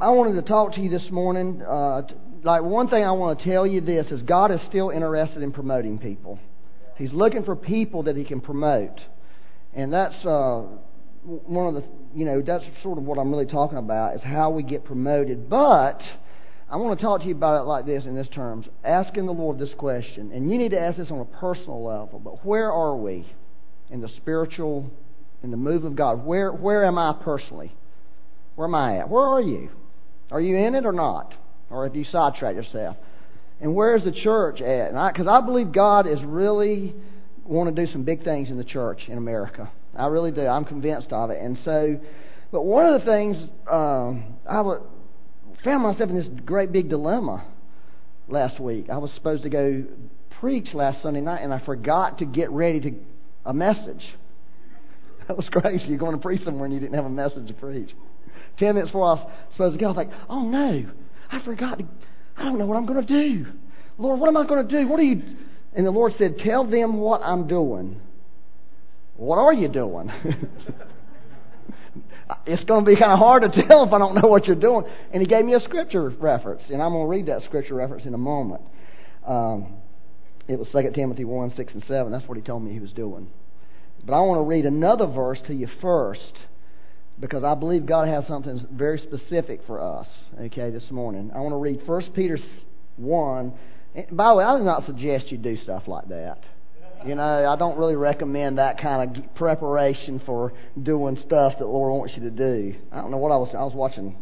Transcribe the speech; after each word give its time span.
I 0.00 0.08
wanted 0.08 0.40
to 0.40 0.48
talk 0.48 0.72
to 0.74 0.80
you 0.80 0.88
this 0.88 1.10
morning. 1.10 1.60
Uh, 1.60 2.02
like 2.42 2.62
one 2.62 2.88
thing 2.88 3.04
I 3.04 3.12
want 3.12 3.38
to 3.38 3.44
tell 3.44 3.66
you 3.66 3.82
this 3.82 4.06
is 4.06 4.22
God 4.22 4.50
is 4.50 4.60
still 4.66 4.88
interested 4.88 5.42
in 5.42 5.52
promoting 5.52 5.98
people. 5.98 6.38
He's 6.96 7.12
looking 7.12 7.44
for 7.44 7.54
people 7.54 8.04
that 8.04 8.16
He 8.16 8.24
can 8.24 8.40
promote, 8.40 8.98
and 9.74 9.92
that's 9.92 10.14
uh, 10.24 10.62
one 11.24 11.66
of 11.66 11.74
the 11.74 11.84
you 12.14 12.24
know 12.24 12.40
that's 12.40 12.64
sort 12.82 12.96
of 12.96 13.04
what 13.04 13.18
I'm 13.18 13.30
really 13.30 13.44
talking 13.44 13.76
about 13.76 14.14
is 14.14 14.22
how 14.22 14.48
we 14.48 14.62
get 14.62 14.86
promoted. 14.86 15.50
But 15.50 16.00
I 16.70 16.76
want 16.76 16.98
to 16.98 17.04
talk 17.04 17.20
to 17.20 17.26
you 17.26 17.34
about 17.34 17.60
it 17.60 17.64
like 17.64 17.84
this 17.84 18.06
in 18.06 18.14
this 18.14 18.28
terms, 18.30 18.66
asking 18.84 19.26
the 19.26 19.32
Lord 19.32 19.58
this 19.58 19.74
question, 19.76 20.32
and 20.32 20.50
you 20.50 20.56
need 20.56 20.70
to 20.70 20.80
ask 20.80 20.96
this 20.96 21.10
on 21.10 21.20
a 21.20 21.26
personal 21.26 21.84
level. 21.84 22.22
But 22.24 22.46
where 22.46 22.72
are 22.72 22.96
we 22.96 23.30
in 23.90 24.00
the 24.00 24.08
spiritual, 24.08 24.90
in 25.42 25.50
the 25.50 25.58
move 25.58 25.84
of 25.84 25.94
God? 25.94 26.24
Where 26.24 26.52
where 26.52 26.86
am 26.86 26.96
I 26.96 27.14
personally? 27.22 27.74
Where 28.56 28.68
am 28.68 28.74
I 28.74 28.98
at? 28.98 29.08
Where 29.08 29.22
are 29.22 29.40
you? 29.40 29.70
Are 30.30 30.40
you 30.40 30.56
in 30.56 30.74
it 30.74 30.86
or 30.86 30.92
not? 30.92 31.34
Or 31.70 31.84
have 31.84 31.96
you 31.96 32.04
sidetracked 32.04 32.56
yourself? 32.56 32.96
And 33.60 33.74
where's 33.74 34.04
the 34.04 34.12
church 34.12 34.60
at? 34.60 34.90
Because 35.12 35.26
I, 35.26 35.38
I, 35.38 35.40
believe 35.40 35.72
God 35.72 36.06
is 36.06 36.22
really 36.22 36.94
want 37.44 37.74
to 37.74 37.86
do 37.86 37.90
some 37.90 38.02
big 38.04 38.24
things 38.24 38.50
in 38.50 38.56
the 38.56 38.64
church 38.64 39.02
in 39.08 39.18
America. 39.18 39.70
I 39.96 40.06
really 40.06 40.30
do. 40.30 40.46
I'm 40.46 40.64
convinced 40.64 41.12
of 41.12 41.30
it. 41.30 41.40
And 41.40 41.58
so, 41.64 42.00
but 42.50 42.62
one 42.62 42.86
of 42.86 43.00
the 43.00 43.06
things 43.06 43.36
um, 43.70 44.36
I 44.48 44.62
found 45.64 45.82
myself 45.82 46.10
in 46.10 46.16
this 46.16 46.28
great 46.44 46.72
big 46.72 46.88
dilemma 46.88 47.46
last 48.28 48.60
week. 48.60 48.90
I 48.90 48.98
was 48.98 49.12
supposed 49.14 49.42
to 49.44 49.50
go 49.50 49.84
preach 50.40 50.74
last 50.74 51.02
Sunday 51.02 51.20
night, 51.20 51.42
and 51.42 51.52
I 51.54 51.64
forgot 51.64 52.18
to 52.18 52.26
get 52.26 52.50
ready 52.50 52.80
to 52.80 52.92
a 53.44 53.54
message. 53.54 54.04
That 55.26 55.38
was 55.38 55.48
crazy. 55.50 55.86
You're 55.86 55.96
going 55.96 56.14
to 56.14 56.20
preach 56.20 56.44
somewhere 56.44 56.66
and 56.66 56.74
you 56.74 56.80
didn't 56.80 56.96
have 56.96 57.06
a 57.06 57.08
message 57.08 57.48
to 57.48 57.54
preach. 57.54 57.88
Ten 58.58 58.74
minutes 58.74 58.90
before 58.90 59.06
I 59.06 59.14
was 59.14 59.32
supposed 59.52 59.74
to 59.74 59.80
go, 59.80 59.86
I 59.86 59.88
was 59.88 59.96
like, 59.96 60.10
oh 60.28 60.42
no, 60.42 60.86
I 61.30 61.44
forgot. 61.44 61.78
To, 61.78 61.84
I 62.36 62.44
don't 62.44 62.58
know 62.58 62.66
what 62.66 62.76
I'm 62.76 62.86
going 62.86 63.04
to 63.04 63.12
do. 63.12 63.46
Lord, 63.98 64.20
what 64.20 64.28
am 64.28 64.36
I 64.36 64.46
going 64.46 64.66
to 64.66 64.80
do? 64.80 64.88
What 64.88 65.00
are 65.00 65.04
you? 65.04 65.22
And 65.74 65.86
the 65.86 65.90
Lord 65.90 66.12
said, 66.18 66.38
tell 66.38 66.68
them 66.68 66.98
what 66.98 67.20
I'm 67.22 67.48
doing. 67.48 68.00
What 69.16 69.38
are 69.38 69.52
you 69.52 69.68
doing? 69.68 70.10
it's 72.46 72.64
going 72.64 72.84
to 72.84 72.90
be 72.90 72.96
kind 72.96 73.12
of 73.12 73.18
hard 73.18 73.42
to 73.42 73.48
tell 73.68 73.84
if 73.84 73.92
I 73.92 73.98
don't 73.98 74.14
know 74.14 74.28
what 74.28 74.46
you're 74.46 74.56
doing. 74.56 74.84
And 75.12 75.20
he 75.20 75.28
gave 75.28 75.44
me 75.44 75.54
a 75.54 75.60
scripture 75.60 76.08
reference, 76.08 76.62
and 76.70 76.82
I'm 76.82 76.90
going 76.92 77.04
to 77.04 77.08
read 77.08 77.26
that 77.26 77.42
scripture 77.42 77.74
reference 77.74 78.06
in 78.06 78.14
a 78.14 78.18
moment. 78.18 78.62
Um, 79.26 79.74
it 80.48 80.58
was 80.58 80.68
2 80.72 80.90
Timothy 80.94 81.24
1, 81.24 81.54
6, 81.56 81.72
and 81.74 81.84
7. 81.84 82.12
That's 82.12 82.26
what 82.28 82.36
he 82.36 82.42
told 82.42 82.62
me 82.62 82.72
he 82.72 82.80
was 82.80 82.92
doing. 82.92 83.28
But 84.04 84.14
I 84.14 84.20
want 84.20 84.38
to 84.38 84.42
read 84.42 84.66
another 84.66 85.06
verse 85.06 85.40
to 85.46 85.54
you 85.54 85.68
first 85.80 86.38
because 87.20 87.44
I 87.44 87.54
believe 87.54 87.86
God 87.86 88.08
has 88.08 88.26
something 88.26 88.66
very 88.72 88.98
specific 88.98 89.60
for 89.66 89.80
us, 89.80 90.06
okay, 90.40 90.70
this 90.70 90.90
morning. 90.90 91.30
I 91.34 91.40
want 91.40 91.52
to 91.52 91.58
read 91.58 91.86
1 91.86 92.12
Peter 92.14 92.38
1. 92.96 93.52
By 94.12 94.28
the 94.30 94.34
way, 94.34 94.44
I 94.44 94.58
do 94.58 94.64
not 94.64 94.84
suggest 94.86 95.30
you 95.30 95.38
do 95.38 95.56
stuff 95.58 95.84
like 95.86 96.08
that. 96.08 96.38
You 97.06 97.14
know, 97.14 97.48
I 97.48 97.56
don't 97.56 97.76
really 97.76 97.96
recommend 97.96 98.58
that 98.58 98.80
kind 98.80 99.16
of 99.16 99.34
preparation 99.34 100.22
for 100.24 100.54
doing 100.82 101.16
stuff 101.26 101.52
that 101.52 101.58
the 101.58 101.66
Lord 101.66 101.92
wants 101.92 102.14
you 102.16 102.22
to 102.22 102.30
do. 102.30 102.74
I 102.90 102.96
don't 103.02 103.10
know 103.10 103.18
what 103.18 103.30
I 103.30 103.36
was. 103.36 103.50
I 103.54 103.62
was 103.62 103.74
watching 103.74 104.16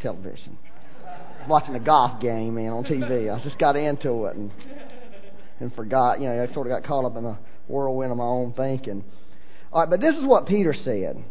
television, 0.00 0.58
watching 1.48 1.74
a 1.74 1.80
golf 1.80 2.20
game, 2.20 2.56
man, 2.56 2.68
on 2.68 2.84
TV. 2.84 3.34
I 3.34 3.42
just 3.42 3.58
got 3.58 3.76
into 3.76 4.26
it 4.26 4.36
and 4.36 4.50
and 5.60 5.74
forgot. 5.74 6.20
You 6.20 6.28
know, 6.28 6.42
I 6.42 6.52
sort 6.52 6.66
of 6.66 6.70
got 6.72 6.86
caught 6.86 7.04
up 7.04 7.16
in 7.16 7.24
a 7.24 7.38
whirlwind 7.68 8.12
of 8.12 8.18
my 8.18 8.24
own 8.24 8.52
thinking. 8.52 9.04
All 9.72 9.80
right, 9.80 9.90
but 9.90 10.00
this 10.00 10.14
is 10.16 10.24
what 10.24 10.46
Peter 10.46 10.74
said. 10.74 11.24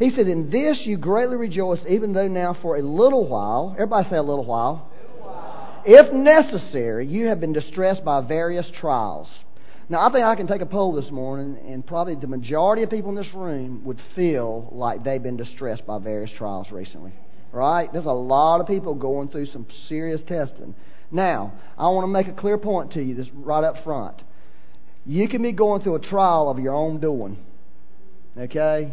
He 0.00 0.10
said, 0.10 0.28
In 0.28 0.48
this 0.48 0.80
you 0.86 0.96
greatly 0.96 1.36
rejoice, 1.36 1.78
even 1.86 2.14
though 2.14 2.26
now 2.26 2.56
for 2.62 2.78
a 2.78 2.82
little 2.82 3.28
while, 3.28 3.74
everybody 3.74 4.08
say 4.08 4.16
a 4.16 4.22
little 4.22 4.46
while, 4.46 4.90
little 5.12 5.30
while. 5.30 5.82
if 5.84 6.10
necessary, 6.14 7.06
you 7.06 7.26
have 7.26 7.38
been 7.38 7.52
distressed 7.52 8.02
by 8.02 8.22
various 8.22 8.66
trials. 8.80 9.28
Now, 9.90 10.08
I 10.08 10.10
think 10.10 10.24
I 10.24 10.36
can 10.36 10.46
take 10.46 10.62
a 10.62 10.66
poll 10.66 10.94
this 10.94 11.10
morning, 11.10 11.58
and 11.68 11.86
probably 11.86 12.14
the 12.14 12.28
majority 12.28 12.82
of 12.82 12.88
people 12.88 13.10
in 13.10 13.16
this 13.16 13.34
room 13.34 13.84
would 13.84 14.00
feel 14.16 14.70
like 14.72 15.04
they've 15.04 15.22
been 15.22 15.36
distressed 15.36 15.86
by 15.86 15.98
various 15.98 16.30
trials 16.38 16.70
recently. 16.72 17.12
Right? 17.52 17.92
There's 17.92 18.06
a 18.06 18.10
lot 18.10 18.62
of 18.62 18.66
people 18.66 18.94
going 18.94 19.28
through 19.28 19.46
some 19.46 19.66
serious 19.86 20.22
testing. 20.26 20.74
Now, 21.10 21.52
I 21.76 21.88
want 21.88 22.04
to 22.04 22.08
make 22.08 22.28
a 22.28 22.40
clear 22.40 22.56
point 22.56 22.92
to 22.92 23.02
you 23.02 23.14
this 23.14 23.28
right 23.34 23.64
up 23.64 23.84
front. 23.84 24.22
You 25.04 25.28
can 25.28 25.42
be 25.42 25.52
going 25.52 25.82
through 25.82 25.96
a 25.96 26.00
trial 26.00 26.48
of 26.48 26.58
your 26.58 26.72
own 26.72 27.00
doing. 27.00 27.36
Okay? 28.38 28.92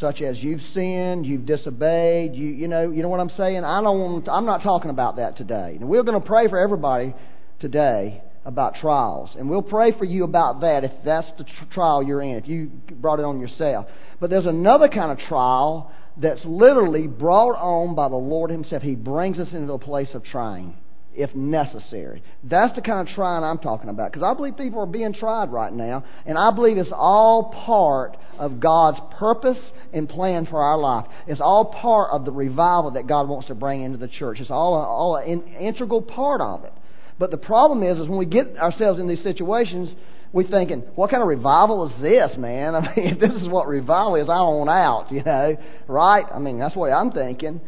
Such 0.00 0.20
as 0.20 0.38
you've 0.38 0.60
sinned, 0.72 1.26
you've 1.26 1.46
disobeyed, 1.46 2.34
you 2.34 2.48
you 2.48 2.68
know, 2.68 2.90
you 2.90 3.02
know 3.02 3.08
what 3.08 3.20
I'm 3.20 3.30
saying? 3.30 3.64
I 3.64 3.80
don't 3.80 4.28
I'm 4.28 4.46
not 4.46 4.62
talking 4.62 4.90
about 4.90 5.16
that 5.16 5.36
today. 5.36 5.76
And 5.80 5.88
we're 5.88 6.02
going 6.02 6.20
to 6.20 6.26
pray 6.26 6.48
for 6.48 6.58
everybody 6.58 7.14
today 7.60 8.22
about 8.44 8.74
trials. 8.74 9.30
And 9.38 9.48
we'll 9.48 9.62
pray 9.62 9.96
for 9.96 10.04
you 10.04 10.24
about 10.24 10.60
that 10.60 10.84
if 10.84 10.92
that's 11.04 11.28
the 11.38 11.44
tr- 11.44 11.72
trial 11.72 12.02
you're 12.02 12.20
in, 12.20 12.36
if 12.36 12.46
you 12.46 12.70
brought 12.92 13.18
it 13.18 13.24
on 13.24 13.40
yourself. 13.40 13.86
But 14.20 14.30
there's 14.30 14.46
another 14.46 14.88
kind 14.88 15.10
of 15.10 15.18
trial 15.26 15.90
that's 16.16 16.44
literally 16.44 17.06
brought 17.06 17.56
on 17.56 17.94
by 17.94 18.08
the 18.08 18.16
Lord 18.16 18.50
Himself. 18.50 18.82
He 18.82 18.94
brings 18.94 19.38
us 19.38 19.48
into 19.52 19.72
a 19.72 19.78
place 19.78 20.10
of 20.14 20.24
trying 20.24 20.76
if 21.14 21.34
necessary. 21.34 22.22
That's 22.42 22.74
the 22.74 22.82
kind 22.82 23.06
of 23.06 23.14
trying 23.14 23.44
I'm 23.44 23.58
talking 23.58 23.88
about. 23.88 24.12
Because 24.12 24.24
I 24.24 24.34
believe 24.34 24.56
people 24.56 24.80
are 24.80 24.86
being 24.86 25.12
tried 25.12 25.50
right 25.50 25.72
now, 25.72 26.04
and 26.26 26.36
I 26.36 26.50
believe 26.50 26.76
it's 26.76 26.90
all 26.92 27.52
part 27.64 28.16
of 28.38 28.60
God's 28.60 28.98
purpose 29.18 29.58
and 29.92 30.08
plan 30.08 30.46
for 30.46 30.62
our 30.62 30.78
life. 30.78 31.06
It's 31.26 31.40
all 31.40 31.66
part 31.66 32.10
of 32.12 32.24
the 32.24 32.32
revival 32.32 32.92
that 32.92 33.06
God 33.06 33.28
wants 33.28 33.48
to 33.48 33.54
bring 33.54 33.82
into 33.82 33.98
the 33.98 34.08
church. 34.08 34.40
It's 34.40 34.50
all, 34.50 34.74
all 34.74 35.16
an 35.16 35.42
integral 35.58 36.02
part 36.02 36.40
of 36.40 36.64
it. 36.64 36.72
But 37.18 37.30
the 37.30 37.36
problem 37.36 37.82
is, 37.82 37.98
is 37.98 38.08
when 38.08 38.18
we 38.18 38.26
get 38.26 38.56
ourselves 38.56 38.98
in 38.98 39.06
these 39.06 39.22
situations, 39.22 39.90
we're 40.32 40.48
thinking, 40.48 40.80
what 40.96 41.10
kind 41.10 41.22
of 41.22 41.28
revival 41.28 41.88
is 41.88 42.02
this, 42.02 42.36
man? 42.36 42.74
I 42.74 42.80
mean, 42.80 43.06
if 43.06 43.20
this 43.20 43.40
is 43.40 43.48
what 43.48 43.68
revival 43.68 44.16
is, 44.16 44.28
I 44.28 44.42
want 44.42 44.68
out, 44.68 45.12
you 45.12 45.22
know, 45.22 45.56
right? 45.86 46.24
I 46.32 46.38
mean, 46.40 46.58
that's 46.58 46.74
what 46.74 46.90
I'm 46.90 47.12
thinking. 47.12 47.60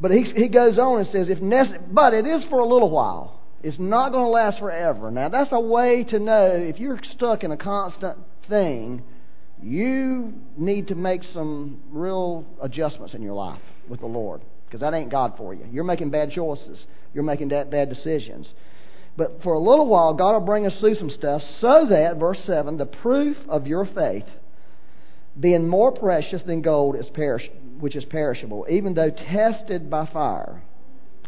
But 0.00 0.12
he, 0.12 0.22
he 0.36 0.48
goes 0.48 0.78
on 0.78 1.00
and 1.00 1.08
says, 1.10 1.28
if 1.28 1.40
necessary, 1.40 1.84
but 1.90 2.14
it 2.14 2.26
is 2.26 2.44
for 2.50 2.60
a 2.60 2.66
little 2.66 2.90
while. 2.90 3.40
It's 3.62 3.78
not 3.78 4.12
going 4.12 4.24
to 4.24 4.30
last 4.30 4.60
forever. 4.60 5.10
Now, 5.10 5.28
that's 5.28 5.50
a 5.50 5.60
way 5.60 6.04
to 6.10 6.18
know 6.20 6.50
if 6.52 6.78
you're 6.78 7.00
stuck 7.14 7.42
in 7.42 7.50
a 7.50 7.56
constant 7.56 8.18
thing, 8.48 9.02
you 9.60 10.32
need 10.56 10.88
to 10.88 10.94
make 10.94 11.22
some 11.34 11.80
real 11.90 12.46
adjustments 12.62 13.14
in 13.14 13.22
your 13.22 13.34
life 13.34 13.60
with 13.88 14.00
the 14.00 14.06
Lord 14.06 14.42
because 14.66 14.80
that 14.80 14.94
ain't 14.94 15.10
God 15.10 15.34
for 15.36 15.54
you. 15.54 15.64
You're 15.70 15.84
making 15.84 16.10
bad 16.10 16.30
choices, 16.30 16.84
you're 17.12 17.24
making 17.24 17.48
bad, 17.48 17.70
bad 17.70 17.88
decisions. 17.88 18.48
But 19.16 19.42
for 19.42 19.54
a 19.54 19.58
little 19.58 19.88
while, 19.88 20.14
God 20.14 20.34
will 20.34 20.46
bring 20.46 20.64
us 20.64 20.74
through 20.78 20.94
some 20.94 21.10
stuff 21.10 21.42
so 21.60 21.86
that, 21.90 22.18
verse 22.18 22.38
7, 22.46 22.76
the 22.76 22.86
proof 22.86 23.36
of 23.48 23.66
your 23.66 23.84
faith, 23.86 24.26
being 25.38 25.68
more 25.68 25.92
precious 25.92 26.42
than 26.46 26.62
gold, 26.62 26.96
is 26.96 27.06
perish, 27.14 27.48
which 27.78 27.96
is 27.96 28.04
perishable, 28.04 28.66
even 28.68 28.94
though 28.94 29.10
tested 29.10 29.90
by 29.90 30.06
fire, 30.06 30.62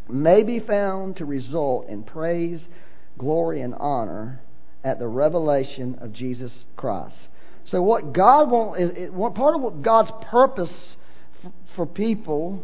may 0.08 0.42
be 0.42 0.60
found 0.60 1.16
to 1.16 1.24
result 1.24 1.88
in 1.88 2.02
praise, 2.02 2.60
glory, 3.18 3.60
and 3.60 3.74
honor 3.78 4.40
at 4.82 4.98
the 4.98 5.06
revelation 5.06 5.96
of 6.00 6.12
Jesus 6.12 6.50
Christ. 6.76 7.16
So, 7.66 7.82
what 7.82 8.12
God 8.12 8.50
wants, 8.50 9.12
what 9.12 9.34
part 9.34 9.54
of 9.54 9.62
what 9.62 9.82
God's 9.82 10.10
purpose 10.30 10.72
for 11.76 11.86
people, 11.86 12.62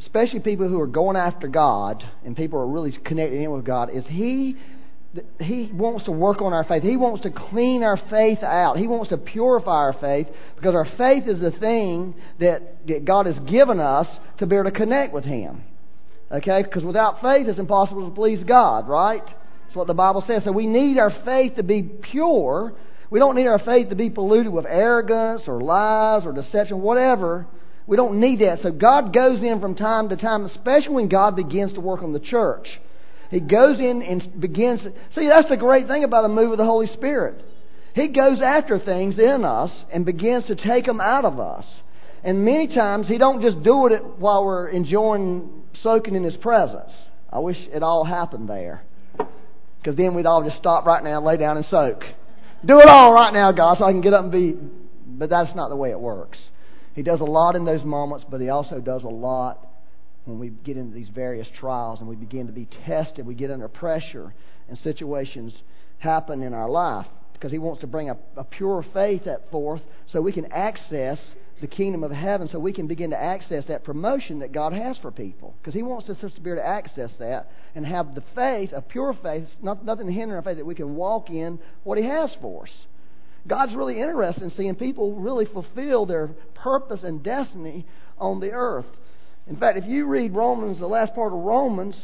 especially 0.00 0.40
people 0.40 0.68
who 0.68 0.80
are 0.80 0.86
going 0.86 1.16
after 1.16 1.48
God 1.48 2.04
and 2.24 2.36
people 2.36 2.58
who 2.58 2.64
are 2.64 2.68
really 2.72 2.96
connected 3.04 3.40
in 3.40 3.50
with 3.50 3.64
God, 3.64 3.90
is 3.94 4.04
He 4.08 4.56
he 5.40 5.70
wants 5.72 6.04
to 6.04 6.10
work 6.10 6.40
on 6.40 6.52
our 6.52 6.64
faith. 6.64 6.82
He 6.82 6.96
wants 6.96 7.22
to 7.22 7.30
clean 7.30 7.82
our 7.82 8.00
faith 8.08 8.42
out. 8.42 8.78
He 8.78 8.86
wants 8.86 9.10
to 9.10 9.18
purify 9.18 9.70
our 9.70 9.92
faith 10.00 10.26
because 10.56 10.74
our 10.74 10.86
faith 10.96 11.28
is 11.28 11.40
the 11.40 11.50
thing 11.50 12.14
that, 12.40 12.86
that 12.86 13.04
God 13.04 13.26
has 13.26 13.38
given 13.50 13.78
us 13.78 14.06
to 14.38 14.46
be 14.46 14.56
able 14.56 14.70
to 14.70 14.76
connect 14.76 15.12
with 15.12 15.24
Him. 15.24 15.64
Okay? 16.30 16.62
Because 16.62 16.82
without 16.82 17.20
faith, 17.20 17.46
it's 17.46 17.58
impossible 17.58 18.08
to 18.08 18.14
please 18.14 18.42
God, 18.44 18.88
right? 18.88 19.24
That's 19.24 19.76
what 19.76 19.86
the 19.86 19.94
Bible 19.94 20.24
says. 20.26 20.44
So 20.44 20.52
we 20.52 20.66
need 20.66 20.98
our 20.98 21.12
faith 21.24 21.56
to 21.56 21.62
be 21.62 21.82
pure. 21.82 22.72
We 23.10 23.18
don't 23.18 23.36
need 23.36 23.46
our 23.46 23.58
faith 23.58 23.90
to 23.90 23.94
be 23.94 24.08
polluted 24.08 24.50
with 24.50 24.64
arrogance 24.66 25.42
or 25.46 25.60
lies 25.60 26.24
or 26.24 26.32
deception, 26.32 26.80
whatever. 26.80 27.46
We 27.86 27.98
don't 27.98 28.18
need 28.18 28.40
that. 28.40 28.60
So 28.62 28.70
God 28.72 29.12
goes 29.12 29.42
in 29.42 29.60
from 29.60 29.74
time 29.74 30.08
to 30.08 30.16
time, 30.16 30.46
especially 30.46 30.94
when 30.94 31.08
God 31.08 31.36
begins 31.36 31.74
to 31.74 31.80
work 31.80 32.02
on 32.02 32.14
the 32.14 32.20
church. 32.20 32.66
He 33.32 33.40
goes 33.40 33.80
in 33.80 34.02
and 34.02 34.40
begins. 34.40 34.82
See, 35.14 35.26
that's 35.26 35.48
the 35.48 35.56
great 35.56 35.86
thing 35.86 36.04
about 36.04 36.20
the 36.20 36.28
move 36.28 36.52
of 36.52 36.58
the 36.58 36.66
Holy 36.66 36.86
Spirit. 36.88 37.42
He 37.94 38.08
goes 38.08 38.42
after 38.44 38.78
things 38.78 39.18
in 39.18 39.42
us 39.42 39.70
and 39.90 40.04
begins 40.04 40.44
to 40.48 40.54
take 40.54 40.84
them 40.84 41.00
out 41.00 41.24
of 41.24 41.40
us. 41.40 41.64
And 42.22 42.44
many 42.44 42.74
times 42.74 43.08
He 43.08 43.16
don't 43.16 43.40
just 43.40 43.62
do 43.62 43.86
it 43.86 44.02
while 44.18 44.44
we're 44.44 44.68
enjoying 44.68 45.62
soaking 45.82 46.14
in 46.14 46.24
His 46.24 46.36
presence. 46.36 46.92
I 47.30 47.38
wish 47.38 47.56
it 47.72 47.82
all 47.82 48.04
happened 48.04 48.50
there. 48.50 48.82
Because 49.78 49.96
then 49.96 50.14
we'd 50.14 50.26
all 50.26 50.44
just 50.44 50.58
stop 50.58 50.84
right 50.84 51.02
now, 51.02 51.24
lay 51.24 51.38
down 51.38 51.56
and 51.56 51.64
soak. 51.70 52.02
Do 52.66 52.80
it 52.80 52.88
all 52.88 53.14
right 53.14 53.32
now, 53.32 53.50
God, 53.50 53.78
so 53.78 53.86
I 53.86 53.92
can 53.92 54.02
get 54.02 54.12
up 54.12 54.24
and 54.24 54.30
be. 54.30 54.56
But 55.06 55.30
that's 55.30 55.54
not 55.56 55.70
the 55.70 55.76
way 55.76 55.90
it 55.90 55.98
works. 55.98 56.38
He 56.94 57.02
does 57.02 57.20
a 57.20 57.24
lot 57.24 57.56
in 57.56 57.64
those 57.64 57.82
moments, 57.82 58.26
but 58.30 58.42
He 58.42 58.50
also 58.50 58.78
does 58.78 59.04
a 59.04 59.08
lot 59.08 59.71
when 60.24 60.38
we 60.38 60.50
get 60.50 60.76
into 60.76 60.94
these 60.94 61.08
various 61.08 61.48
trials 61.58 62.00
and 62.00 62.08
we 62.08 62.16
begin 62.16 62.46
to 62.46 62.52
be 62.52 62.68
tested, 62.86 63.26
we 63.26 63.34
get 63.34 63.50
under 63.50 63.68
pressure, 63.68 64.34
and 64.68 64.78
situations 64.78 65.56
happen 65.98 66.42
in 66.42 66.54
our 66.54 66.70
life. 66.70 67.06
Because 67.32 67.50
He 67.50 67.58
wants 67.58 67.80
to 67.80 67.86
bring 67.88 68.08
a, 68.08 68.16
a 68.36 68.44
pure 68.44 68.84
faith 68.94 69.26
at 69.26 69.50
forth 69.50 69.82
so 70.12 70.20
we 70.20 70.32
can 70.32 70.52
access 70.52 71.18
the 71.60 71.66
kingdom 71.66 72.02
of 72.02 72.10
heaven, 72.10 72.48
so 72.50 72.58
we 72.58 72.72
can 72.72 72.86
begin 72.88 73.10
to 73.10 73.20
access 73.20 73.64
that 73.68 73.84
promotion 73.84 74.40
that 74.40 74.52
God 74.52 74.72
has 74.72 74.98
for 74.98 75.10
people. 75.10 75.54
Because 75.60 75.74
He 75.74 75.82
wants 75.82 76.08
us 76.08 76.18
to 76.20 76.40
be 76.40 76.50
able 76.50 76.60
to 76.60 76.68
access 76.68 77.10
that 77.18 77.50
and 77.74 77.86
have 77.86 78.14
the 78.14 78.22
faith, 78.34 78.70
a 78.72 78.82
pure 78.82 79.14
faith, 79.22 79.46
not, 79.62 79.84
nothing 79.84 80.10
hindering 80.10 80.36
our 80.36 80.42
faith, 80.42 80.56
that 80.58 80.66
we 80.66 80.74
can 80.74 80.94
walk 80.94 81.30
in 81.30 81.58
what 81.84 81.98
He 81.98 82.04
has 82.04 82.34
for 82.40 82.64
us. 82.64 82.72
God's 83.46 83.74
really 83.74 84.00
interested 84.00 84.44
in 84.44 84.50
seeing 84.50 84.74
people 84.76 85.16
really 85.16 85.46
fulfill 85.46 86.06
their 86.06 86.28
purpose 86.54 87.00
and 87.02 87.22
destiny 87.22 87.86
on 88.18 88.40
the 88.40 88.50
earth. 88.50 88.86
In 89.46 89.56
fact, 89.56 89.78
if 89.78 89.84
you 89.86 90.06
read 90.06 90.34
Romans, 90.34 90.78
the 90.78 90.86
last 90.86 91.14
part 91.14 91.32
of 91.32 91.38
Romans, 91.40 92.00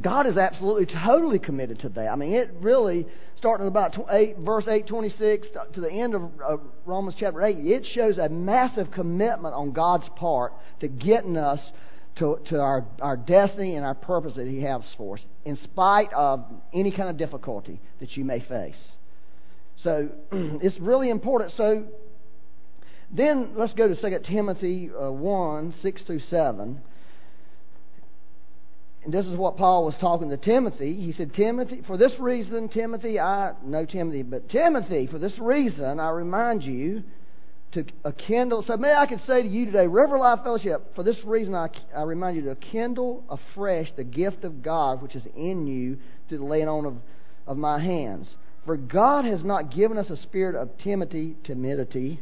God 0.00 0.26
is 0.26 0.36
absolutely 0.36 0.86
totally 0.86 1.38
committed 1.38 1.80
to 1.80 1.88
that. 1.90 2.08
I 2.08 2.16
mean, 2.16 2.32
it 2.32 2.50
really, 2.60 3.06
starting 3.36 3.66
about 3.66 3.96
8, 4.10 4.38
verse 4.38 4.64
8, 4.68 4.86
26 4.86 5.46
to 5.74 5.80
the 5.80 5.90
end 5.90 6.14
of 6.14 6.60
Romans 6.84 7.16
chapter 7.18 7.42
8, 7.42 7.56
it 7.58 7.86
shows 7.94 8.18
a 8.18 8.28
massive 8.28 8.90
commitment 8.90 9.54
on 9.54 9.72
God's 9.72 10.08
part 10.16 10.52
to 10.80 10.88
getting 10.88 11.36
us 11.36 11.60
to, 12.16 12.38
to 12.48 12.58
our, 12.58 12.86
our 13.00 13.16
destiny 13.16 13.76
and 13.76 13.84
our 13.84 13.94
purpose 13.94 14.34
that 14.36 14.46
He 14.46 14.62
has 14.62 14.82
for 14.96 15.16
us, 15.16 15.24
in 15.44 15.58
spite 15.64 16.12
of 16.14 16.44
any 16.72 16.90
kind 16.90 17.08
of 17.08 17.16
difficulty 17.18 17.80
that 18.00 18.16
you 18.16 18.24
may 18.24 18.40
face. 18.40 18.78
So 19.82 20.08
it's 20.32 20.78
really 20.80 21.10
important. 21.10 21.52
So 21.56 21.86
then 23.10 23.52
let's 23.54 23.72
go 23.74 23.88
to 23.88 23.94
2 24.00 24.18
Timothy 24.26 24.90
uh, 24.90 25.12
1 25.12 25.74
6 25.82 26.02
through 26.02 26.20
7. 26.30 26.80
And 29.04 29.14
this 29.14 29.24
is 29.26 29.36
what 29.36 29.56
Paul 29.56 29.84
was 29.84 29.94
talking 30.00 30.30
to 30.30 30.36
Timothy. 30.36 30.94
He 30.94 31.12
said, 31.12 31.32
Timothy, 31.32 31.82
for 31.86 31.96
this 31.96 32.12
reason, 32.18 32.68
Timothy, 32.68 33.20
I 33.20 33.52
know 33.64 33.86
Timothy, 33.86 34.22
but 34.22 34.48
Timothy, 34.48 35.06
for 35.06 35.20
this 35.20 35.38
reason, 35.38 36.00
I 36.00 36.10
remind 36.10 36.64
you 36.64 37.04
to 37.72 37.84
kindle. 38.26 38.64
So 38.66 38.76
may 38.76 38.92
I 38.92 39.06
could 39.06 39.20
say 39.26 39.42
to 39.42 39.48
you 39.48 39.66
today, 39.66 39.86
River 39.86 40.18
Life 40.18 40.40
Fellowship, 40.42 40.94
for 40.94 41.02
this 41.02 41.16
reason 41.24 41.54
I, 41.54 41.68
I 41.96 42.02
remind 42.02 42.36
you 42.36 42.42
to 42.46 42.56
kindle 42.56 43.22
afresh 43.28 43.88
the 43.96 44.04
gift 44.04 44.44
of 44.44 44.62
God 44.62 45.02
which 45.02 45.14
is 45.14 45.26
in 45.36 45.66
you 45.66 45.98
through 46.28 46.38
the 46.38 46.44
laying 46.44 46.68
on 46.68 46.86
of, 46.86 46.96
of 47.46 47.56
my 47.56 47.78
hands. 47.78 48.28
For 48.64 48.76
God 48.76 49.24
has 49.24 49.44
not 49.44 49.72
given 49.74 49.98
us 49.98 50.10
a 50.10 50.16
spirit 50.22 50.56
of 50.56 50.76
timidity, 50.78 51.36
timidity, 51.44 52.20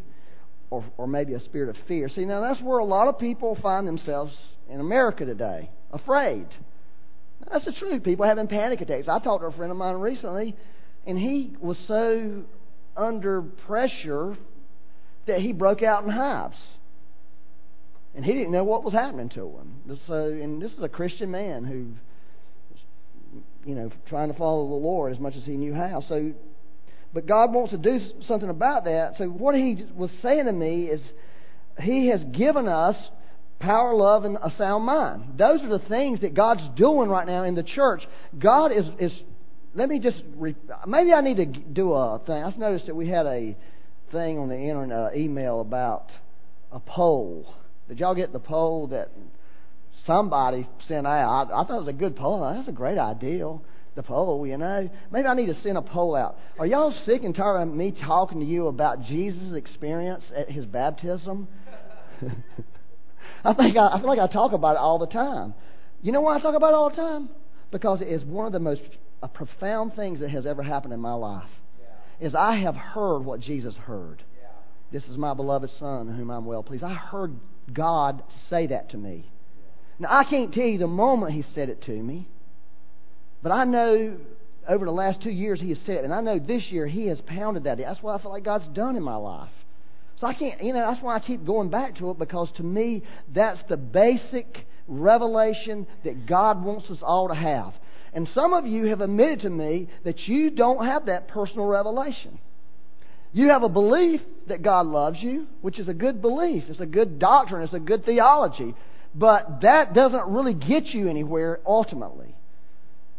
or, 0.75 0.85
or 0.99 1.07
maybe 1.07 1.35
a 1.35 1.41
spirit 1.41 1.69
of 1.69 1.77
fear. 1.87 2.09
See, 2.09 2.25
now 2.25 2.41
that's 2.41 2.61
where 2.61 2.79
a 2.79 2.85
lot 2.85 3.09
of 3.09 3.19
people 3.19 3.57
find 3.63 3.87
themselves 3.87 4.35
in 4.69 4.81
America 4.81 5.25
today, 5.25 5.71
afraid. 5.93 6.47
That's 7.51 7.65
the 7.65 7.73
truth. 7.73 8.03
People 8.03 8.25
having 8.25 8.47
panic 8.47 8.81
attacks. 8.81 9.07
I 9.09 9.19
talked 9.19 9.43
to 9.43 9.49
a 9.49 9.53
friend 9.53 9.71
of 9.71 9.77
mine 9.77 9.97
recently, 9.97 10.57
and 11.07 11.19
he 11.19 11.57
was 11.61 11.77
so 11.87 12.45
under 12.97 13.43
pressure 13.43 14.37
that 15.27 15.41
he 15.41 15.53
broke 15.53 15.83
out 15.83 16.05
in 16.05 16.11
hives. 16.11 16.57
And 18.15 18.25
he 18.25 18.33
didn't 18.33 18.53
know 18.53 18.65
what 18.65 18.85
was 18.85 18.95
happening 18.95 19.29
to 19.31 19.41
him. 19.41 19.99
So, 20.07 20.15
and 20.15 20.63
this 20.63 20.71
is 20.71 20.83
a 20.83 20.89
Christian 20.89 21.31
man 21.31 21.65
who 21.65 21.95
you 23.65 23.75
know, 23.75 23.91
trying 24.09 24.31
to 24.31 24.39
follow 24.39 24.69
the 24.69 24.75
Lord 24.75 25.13
as 25.13 25.19
much 25.19 25.35
as 25.37 25.45
he 25.45 25.57
knew 25.57 25.75
how. 25.75 26.03
So, 26.09 26.33
but 27.15 27.27
God 27.27 27.53
wants 27.53 27.71
to 27.71 27.79
do 27.79 28.01
something 28.27 28.51
about 28.51 28.85
that. 28.85 29.15
So 29.17 29.27
what 29.27 29.55
he 29.55 29.87
was 29.95 30.11
saying 30.21 30.47
to 30.47 30.53
me 30.53 30.87
is, 30.87 31.01
He 31.81 32.09
has 32.09 32.23
given 32.25 32.69
us 32.69 32.97
power, 33.61 33.95
love, 33.95 34.25
and 34.25 34.37
a 34.37 34.53
sound 34.59 34.85
mind. 34.85 35.39
Those 35.39 35.63
are 35.63 35.79
the 35.79 35.85
things 35.89 36.21
that 36.21 36.35
God's 36.35 36.69
doing 36.77 37.09
right 37.09 37.27
now 37.27 37.45
in 37.45 37.55
the 37.55 37.63
church. 37.63 38.03
God 38.39 38.73
is 38.73 38.85
is. 38.99 39.13
Let 39.75 39.89
me 39.89 40.01
just. 40.01 40.21
Re, 40.37 40.55
maybe 40.87 41.13
I 41.13 41.21
need 41.21 41.37
to 41.37 41.47
do 41.47 41.93
a 41.93 42.21
thing. 42.27 42.43
I 42.43 42.53
noticed 42.57 42.87
that 42.87 42.97
we 42.97 43.09
had 43.09 43.27
a 43.27 43.57
thing 44.13 44.39
on 44.39 44.49
the 44.49 44.59
internet 44.59 44.97
uh, 44.97 45.09
email 45.17 45.61
about 45.61 46.11
a 46.71 46.81
poll. 46.81 47.55
Did 47.89 48.01
y'all 48.01 48.15
get 48.15 48.33
the 48.33 48.41
poll 48.41 48.89
that 48.89 49.11
somebody 50.07 50.69
sent 50.87 51.07
out. 51.07 51.51
I, 51.51 51.63
I 51.63 51.65
thought 51.65 51.77
it 51.77 51.81
was 51.81 51.89
a 51.89 51.93
good 51.93 52.17
poll. 52.17 52.53
That's 52.55 52.69
a 52.69 52.73
great 52.73 52.99
idea. 52.99 53.59
The 53.95 54.03
poll, 54.03 54.47
you 54.47 54.57
know. 54.57 54.91
Maybe 55.13 55.27
I 55.27 55.35
need 55.35 55.47
to 55.47 55.61
send 55.63 55.79
a 55.79 55.83
poll 55.83 56.17
out. 56.17 56.37
Are 56.59 56.67
y'all 56.67 56.93
sick 57.07 57.23
and 57.23 57.35
tired 57.35 57.63
of 57.63 57.75
me 57.75 57.93
talking 57.93 58.41
to 58.41 58.47
you 58.47 58.67
about 58.67 59.03
Jesus' 59.03 59.55
experience 59.55 60.25
at 60.37 60.51
his 60.51 60.67
baptism? 60.67 61.47
I 63.45 63.55
think 63.55 63.77
I, 63.77 63.89
I 63.89 63.99
feel 64.01 64.09
like 64.09 64.19
I 64.19 64.27
talk 64.27 64.53
about 64.53 64.73
it 64.73 64.79
all 64.79 64.99
the 64.99 65.07
time. 65.07 65.55
You 66.03 66.13
know 66.13 66.21
why 66.21 66.37
I 66.37 66.41
talk 66.41 66.55
about 66.55 66.71
it 66.71 66.75
all 66.75 66.91
the 66.91 66.97
time? 66.97 67.29
Because 67.71 68.01
it 68.01 68.09
is 68.09 68.25
one 68.25 68.47
of 68.47 68.53
the 68.53 68.61
most 68.61 68.83
uh, 69.23 69.29
profound 69.29 69.95
things 69.95 70.21
that 70.21 70.31
has 70.31 70.45
ever 70.45 70.63
happened 70.63 70.93
in 70.93 71.01
my 71.01 71.15
life. 71.15 71.49
Yeah. 71.79 72.27
Is 72.27 72.35
I 72.35 72.57
have 72.57 72.77
heard 72.77 73.21
what 73.21 73.41
Jesus 73.41 73.75
heard. 73.75 74.23
Yeah. 74.41 74.49
This 74.93 75.05
is 75.09 75.17
my 75.17 75.35
beloved 75.35 75.71
Son, 75.79 76.15
whom 76.17 76.31
I'm 76.31 76.45
well 76.45 76.63
pleased. 76.63 76.85
I 76.85 76.95
heard 76.95 77.37
God 77.73 78.23
say 78.51 78.67
that 78.69 78.91
to 78.91 78.97
me. 78.97 79.31
Now, 79.99 80.09
I 80.11 80.25
can't 80.25 80.53
tell 80.53 80.65
you 80.65 80.79
the 80.79 80.87
moment 80.87 81.33
he 81.33 81.45
said 81.55 81.69
it 81.69 81.83
to 81.85 81.93
me, 81.93 82.29
but 83.45 83.53
I 83.53 83.65
know 83.65 84.17
over 84.67 84.87
the 84.87 84.91
last 84.91 85.23
two 85.23 85.31
years 85.31 85.61
he 85.61 85.69
has 85.69 85.79
said 85.85 86.03
and 86.03 86.15
I 86.15 86.23
know 86.23 86.39
this 86.39 86.63
year 86.71 86.87
he 86.87 87.09
has 87.09 87.21
pounded 87.27 87.65
that. 87.65 87.77
That's 87.77 88.03
what 88.03 88.19
I 88.19 88.23
feel 88.23 88.33
like 88.33 88.43
God's 88.43 88.67
done 88.75 88.97
in 88.97 89.03
my 89.03 89.17
life. 89.17 89.51
So 90.17 90.27
I 90.27 90.33
can't, 90.33 90.63
you 90.63 90.73
know, 90.73 90.91
that's 90.91 91.03
why 91.03 91.15
I 91.15 91.21
keep 91.21 91.45
going 91.45 91.69
back 91.69 91.97
to 91.99 92.11
it 92.11 92.19
because 92.19 92.51
to 92.57 92.63
me, 92.63 93.03
that's 93.35 93.61
the 93.69 93.77
basic 93.77 94.67
revelation 94.89 95.87
that 96.05 96.27
God 96.27 96.65
wants 96.65 96.89
us 96.91 96.99
all 97.03 97.29
to 97.29 97.35
have. 97.35 97.75
And 98.15 98.27
some 98.35 98.55
of 98.55 98.67
you 98.67 98.87
have 98.87 99.03
admitted 99.03 99.41
to 99.41 99.51
me 99.51 99.89
that 100.05 100.21
you 100.21 100.49
don't 100.49 100.87
have 100.87 101.07
that 101.07 101.29
personal 101.29 101.67
revelation. 101.67 102.39
You 103.35 103.51
have 103.51 103.63
a 103.63 103.69
belief 103.69 104.23
that 104.49 104.63
God 104.63 104.87
loves 104.87 105.19
you, 105.21 105.49
which 105.61 105.79
is 105.79 105.89
a 105.89 105.95
good 105.95 106.23
belief. 106.23 106.65
It's 106.69 106.81
a 106.81 106.87
good 106.87 107.19
doctrine. 107.19 107.63
It's 107.63 107.75
a 107.75 107.79
good 107.79 108.07
theology. 108.07 108.75
But 109.15 109.61
that 109.61 109.93
doesn't 109.93 110.29
really 110.29 110.55
get 110.55 110.87
you 110.87 111.11
anywhere 111.11 111.61
ultimately. 111.67 112.35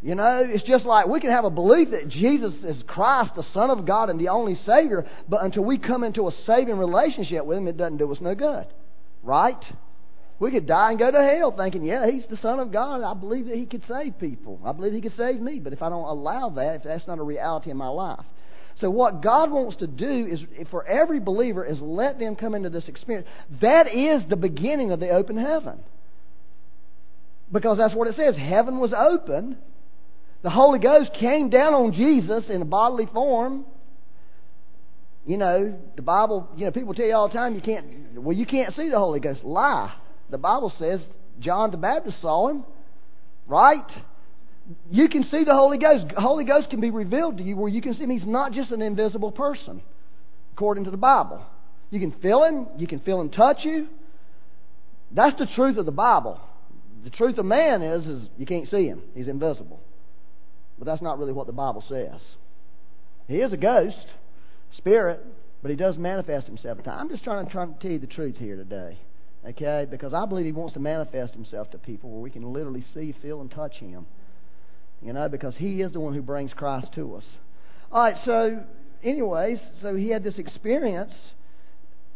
You 0.01 0.13
know, 0.13 0.43
it's 0.45 0.63
just 0.63 0.85
like 0.85 1.07
we 1.07 1.19
can 1.19 1.31
have 1.31 1.45
a 1.45 1.49
belief 1.49 1.89
that 1.91 2.09
Jesus 2.09 2.53
is 2.63 2.83
Christ, 2.85 3.31
the 3.35 3.45
Son 3.53 3.69
of 3.69 3.87
God, 3.87 4.09
and 4.09 4.19
the 4.19 4.27
only 4.27 4.55
Savior, 4.65 5.05
but 5.27 5.43
until 5.43 5.63
we 5.63 5.77
come 5.79 6.03
into 6.03 6.27
a 6.27 6.31
saving 6.45 6.77
relationship 6.77 7.45
with 7.45 7.57
Him, 7.57 7.67
it 7.67 7.77
doesn't 7.77 7.97
do 7.97 8.11
us 8.11 8.19
no 8.21 8.35
good. 8.35 8.67
Right? 9.23 9.63
We 10.37 10.51
could 10.51 10.67
die 10.67 10.91
and 10.91 10.99
go 10.99 11.09
to 11.09 11.17
hell 11.17 11.55
thinking, 11.55 11.83
yeah, 11.83 12.09
He's 12.09 12.25
the 12.29 12.37
Son 12.37 12.59
of 12.59 12.71
God. 12.71 13.01
I 13.01 13.13
believe 13.13 13.45
that 13.47 13.55
He 13.55 13.65
could 13.65 13.83
save 13.87 14.19
people. 14.19 14.59
I 14.65 14.73
believe 14.73 14.93
He 14.93 15.01
could 15.01 15.15
save 15.17 15.39
me. 15.39 15.59
But 15.59 15.73
if 15.73 15.81
I 15.81 15.89
don't 15.89 16.03
allow 16.03 16.49
that, 16.49 16.75
if 16.75 16.83
that's 16.83 17.07
not 17.07 17.19
a 17.19 17.23
reality 17.23 17.71
in 17.71 17.77
my 17.77 17.87
life, 17.87 18.25
so 18.81 18.89
what 18.89 19.23
God 19.23 19.51
wants 19.51 19.77
to 19.77 19.87
do 19.87 20.27
is 20.29 20.67
for 20.69 20.85
every 20.85 21.19
believer 21.19 21.65
is 21.65 21.79
let 21.79 22.19
them 22.19 22.35
come 22.35 22.55
into 22.55 22.69
this 22.69 22.87
experience. 22.87 23.27
That 23.61 23.87
is 23.87 24.23
the 24.29 24.35
beginning 24.35 24.91
of 24.91 24.99
the 24.99 25.09
open 25.09 25.37
heaven. 25.37 25.79
Because 27.51 27.77
that's 27.77 27.95
what 27.95 28.07
it 28.09 28.15
says. 28.17 28.35
Heaven 28.35 28.79
was 28.79 28.91
open. 28.91 29.57
The 30.45 30.51
Holy 30.51 30.77
Ghost 30.77 31.09
came 31.19 31.49
down 31.49 31.73
on 31.73 31.91
Jesus 31.91 32.43
in 32.51 32.61
a 32.61 32.65
bodily 32.65 33.07
form. 33.07 33.65
You 35.25 35.37
know, 35.37 35.75
the 35.95 36.03
Bible, 36.03 36.47
you 36.55 36.65
know, 36.65 36.71
people 36.71 36.93
tell 36.93 37.07
you 37.07 37.15
all 37.15 37.29
the 37.29 37.33
time 37.33 37.55
you 37.55 37.61
can't 37.61 38.21
well 38.21 38.37
you 38.37 38.45
can't 38.45 38.75
see 38.75 38.89
the 38.89 38.99
Holy 38.99 39.19
Ghost. 39.19 39.43
Lie. 39.43 39.91
The 40.29 40.37
Bible 40.37 40.71
says 40.77 40.99
John 41.39 41.71
the 41.71 41.77
Baptist 41.77 42.21
saw 42.21 42.49
him. 42.49 42.63
Right? 43.47 43.89
You 44.91 45.09
can 45.09 45.23
see 45.23 45.45
the 45.45 45.55
Holy 45.55 45.79
Ghost. 45.79 46.05
Holy 46.15 46.43
Ghost 46.43 46.69
can 46.69 46.79
be 46.79 46.91
revealed 46.91 47.37
to 47.37 47.43
you 47.43 47.57
where 47.57 47.69
you 47.69 47.81
can 47.81 47.95
see 47.95 48.03
him. 48.03 48.11
He's 48.11 48.23
not 48.23 48.51
just 48.51 48.69
an 48.69 48.83
invisible 48.83 49.31
person, 49.31 49.81
according 50.53 50.83
to 50.83 50.91
the 50.91 50.97
Bible. 50.97 51.43
You 51.89 51.99
can 51.99 52.11
feel 52.21 52.43
him, 52.43 52.67
you 52.77 52.85
can 52.85 52.99
feel 52.99 53.19
him 53.19 53.31
touch 53.31 53.61
you. 53.63 53.87
That's 55.09 55.39
the 55.39 55.47
truth 55.55 55.77
of 55.77 55.87
the 55.87 55.91
Bible. 55.91 56.39
The 57.03 57.09
truth 57.09 57.39
of 57.39 57.45
man 57.45 57.81
is, 57.81 58.05
is 58.05 58.29
you 58.37 58.45
can't 58.45 58.67
see 58.67 58.85
him. 58.85 59.01
He's 59.15 59.27
invisible. 59.27 59.79
But 60.77 60.85
that's 60.85 61.01
not 61.01 61.19
really 61.19 61.33
what 61.33 61.47
the 61.47 61.53
Bible 61.53 61.83
says. 61.87 62.21
He 63.27 63.37
is 63.37 63.53
a 63.53 63.57
ghost, 63.57 64.05
spirit, 64.77 65.25
but 65.61 65.71
he 65.71 65.77
does 65.77 65.97
manifest 65.97 66.47
himself. 66.47 66.77
I'm 66.85 67.09
just 67.09 67.23
trying 67.23 67.45
to, 67.45 67.51
trying 67.51 67.73
to 67.73 67.79
tell 67.79 67.91
you 67.91 67.99
the 67.99 68.07
truth 68.07 68.37
here 68.37 68.55
today. 68.55 68.99
Okay? 69.47 69.87
Because 69.89 70.13
I 70.13 70.25
believe 70.25 70.45
he 70.45 70.51
wants 70.51 70.73
to 70.73 70.79
manifest 70.79 71.33
himself 71.33 71.71
to 71.71 71.77
people 71.77 72.09
where 72.11 72.21
we 72.21 72.29
can 72.29 72.53
literally 72.53 72.83
see, 72.93 73.15
feel, 73.21 73.41
and 73.41 73.49
touch 73.49 73.75
him. 73.75 74.05
You 75.01 75.13
know, 75.13 75.29
because 75.29 75.55
he 75.55 75.81
is 75.81 75.93
the 75.93 75.99
one 75.99 76.13
who 76.13 76.21
brings 76.21 76.53
Christ 76.53 76.93
to 76.95 77.15
us. 77.15 77.25
All 77.91 78.03
right, 78.03 78.15
so 78.25 78.63
anyways, 79.03 79.59
so 79.81 79.95
he 79.95 80.09
had 80.09 80.23
this 80.23 80.37
experience, 80.37 81.13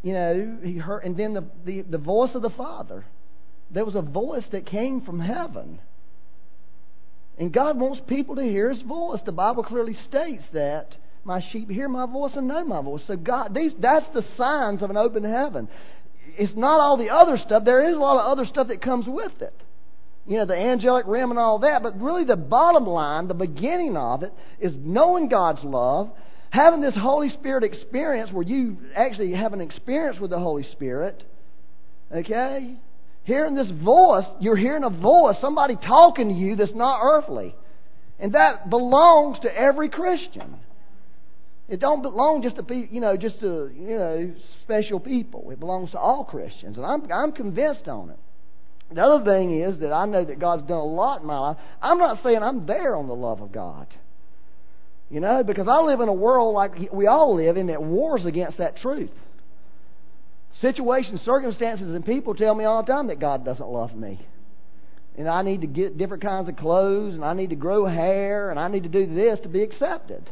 you 0.02 0.14
know, 0.14 0.58
he 0.64 0.78
heard 0.78 1.04
and 1.04 1.16
then 1.16 1.34
the, 1.34 1.46
the, 1.66 1.82
the 1.82 1.98
voice 1.98 2.32
of 2.36 2.42
the 2.42 2.50
Father. 2.50 3.06
There 3.72 3.86
was 3.86 3.96
a 3.96 4.02
voice 4.02 4.46
that 4.52 4.66
came 4.66 5.02
from 5.02 5.20
heaven. 5.20 5.80
And 7.40 7.54
God 7.54 7.80
wants 7.80 8.02
people 8.08 8.36
to 8.36 8.44
hear 8.44 8.70
his 8.70 8.82
voice. 8.82 9.22
The 9.26 9.32
Bible 9.32 9.64
clearly 9.64 9.96
states 10.08 10.44
that 10.54 10.94
my 11.24 11.42
sheep 11.52 11.70
hear 11.70 11.88
my 11.88 12.06
voice 12.06 12.34
and 12.36 12.48
know 12.48 12.66
my 12.66 12.82
voice. 12.82 13.02
So 13.08 13.16
God 13.16 13.54
these 13.54 13.72
that's 13.80 14.06
the 14.14 14.24
signs 14.38 14.82
of 14.82 14.90
an 14.90 14.98
open 14.98 15.24
heaven. 15.24 15.70
It's 16.38 16.56
not 16.56 16.80
all 16.80 16.98
the 16.98 17.10
other 17.10 17.38
stuff. 17.38 17.64
There 17.64 17.90
is 17.90 17.96
a 17.96 18.00
lot 18.00 18.20
of 18.20 18.26
other 18.32 18.46
stuff 18.46 18.68
that 18.68 18.82
comes 18.82 19.06
with 19.08 19.42
it. 19.42 19.54
you 20.28 20.38
know, 20.38 20.46
the 20.46 20.56
angelic 20.56 21.08
realm 21.08 21.32
and 21.32 21.40
all 21.40 21.60
that. 21.60 21.82
But 21.82 22.00
really, 22.00 22.24
the 22.24 22.36
bottom 22.36 22.86
line, 22.86 23.28
the 23.28 23.34
beginning 23.34 23.98
of 23.98 24.24
it, 24.24 24.34
is 24.60 24.74
knowing 24.78 25.28
God's 25.28 25.64
love, 25.64 26.12
having 26.52 26.82
this 26.82 26.96
Holy 26.96 27.30
Spirit 27.30 27.64
experience 27.64 28.32
where 28.32 28.44
you 28.44 28.78
actually 28.96 29.34
have 29.34 29.54
an 29.54 29.62
experience 29.62 30.20
with 30.20 30.30
the 30.30 30.40
Holy 30.40 30.64
Spirit. 30.64 31.24
Okay? 32.12 32.76
Hearing 33.30 33.54
this 33.54 33.70
voice, 33.84 34.26
you're 34.40 34.58
hearing 34.58 34.84
a 34.84 34.90
voice, 34.90 35.36
somebody 35.40 35.76
talking 35.76 36.30
to 36.30 36.34
you 36.34 36.56
that's 36.56 36.74
not 36.74 37.00
earthly. 37.04 37.54
And 38.18 38.34
that 38.34 38.72
belongs 38.72 39.38
to 39.42 39.56
every 39.56 39.88
Christian. 39.88 40.56
It 41.68 41.80
don't 41.80 42.02
belong 42.02 42.42
just 42.42 42.56
to 42.56 42.64
people, 42.64 42.92
you 42.92 43.00
know, 43.00 43.16
just 43.18 43.40
to 43.42 43.70
you 43.72 43.96
know 43.96 44.34
special 44.64 45.00
people. 45.00 45.52
It 45.52 45.60
belongs 45.60 45.92
to 45.92 46.00
all 46.00 46.24
Christians, 46.24 46.78
and 46.78 46.84
I'm 46.84 47.04
I'm 47.12 47.32
convinced 47.32 47.88
on 47.88 48.10
it. 48.10 48.18
The 48.96 49.04
other 49.04 49.24
thing 49.24 49.62
is 49.62 49.80
that 49.82 49.94
I 49.94 50.08
know 50.08 50.26
that 50.26 50.40
God's 50.40 50.64
done 50.64 50.80
a 50.80 50.84
lot 50.84 51.22
in 51.22 51.28
my 51.28 51.38
life. 51.38 51.58
I'm 51.84 52.00
not 52.00 52.24
saying 52.24 52.42
I'm 52.42 52.66
there 52.66 52.96
on 52.96 53.08
the 53.08 53.14
love 53.14 53.42
of 53.42 53.52
God. 53.52 53.86
You 55.12 55.20
know, 55.20 55.44
because 55.44 55.68
I 55.68 55.82
live 55.82 56.02
in 56.02 56.10
a 56.10 56.14
world 56.14 56.56
like 56.56 56.92
we 56.92 57.06
all 57.06 57.36
live 57.36 57.58
in 57.58 57.68
that 57.68 57.84
wars 57.84 58.26
against 58.26 58.58
that 58.58 58.78
truth. 58.78 59.12
Situations, 60.62 61.22
circumstances, 61.22 61.96
and 61.96 62.06
people 62.06 62.36
tell 62.36 62.54
me 62.54 62.66
all 62.66 62.84
the 62.84 62.92
time 62.92 63.08
that 63.08 63.20
God 63.20 63.46
doesn't 63.46 63.70
love 63.70 63.96
me. 63.96 64.20
And 65.18 65.28
I 65.28 65.42
need 65.42 65.62
to 65.62 65.68
get 65.68 65.98
different 65.98 66.24
kinds 66.24 66.50
of 66.50 66.56
clothes, 66.56 67.16
and 67.16 67.24
I 67.24 67.34
need 67.34 67.50
to 67.52 67.56
grow 67.56 67.86
hair, 67.86 68.52
and 68.52 68.60
I 68.60 68.68
need 68.68 68.84
to 68.84 68.90
do 68.90 69.14
this 69.14 69.40
to 69.42 69.50
be 69.50 69.62
accepted. 69.62 70.30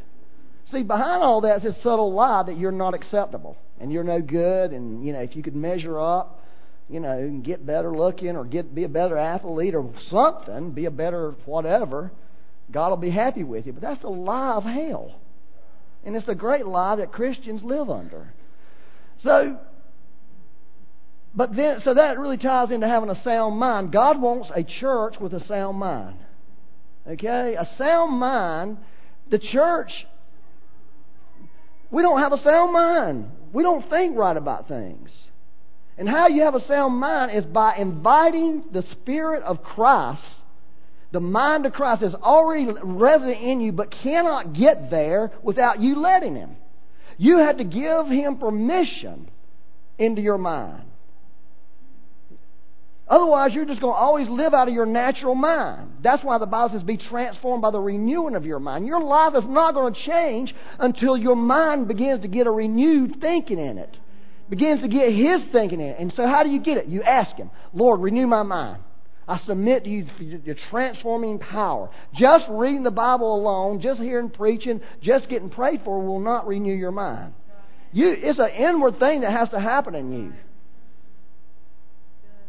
See, 0.71 0.83
behind 0.83 1.23
all 1.23 1.41
that 1.41 1.57
is 1.57 1.63
this 1.63 1.83
subtle 1.83 2.13
lie 2.13 2.43
that 2.43 2.57
you're 2.57 2.71
not 2.71 2.93
acceptable, 2.93 3.57
and 3.79 3.91
you're 3.91 4.03
no 4.03 4.21
good, 4.21 4.71
and, 4.71 5.05
you 5.05 5.13
know, 5.13 5.19
if 5.19 5.35
you 5.35 5.43
could 5.43 5.55
measure 5.55 5.99
up, 5.99 6.43
you 6.89 6.99
know, 6.99 7.41
get 7.43 7.65
better 7.65 7.95
looking, 7.95 8.35
or 8.35 8.43
get 8.43 8.73
be 8.73 8.83
a 8.83 8.89
better 8.89 9.17
athlete, 9.17 9.75
or 9.75 9.89
something, 10.09 10.71
be 10.71 10.85
a 10.85 10.91
better 10.91 11.35
whatever, 11.45 12.11
God 12.71 12.89
will 12.89 12.97
be 12.97 13.11
happy 13.11 13.43
with 13.43 13.65
you. 13.65 13.73
But 13.73 13.81
that's 13.81 14.03
a 14.03 14.09
lie 14.09 14.53
of 14.53 14.63
hell. 14.63 15.15
And 16.05 16.15
it's 16.15 16.27
a 16.27 16.35
great 16.35 16.65
lie 16.65 16.97
that 16.97 17.11
Christians 17.11 17.61
live 17.63 17.89
under. 17.89 18.33
So, 19.23 19.59
but 21.37 21.55
then, 21.55 21.81
so 21.85 21.93
that 21.93 22.19
really 22.19 22.37
ties 22.37 22.71
into 22.71 22.87
having 22.87 23.09
a 23.09 23.23
sound 23.23 23.57
mind. 23.57 23.93
God 23.93 24.19
wants 24.19 24.49
a 24.53 24.63
church 24.63 25.15
with 25.21 25.33
a 25.33 25.45
sound 25.47 25.77
mind. 25.77 26.17
Okay? 27.07 27.55
A 27.57 27.69
sound 27.77 28.19
mind, 28.19 28.77
the 29.29 29.39
church, 29.39 29.91
we 31.91 32.01
don't 32.01 32.19
have 32.19 32.33
a 32.33 32.43
sound 32.43 32.73
mind. 32.73 33.31
We 33.53 33.63
don't 33.63 33.89
think 33.89 34.17
right 34.17 34.35
about 34.35 34.67
things. 34.67 35.09
And 35.97 36.09
how 36.09 36.27
you 36.27 36.41
have 36.41 36.55
a 36.55 36.67
sound 36.67 36.99
mind 36.99 37.31
is 37.31 37.45
by 37.45 37.77
inviting 37.77 38.65
the 38.73 38.83
Spirit 38.91 39.43
of 39.43 39.63
Christ 39.63 40.23
the 41.11 41.19
mind 41.21 41.65
of 41.65 41.73
Christ 41.73 42.03
is 42.03 42.13
already 42.13 42.67
resident 42.83 43.41
in 43.41 43.61
you, 43.61 43.71
but 43.71 43.91
cannot 44.03 44.53
get 44.53 44.89
there 44.91 45.31
without 45.41 45.79
you 45.79 46.01
letting 46.01 46.35
Him. 46.35 46.57
You 47.17 47.37
had 47.37 47.59
to 47.59 47.63
give 47.63 48.07
Him 48.07 48.37
permission 48.37 49.29
into 49.97 50.21
your 50.21 50.37
mind. 50.37 50.83
Otherwise, 53.09 53.51
you're 53.53 53.65
just 53.65 53.79
going 53.79 53.93
to 53.93 53.97
always 53.97 54.27
live 54.27 54.53
out 54.53 54.67
of 54.67 54.73
your 54.73 54.85
natural 54.85 55.33
mind. 55.33 55.91
That's 56.03 56.23
why 56.23 56.37
the 56.39 56.45
Bible 56.45 56.73
says, 56.73 56.83
be 56.83 56.97
transformed 56.97 57.61
by 57.61 57.71
the 57.71 57.79
renewing 57.79 58.35
of 58.35 58.45
your 58.45 58.59
mind. 58.59 58.85
Your 58.85 59.01
life 59.01 59.33
is 59.35 59.45
not 59.47 59.73
going 59.73 59.93
to 59.93 59.99
change 60.05 60.53
until 60.77 61.15
your 61.15 61.35
mind 61.35 61.87
begins 61.87 62.21
to 62.23 62.27
get 62.27 62.47
a 62.47 62.51
renewed 62.51 63.21
thinking 63.21 63.59
in 63.59 63.77
it, 63.77 63.97
begins 64.49 64.81
to 64.81 64.89
get 64.89 65.13
His 65.13 65.41
thinking 65.53 65.79
in 65.79 65.87
it. 65.87 65.99
And 65.99 66.11
so, 66.17 66.27
how 66.27 66.43
do 66.43 66.49
you 66.49 66.59
get 66.59 66.77
it? 66.77 66.87
You 66.87 67.01
ask 67.01 67.33
Him, 67.37 67.49
Lord, 67.73 68.01
renew 68.01 68.27
my 68.27 68.43
mind. 68.43 68.81
I 69.25 69.39
submit 69.45 69.85
to 69.85 69.89
you 69.89 70.05
your 70.19 70.55
transforming 70.69 71.39
power. 71.39 71.89
Just 72.13 72.45
reading 72.49 72.83
the 72.83 72.91
Bible 72.91 73.35
alone, 73.35 73.81
just 73.81 73.99
hearing 74.01 74.29
preaching, 74.29 74.81
just 75.01 75.29
getting 75.29 75.49
prayed 75.49 75.81
for 75.83 76.01
will 76.01 76.21
not 76.21 76.47
renew 76.47 76.73
your 76.73 76.93
mind. 76.93 77.33
You, 77.91 78.13
it's 78.17 78.39
an 78.39 78.49
inward 78.49 78.99
thing 78.99 79.21
that 79.21 79.31
has 79.31 79.49
to 79.49 79.59
happen 79.59 79.95
in 79.95 80.13
you. 80.13 80.33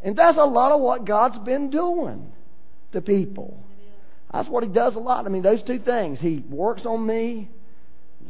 And 0.02 0.16
that's 0.16 0.38
a 0.38 0.44
lot 0.44 0.72
of 0.72 0.80
what 0.80 1.04
God's 1.04 1.38
been 1.38 1.70
doing 1.70 2.32
to 2.92 3.00
people. 3.00 3.62
That's 4.32 4.48
what 4.48 4.62
He 4.62 4.68
does 4.68 4.94
a 4.94 4.98
lot. 4.98 5.26
I 5.26 5.28
mean, 5.28 5.42
those 5.42 5.62
two 5.62 5.78
things. 5.78 6.18
He 6.20 6.44
works 6.48 6.82
on 6.84 7.06
me, 7.06 7.50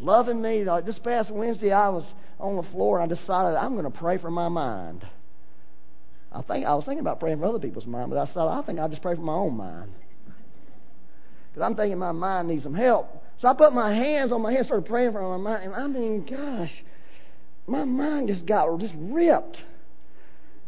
loving 0.00 0.40
me. 0.40 0.64
Like 0.64 0.86
this 0.86 0.98
past 1.02 1.30
Wednesday, 1.30 1.72
I 1.72 1.88
was 1.88 2.04
on 2.38 2.56
the 2.56 2.70
floor 2.70 3.00
and 3.00 3.12
I 3.12 3.14
decided 3.14 3.56
I'm 3.56 3.72
going 3.72 3.90
to 3.90 3.98
pray 3.98 4.18
for 4.18 4.30
my 4.30 4.48
mind. 4.48 5.06
I 6.30 6.42
think 6.42 6.66
I 6.66 6.74
was 6.74 6.84
thinking 6.84 7.00
about 7.00 7.20
praying 7.20 7.38
for 7.38 7.46
other 7.46 7.58
people's 7.58 7.86
mind, 7.86 8.10
but 8.10 8.18
I 8.18 8.32
thought 8.32 8.62
I 8.62 8.64
think 8.66 8.78
I'll 8.78 8.88
just 8.88 9.02
pray 9.02 9.14
for 9.14 9.22
my 9.22 9.32
own 9.32 9.56
mind 9.56 9.92
because 11.58 11.66
I'm 11.66 11.74
thinking 11.74 11.98
my 11.98 12.12
mind 12.12 12.48
needs 12.48 12.62
some 12.62 12.74
help. 12.74 13.24
So 13.40 13.48
I 13.48 13.54
put 13.54 13.72
my 13.72 13.94
hands 13.94 14.30
on 14.32 14.42
my 14.42 14.52
head, 14.52 14.66
started 14.66 14.86
praying 14.86 15.12
for 15.12 15.36
my 15.36 15.42
mind, 15.42 15.64
and 15.64 15.74
I 15.74 15.86
mean, 15.86 16.24
gosh, 16.28 16.70
my 17.66 17.84
mind 17.84 18.28
just 18.28 18.46
got 18.46 18.78
just 18.78 18.94
ripped. 18.96 19.58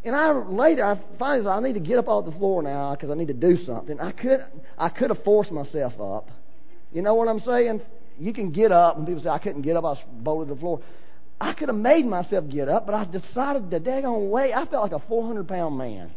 And 0.05 0.17
I 0.17 0.33
later 0.33 0.85
I 0.85 0.99
finally 1.19 1.45
said 1.45 1.51
I 1.51 1.61
need 1.61 1.75
to 1.75 1.81
get 1.81 1.99
up 1.99 2.09
off 2.09 2.25
the 2.25 2.33
floor 2.33 2.63
now 2.63 2.95
because 2.95 3.11
I 3.11 3.15
need 3.15 3.29
to 3.29 3.35
do 3.35 3.57
something. 3.67 4.01
I 4.01 4.13
could 4.13 4.41
I 4.79 4.89
could 4.89 5.11
have 5.11 5.23
forced 5.25 5.51
myself 5.51 5.93
up. 6.01 6.31
You 6.93 7.03
know 7.03 7.15
what 7.15 7.29
I'm 7.29 7.41
saying? 7.41 7.83
You 8.19 8.35
can 8.35 8.51
get 8.51 8.73
up, 8.73 8.97
and 8.97 9.07
people 9.07 9.23
say 9.23 9.29
I 9.29 9.39
couldn't 9.39 9.63
get 9.63 9.77
up. 9.77 9.85
I 9.85 9.91
was 9.91 9.99
bolted 10.11 10.49
to 10.49 10.55
the 10.55 10.61
floor. 10.61 10.81
I 11.41 11.55
could 11.55 11.69
have 11.69 11.79
made 11.79 12.05
myself 12.05 12.45
get 12.51 12.69
up, 12.69 12.85
but 12.85 12.95
I 12.95 13.05
decided 13.07 13.71
the 13.71 13.81
daggone 13.81 14.29
way, 14.29 14.53
I 14.53 14.67
felt 14.67 14.83
like 14.83 15.03
a 15.03 15.07
400 15.07 15.49
pound 15.49 15.79
man. 15.79 16.11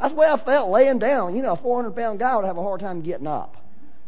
That's 0.00 0.12
the 0.12 0.18
way 0.18 0.26
I 0.26 0.42
felt 0.42 0.70
laying 0.70 0.98
down. 0.98 1.36
You 1.36 1.42
know, 1.42 1.52
a 1.52 1.56
400 1.56 1.94
pound 1.94 2.20
guy 2.20 2.36
would 2.36 2.46
have 2.46 2.56
a 2.56 2.62
hard 2.62 2.80
time 2.80 3.02
getting 3.02 3.26
up 3.26 3.59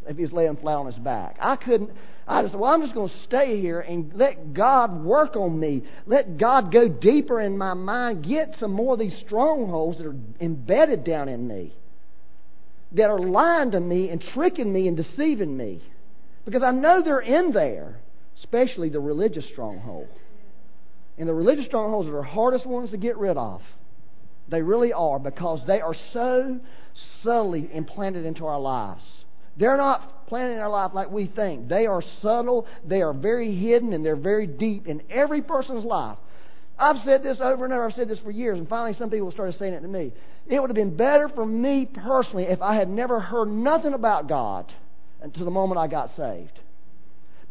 if 0.06 0.16
he's 0.16 0.32
laying 0.32 0.56
flat 0.56 0.76
on 0.76 0.86
his 0.86 0.96
back. 0.96 1.36
I 1.40 1.56
couldn't. 1.56 1.90
I 2.26 2.42
just 2.42 2.54
well, 2.54 2.70
I'm 2.72 2.82
just 2.82 2.94
going 2.94 3.08
to 3.08 3.22
stay 3.24 3.60
here 3.60 3.80
and 3.80 4.12
let 4.14 4.54
God 4.54 5.02
work 5.02 5.36
on 5.36 5.58
me. 5.58 5.82
Let 6.06 6.38
God 6.38 6.72
go 6.72 6.88
deeper 6.88 7.40
in 7.40 7.58
my 7.58 7.74
mind, 7.74 8.24
get 8.24 8.54
some 8.58 8.72
more 8.72 8.94
of 8.94 9.00
these 9.00 9.16
strongholds 9.26 9.98
that 9.98 10.06
are 10.06 10.16
embedded 10.40 11.04
down 11.04 11.28
in 11.28 11.46
me, 11.46 11.74
that 12.92 13.10
are 13.10 13.18
lying 13.18 13.72
to 13.72 13.80
me 13.80 14.10
and 14.10 14.22
tricking 14.34 14.72
me 14.72 14.88
and 14.88 14.96
deceiving 14.96 15.56
me. 15.56 15.82
Because 16.44 16.62
I 16.62 16.70
know 16.72 17.02
they're 17.02 17.20
in 17.20 17.52
there, 17.52 18.00
especially 18.38 18.88
the 18.88 19.00
religious 19.00 19.44
stronghold. 19.52 20.08
And 21.18 21.28
the 21.28 21.34
religious 21.34 21.66
strongholds 21.66 22.08
are 22.08 22.16
the 22.16 22.22
hardest 22.22 22.66
ones 22.66 22.90
to 22.90 22.96
get 22.96 23.16
rid 23.16 23.36
of. 23.36 23.60
They 24.48 24.62
really 24.62 24.92
are 24.92 25.18
because 25.18 25.60
they 25.66 25.80
are 25.80 25.94
so 26.12 26.60
subtly 27.22 27.68
implanted 27.72 28.24
into 28.24 28.46
our 28.46 28.58
lives. 28.58 29.02
They're 29.56 29.76
not 29.76 30.26
planning 30.26 30.56
their 30.56 30.68
life 30.68 30.92
like 30.94 31.10
we 31.10 31.26
think. 31.26 31.68
They 31.68 31.86
are 31.86 32.02
subtle, 32.20 32.66
they 32.86 33.02
are 33.02 33.12
very 33.12 33.54
hidden, 33.54 33.92
and 33.92 34.04
they're 34.04 34.16
very 34.16 34.46
deep 34.46 34.86
in 34.86 35.02
every 35.10 35.42
person's 35.42 35.84
life. 35.84 36.18
I've 36.78 37.04
said 37.04 37.22
this 37.22 37.38
over 37.40 37.64
and 37.64 37.72
over. 37.72 37.84
I've 37.84 37.94
said 37.94 38.08
this 38.08 38.18
for 38.20 38.30
years, 38.30 38.58
and 38.58 38.68
finally 38.68 38.96
some 38.98 39.10
people 39.10 39.30
started 39.30 39.58
saying 39.58 39.74
it 39.74 39.80
to 39.80 39.88
me. 39.88 40.12
It 40.48 40.58
would 40.58 40.70
have 40.70 40.76
been 40.76 40.96
better 40.96 41.28
for 41.28 41.46
me 41.46 41.86
personally 41.86 42.44
if 42.44 42.60
I 42.62 42.74
had 42.74 42.88
never 42.88 43.20
heard 43.20 43.48
nothing 43.48 43.92
about 43.94 44.28
God 44.28 44.72
until 45.20 45.44
the 45.44 45.50
moment 45.50 45.78
I 45.78 45.86
got 45.86 46.10
saved 46.16 46.58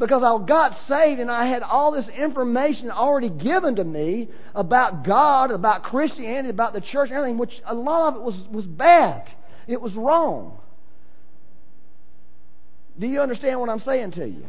because 0.02 0.24
I 0.24 0.46
got 0.48 0.76
saved 0.90 1.20
and 1.20 1.30
I 1.30 1.46
had 1.46 1.62
all 1.62 1.92
this 1.92 2.08
information 2.18 2.90
already 2.90 3.30
given 3.30 3.76
to 3.76 3.84
me 3.84 4.30
about 4.56 5.06
God, 5.06 5.52
about 5.52 5.84
Christianity, 5.84 6.50
about 6.50 6.74
the 6.74 6.82
church, 6.82 7.12
everything, 7.12 7.38
which 7.38 7.54
a 7.66 7.76
lot 7.76 8.10
of 8.10 8.16
it 8.16 8.22
was, 8.24 8.48
was 8.52 8.66
bad. 8.66 9.30
It 9.68 9.80
was 9.80 9.94
wrong. 9.94 10.60
Do 13.00 13.08
you 13.08 13.22
understand 13.22 13.60
what 13.60 13.70
I'm 13.70 13.80
saying 13.80 14.12
to 14.14 14.28
you? 14.28 14.46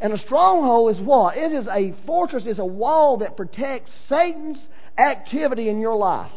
And 0.00 0.12
a 0.12 0.18
stronghold 0.18 0.96
is 0.96 1.02
what? 1.02 1.36
It 1.36 1.52
is 1.52 1.66
a 1.66 1.94
fortress, 2.06 2.44
it's 2.46 2.58
a 2.58 2.64
wall 2.64 3.18
that 3.18 3.36
protects 3.36 3.90
Satan's 4.08 4.58
activity 4.98 5.68
in 5.68 5.80
your 5.80 5.96
life. 5.96 6.32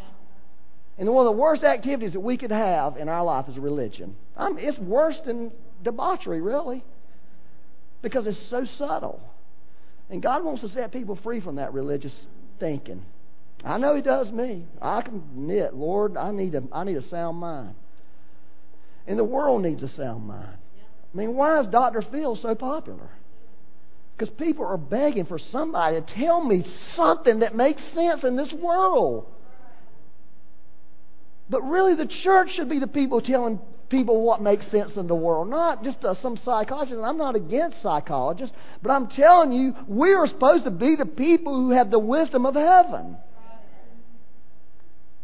And 0.98 1.10
one 1.13 1.27
of 1.27 1.34
the 1.34 1.39
worst 1.39 1.63
activities 1.63 2.13
that 2.13 2.20
we 2.20 2.38
could 2.38 2.51
have 2.51 2.98
in 2.98 3.08
our 3.10 3.24
life 3.24 3.46
is 3.50 3.58
religion. 3.58 4.16
I 4.36 4.50
it's 4.58 4.80
worse 4.80 5.18
than 5.25 5.51
debauchery, 5.84 6.42
really 6.42 6.84
because 8.01 8.27
it's 8.27 8.50
so 8.50 8.66
subtle. 8.77 9.22
And 10.10 10.22
God 10.22 10.44
wants 10.44 10.62
to 10.62 10.70
set 10.70 10.92
people 10.92 11.20
free 11.24 11.42
from 11.42 11.56
that 11.58 11.74
religious 11.74 12.13
thinking. 12.60 13.04
I 13.63 13.77
know 13.77 13.96
He 13.96 14.01
does 14.01 14.32
me. 14.32 14.66
I 14.82 15.01
can 15.01 15.16
admit, 15.16 15.74
Lord, 15.74 16.16
I 16.16 16.32
need 16.32 16.56
a, 16.56 16.63
I 16.72 16.84
need 16.84 16.98
a 16.98 17.08
sound 17.10 17.38
mind. 17.38 17.75
And 19.08 19.18
the 19.18 19.24
world 19.24 19.62
needs 19.62 19.84
a 19.84 19.89
sound 19.96 20.25
mind. 20.27 20.58
I 21.13 21.17
mean, 21.17 21.35
why 21.35 21.61
is 21.61 21.67
Dr. 21.67 22.03
Phil 22.11 22.37
so 22.41 22.55
popular? 22.55 23.09
Because 24.17 24.33
people 24.37 24.65
are 24.65 24.77
begging 24.77 25.25
for 25.25 25.39
somebody 25.51 26.01
to 26.01 26.13
tell 26.15 26.43
me 26.43 26.65
something 26.95 27.39
that 27.39 27.55
makes 27.55 27.81
sense 27.93 28.23
in 28.23 28.35
this 28.35 28.51
world. 28.59 29.25
But 31.49 31.61
really, 31.61 31.95
the 31.95 32.11
church 32.23 32.49
should 32.55 32.69
be 32.69 32.79
the 32.79 32.87
people 32.87 33.21
telling 33.21 33.59
people 33.89 34.21
what 34.21 34.41
makes 34.41 34.69
sense 34.69 34.91
in 34.97 35.07
the 35.07 35.15
world. 35.15 35.49
Not 35.49 35.83
just 35.83 36.03
uh, 36.03 36.15
some 36.21 36.37
psychologist. 36.43 36.99
I'm 37.03 37.17
not 37.17 37.35
against 37.35 37.81
psychologists, 37.81 38.55
but 38.81 38.91
I'm 38.91 39.07
telling 39.07 39.53
you, 39.53 39.73
we 39.87 40.13
are 40.13 40.27
supposed 40.27 40.65
to 40.65 40.71
be 40.71 40.95
the 40.97 41.05
people 41.05 41.55
who 41.55 41.71
have 41.71 41.89
the 41.89 41.99
wisdom 41.99 42.45
of 42.45 42.55
heaven. 42.55 43.17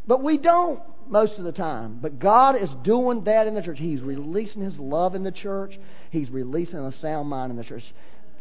But 0.07 0.23
we 0.23 0.37
don't. 0.37 0.79
Most 1.07 1.33
of 1.37 1.43
the 1.43 1.51
time. 1.51 1.99
But 2.01 2.19
God 2.19 2.55
is 2.55 2.69
doing 2.83 3.23
that 3.25 3.47
in 3.47 3.55
the 3.55 3.61
church. 3.61 3.77
He's 3.79 4.01
releasing 4.01 4.61
His 4.61 4.77
love 4.77 5.15
in 5.15 5.23
the 5.23 5.31
church. 5.31 5.77
He's 6.11 6.29
releasing 6.29 6.79
a 6.79 6.91
sound 6.99 7.29
mind 7.29 7.51
in 7.51 7.57
the 7.57 7.63
church. 7.63 7.83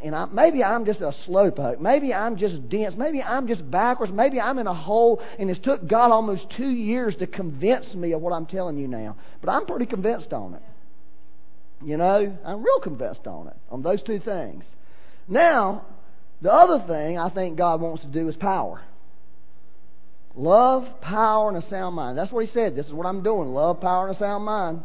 And 0.05 0.17
I, 0.17 0.25
maybe 0.27 0.65
I'm 0.65 0.85
just 0.85 1.01
a 1.01 1.13
slowpoke. 1.29 1.79
Maybe 1.81 2.13
I'm 2.13 2.37
just 2.37 2.69
dense. 2.69 2.95
Maybe 2.97 3.23
I'm 3.23 3.47
just 3.47 3.69
backwards. 3.71 4.13
Maybe 4.13 4.41
I'm 4.41 4.59
in 4.59 4.67
a 4.67 4.75
hole. 4.75 5.23
And 5.39 5.49
it's 5.49 5.61
took 5.61 5.87
God 5.87 6.11
almost 6.11 6.47
two 6.57 6.71
years 6.71 7.15
to 7.21 7.27
convince 7.27 7.95
me 7.95 8.13
of 8.13 8.21
what 8.21 8.33
I'm 8.33 8.47
telling 8.47 8.79
you 8.79 8.89
now. 8.89 9.17
But 9.41 9.51
I'm 9.51 9.65
pretty 9.65 9.87
convinced 9.87 10.33
on 10.33 10.55
it. 10.55 10.63
You 11.85 11.97
know, 11.97 12.37
I'm 12.45 12.63
real 12.63 12.81
convinced 12.81 13.27
on 13.27 13.49
it, 13.49 13.57
on 13.71 13.83
those 13.83 14.03
two 14.03 14.21
things. 14.21 14.65
Now, 15.29 15.85
the 16.41 16.53
other 16.53 16.85
thing 16.87 17.19
I 17.19 17.31
think 17.31 17.57
God 17.57 17.81
wants 17.81 18.03
to 18.03 18.09
do 18.09 18.29
is 18.29 18.37
power. 18.37 18.81
Love, 20.35 20.85
power, 21.01 21.49
and 21.49 21.63
a 21.63 21.69
sound 21.69 21.95
mind. 21.95 22.17
That's 22.17 22.33
what 22.33 22.45
he 22.45 22.53
said. 22.53 22.75
This 22.75 22.87
is 22.87 22.93
what 22.93 23.07
I'm 23.07 23.23
doing. 23.23 23.49
Love, 23.49 23.81
power, 23.81 24.09
and 24.09 24.17
a 24.17 24.19
sound 24.19 24.45
mind. 24.45 24.81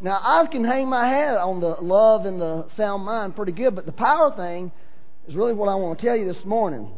Now, 0.00 0.18
I 0.20 0.44
can 0.50 0.64
hang 0.64 0.88
my 0.88 1.08
hat 1.08 1.38
on 1.38 1.60
the 1.60 1.76
love 1.80 2.26
and 2.26 2.40
the 2.40 2.66
sound 2.76 3.04
mind 3.04 3.36
pretty 3.36 3.52
good, 3.52 3.74
but 3.74 3.86
the 3.86 3.92
power 3.92 4.34
thing 4.36 4.72
is 5.28 5.34
really 5.34 5.54
what 5.54 5.68
I 5.68 5.76
want 5.76 5.98
to 5.98 6.04
tell 6.04 6.16
you 6.16 6.30
this 6.30 6.44
morning. 6.44 6.90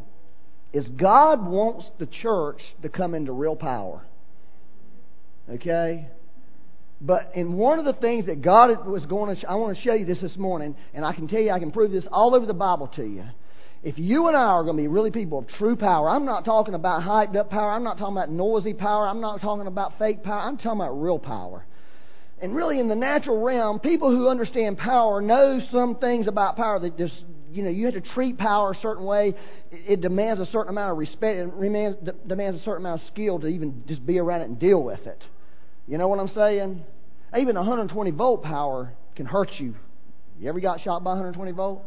Is 0.72 0.86
God 0.88 1.46
wants 1.46 1.84
the 1.98 2.06
church 2.06 2.60
to 2.82 2.88
come 2.88 3.14
into 3.14 3.30
real 3.30 3.54
power. 3.54 4.04
Okay? 5.48 6.08
But 7.00 7.32
in 7.34 7.52
one 7.52 7.78
of 7.78 7.84
the 7.84 7.92
things 7.92 8.26
that 8.26 8.42
God 8.42 8.86
was 8.86 9.04
going 9.06 9.36
to, 9.36 9.48
I 9.48 9.54
want 9.54 9.76
to 9.76 9.82
show 9.82 9.92
you 9.92 10.06
this 10.06 10.20
this 10.20 10.36
morning, 10.36 10.74
and 10.94 11.04
I 11.04 11.12
can 11.12 11.28
tell 11.28 11.40
you, 11.40 11.50
I 11.50 11.58
can 11.58 11.70
prove 11.70 11.92
this 11.92 12.06
all 12.10 12.34
over 12.34 12.46
the 12.46 12.54
Bible 12.54 12.88
to 12.96 13.04
you. 13.04 13.24
If 13.84 13.98
you 13.98 14.28
and 14.28 14.36
I 14.36 14.40
are 14.40 14.64
going 14.64 14.78
to 14.78 14.82
be 14.82 14.88
really 14.88 15.10
people 15.10 15.40
of 15.40 15.46
true 15.46 15.76
power, 15.76 16.08
I'm 16.08 16.24
not 16.24 16.46
talking 16.46 16.72
about 16.72 17.02
hyped 17.02 17.36
up 17.36 17.50
power. 17.50 17.70
I'm 17.70 17.84
not 17.84 17.98
talking 17.98 18.16
about 18.16 18.30
noisy 18.30 18.72
power. 18.72 19.06
I'm 19.06 19.20
not 19.20 19.42
talking 19.42 19.66
about 19.66 19.98
fake 19.98 20.22
power. 20.22 20.40
I'm 20.40 20.56
talking 20.56 20.80
about 20.80 20.98
real 21.00 21.18
power. 21.18 21.66
And 22.40 22.56
really, 22.56 22.80
in 22.80 22.88
the 22.88 22.94
natural 22.94 23.42
realm, 23.42 23.80
people 23.80 24.10
who 24.10 24.28
understand 24.28 24.78
power 24.78 25.20
know 25.20 25.60
some 25.70 25.96
things 25.96 26.26
about 26.28 26.56
power 26.56 26.80
that 26.80 26.96
just, 26.96 27.12
you 27.52 27.62
know, 27.62 27.68
you 27.68 27.84
have 27.84 27.94
to 27.94 28.00
treat 28.00 28.38
power 28.38 28.72
a 28.72 28.74
certain 28.76 29.04
way. 29.04 29.34
It 29.70 30.00
demands 30.00 30.40
a 30.40 30.46
certain 30.46 30.70
amount 30.70 30.92
of 30.92 30.98
respect. 30.98 31.38
It 31.38 32.28
demands 32.28 32.60
a 32.60 32.64
certain 32.64 32.86
amount 32.86 33.02
of 33.02 33.06
skill 33.08 33.38
to 33.40 33.46
even 33.48 33.84
just 33.86 34.04
be 34.06 34.18
around 34.18 34.40
it 34.40 34.48
and 34.48 34.58
deal 34.58 34.82
with 34.82 35.06
it. 35.06 35.22
You 35.86 35.98
know 35.98 36.08
what 36.08 36.18
I'm 36.18 36.28
saying? 36.28 36.82
Even 37.38 37.54
120 37.54 38.10
volt 38.12 38.42
power 38.42 38.94
can 39.14 39.26
hurt 39.26 39.50
you. 39.58 39.74
You 40.40 40.48
ever 40.48 40.60
got 40.60 40.80
shot 40.80 41.04
by 41.04 41.10
120 41.10 41.52
volt? 41.52 41.82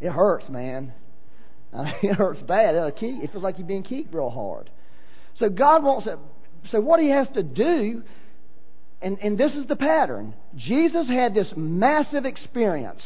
It 0.00 0.10
hurts, 0.10 0.48
man. 0.48 0.92
It 2.02 2.14
hurts 2.14 2.40
bad. 2.42 2.74
It 2.74 3.30
feels 3.32 3.42
like 3.42 3.58
you're 3.58 3.66
being 3.66 3.82
kicked 3.82 4.14
real 4.14 4.30
hard. 4.30 4.70
So 5.38 5.48
God 5.48 5.84
wants 5.84 6.06
it. 6.06 6.18
So 6.70 6.80
what 6.80 7.00
He 7.00 7.10
has 7.10 7.28
to 7.34 7.42
do, 7.42 8.02
and, 9.02 9.18
and 9.18 9.36
this 9.38 9.52
is 9.52 9.66
the 9.66 9.76
pattern. 9.76 10.34
Jesus 10.56 11.06
had 11.08 11.34
this 11.34 11.52
massive 11.56 12.24
experience 12.24 13.02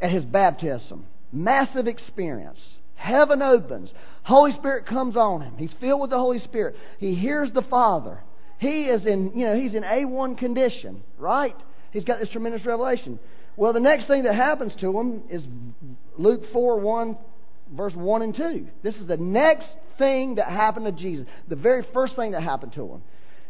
at 0.00 0.10
His 0.10 0.24
baptism. 0.24 1.06
Massive 1.32 1.86
experience. 1.86 2.58
Heaven 2.94 3.42
opens. 3.42 3.92
Holy 4.22 4.52
Spirit 4.52 4.86
comes 4.86 5.16
on 5.16 5.42
him. 5.42 5.54
He's 5.58 5.72
filled 5.80 6.00
with 6.00 6.10
the 6.10 6.18
Holy 6.18 6.38
Spirit. 6.38 6.76
He 6.98 7.14
hears 7.14 7.50
the 7.52 7.62
Father. 7.62 8.22
He 8.58 8.84
is 8.84 9.04
in, 9.04 9.32
you 9.34 9.44
know, 9.44 9.54
he's 9.54 9.74
in 9.74 9.82
A1 9.82 10.38
condition, 10.38 11.02
right? 11.18 11.56
He's 11.90 12.04
got 12.04 12.20
this 12.20 12.30
tremendous 12.30 12.64
revelation. 12.64 13.18
Well, 13.56 13.72
the 13.72 13.80
next 13.80 14.06
thing 14.06 14.24
that 14.24 14.34
happens 14.34 14.72
to 14.80 14.98
him 14.98 15.22
is 15.30 15.42
Luke 16.16 16.42
4 16.52 16.80
1, 16.80 17.16
verse 17.72 17.94
1 17.94 18.22
and 18.22 18.36
2. 18.36 18.66
This 18.82 18.94
is 18.96 19.06
the 19.06 19.16
next 19.16 19.68
thing 19.98 20.36
that 20.36 20.46
happened 20.46 20.86
to 20.86 20.92
Jesus. 20.92 21.26
The 21.48 21.56
very 21.56 21.84
first 21.92 22.16
thing 22.16 22.32
that 22.32 22.42
happened 22.42 22.72
to 22.74 22.82
him. 22.82 23.02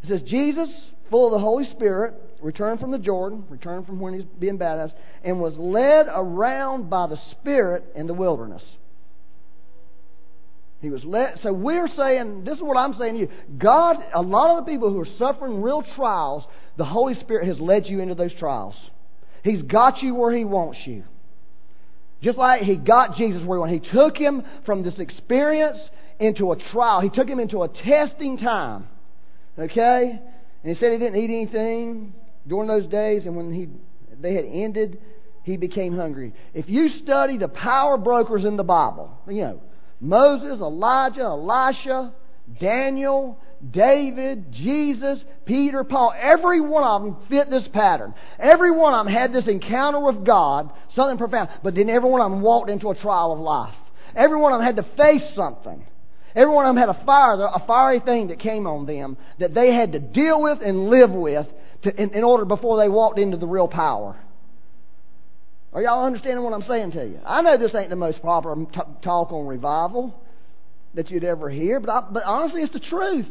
It 0.02 0.08
says, 0.08 0.22
Jesus, 0.28 0.68
full 1.10 1.26
of 1.26 1.32
the 1.32 1.38
Holy 1.38 1.64
Spirit, 1.70 2.14
returned 2.42 2.80
from 2.80 2.90
the 2.90 2.98
Jordan, 2.98 3.44
returned 3.48 3.86
from 3.86 4.00
when 4.00 4.14
he's 4.14 4.24
being 4.38 4.58
baptized, 4.58 4.92
and 5.24 5.40
was 5.40 5.54
led 5.56 6.06
around 6.14 6.90
by 6.90 7.06
the 7.06 7.18
Spirit 7.30 7.84
in 7.94 8.06
the 8.06 8.14
wilderness. 8.14 8.62
He 10.82 10.90
was 10.90 11.02
led. 11.02 11.38
So 11.42 11.50
we're 11.50 11.88
saying, 11.88 12.44
this 12.44 12.56
is 12.56 12.62
what 12.62 12.76
I'm 12.76 12.92
saying 12.98 13.14
to 13.14 13.20
you. 13.20 13.28
God, 13.56 13.96
a 14.12 14.20
lot 14.20 14.58
of 14.58 14.66
the 14.66 14.70
people 14.70 14.92
who 14.92 15.00
are 15.00 15.08
suffering 15.18 15.62
real 15.62 15.82
trials, 15.96 16.44
the 16.76 16.84
Holy 16.84 17.14
Spirit 17.14 17.48
has 17.48 17.58
led 17.58 17.86
you 17.86 18.00
into 18.00 18.14
those 18.14 18.34
trials. 18.34 18.74
He's 19.44 19.62
got 19.62 20.02
you 20.02 20.14
where 20.14 20.34
He 20.34 20.44
wants 20.44 20.78
you. 20.86 21.04
Just 22.22 22.38
like 22.38 22.62
He 22.62 22.76
got 22.76 23.16
Jesus 23.16 23.44
where 23.44 23.58
He 23.58 23.60
wanted. 23.60 23.84
He 23.84 23.92
took 23.92 24.16
him 24.16 24.42
from 24.64 24.82
this 24.82 24.98
experience 24.98 25.78
into 26.18 26.50
a 26.50 26.56
trial. 26.72 27.00
He 27.02 27.10
took 27.10 27.28
him 27.28 27.38
into 27.38 27.62
a 27.62 27.68
testing 27.68 28.38
time. 28.38 28.88
Okay? 29.58 30.18
And 30.62 30.74
He 30.74 30.80
said 30.80 30.92
He 30.92 30.98
didn't 30.98 31.16
eat 31.16 31.30
anything 31.30 32.14
during 32.48 32.68
those 32.68 32.86
days, 32.90 33.26
and 33.26 33.36
when 33.36 33.52
he, 33.52 33.68
they 34.20 34.34
had 34.34 34.46
ended, 34.46 34.98
He 35.42 35.58
became 35.58 35.94
hungry. 35.94 36.32
If 36.54 36.68
you 36.68 36.88
study 36.88 37.36
the 37.36 37.48
power 37.48 37.98
brokers 37.98 38.46
in 38.46 38.56
the 38.56 38.64
Bible, 38.64 39.18
you 39.28 39.42
know, 39.42 39.60
Moses, 40.00 40.58
Elijah, 40.60 41.22
Elisha, 41.22 42.14
Daniel, 42.58 43.38
David, 43.70 44.52
Jesus, 44.52 45.18
Peter, 45.46 45.84
Paul, 45.84 46.14
every 46.18 46.60
one 46.60 46.84
of 46.84 47.02
them 47.02 47.16
fit 47.28 47.50
this 47.50 47.68
pattern. 47.72 48.14
Every 48.38 48.70
one 48.70 48.94
of 48.94 49.06
them 49.06 49.14
had 49.14 49.32
this 49.32 49.46
encounter 49.46 50.00
with 50.00 50.24
God, 50.24 50.72
something 50.94 51.18
profound, 51.18 51.50
but 51.62 51.74
then 51.74 51.88
every 51.88 52.08
one 52.08 52.20
of 52.20 52.30
them 52.30 52.42
walked 52.42 52.70
into 52.70 52.90
a 52.90 52.94
trial 52.94 53.32
of 53.32 53.38
life. 53.38 53.74
Every 54.16 54.38
one 54.38 54.52
of 54.52 54.58
them 54.58 54.66
had 54.66 54.76
to 54.76 54.96
face 54.96 55.34
something. 55.34 55.84
Every 56.34 56.52
one 56.52 56.66
of 56.66 56.74
them 56.74 56.80
had 56.80 56.88
a 56.88 57.04
fire, 57.04 57.34
a 57.34 57.64
fiery 57.66 58.00
thing 58.00 58.28
that 58.28 58.40
came 58.40 58.66
on 58.66 58.86
them 58.86 59.16
that 59.38 59.54
they 59.54 59.72
had 59.72 59.92
to 59.92 60.00
deal 60.00 60.42
with 60.42 60.58
and 60.60 60.88
live 60.88 61.10
with 61.10 61.46
to, 61.84 62.02
in, 62.02 62.10
in 62.10 62.24
order 62.24 62.44
before 62.44 62.78
they 62.78 62.88
walked 62.88 63.18
into 63.18 63.36
the 63.36 63.46
real 63.46 63.68
power. 63.68 64.16
Are 65.72 65.82
y'all 65.82 66.04
understanding 66.04 66.44
what 66.44 66.52
I'm 66.52 66.62
saying 66.62 66.92
to 66.92 67.04
you? 67.04 67.20
I 67.24 67.42
know 67.42 67.56
this 67.56 67.74
ain't 67.74 67.90
the 67.90 67.96
most 67.96 68.20
proper 68.20 68.54
t- 68.54 68.80
talk 69.02 69.32
on 69.32 69.46
revival 69.46 70.14
that 70.94 71.10
you'd 71.10 71.24
ever 71.24 71.50
hear, 71.50 71.80
but, 71.80 71.90
I, 71.90 72.08
but 72.12 72.22
honestly, 72.24 72.62
it's 72.62 72.72
the 72.72 72.80
truth. 72.80 73.26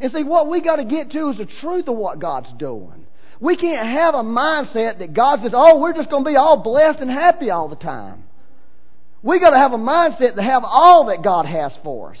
And 0.00 0.12
see, 0.12 0.22
what 0.22 0.48
we 0.48 0.60
got 0.62 0.76
to 0.76 0.84
get 0.84 1.10
to 1.12 1.30
is 1.30 1.38
the 1.38 1.48
truth 1.60 1.88
of 1.88 1.96
what 1.96 2.18
God's 2.18 2.52
doing. 2.58 3.06
We 3.40 3.56
can't 3.56 3.86
have 3.86 4.14
a 4.14 4.22
mindset 4.22 4.98
that 4.98 5.14
God 5.14 5.40
says, 5.42 5.52
oh, 5.54 5.78
we're 5.78 5.94
just 5.94 6.10
going 6.10 6.24
to 6.24 6.30
be 6.30 6.36
all 6.36 6.62
blessed 6.62 6.98
and 7.00 7.10
happy 7.10 7.50
all 7.50 7.68
the 7.68 7.76
time. 7.76 8.24
We 9.22 9.40
got 9.40 9.50
to 9.50 9.58
have 9.58 9.72
a 9.72 9.78
mindset 9.78 10.36
to 10.36 10.42
have 10.42 10.62
all 10.64 11.06
that 11.06 11.22
God 11.22 11.46
has 11.46 11.72
for 11.82 12.12
us. 12.12 12.18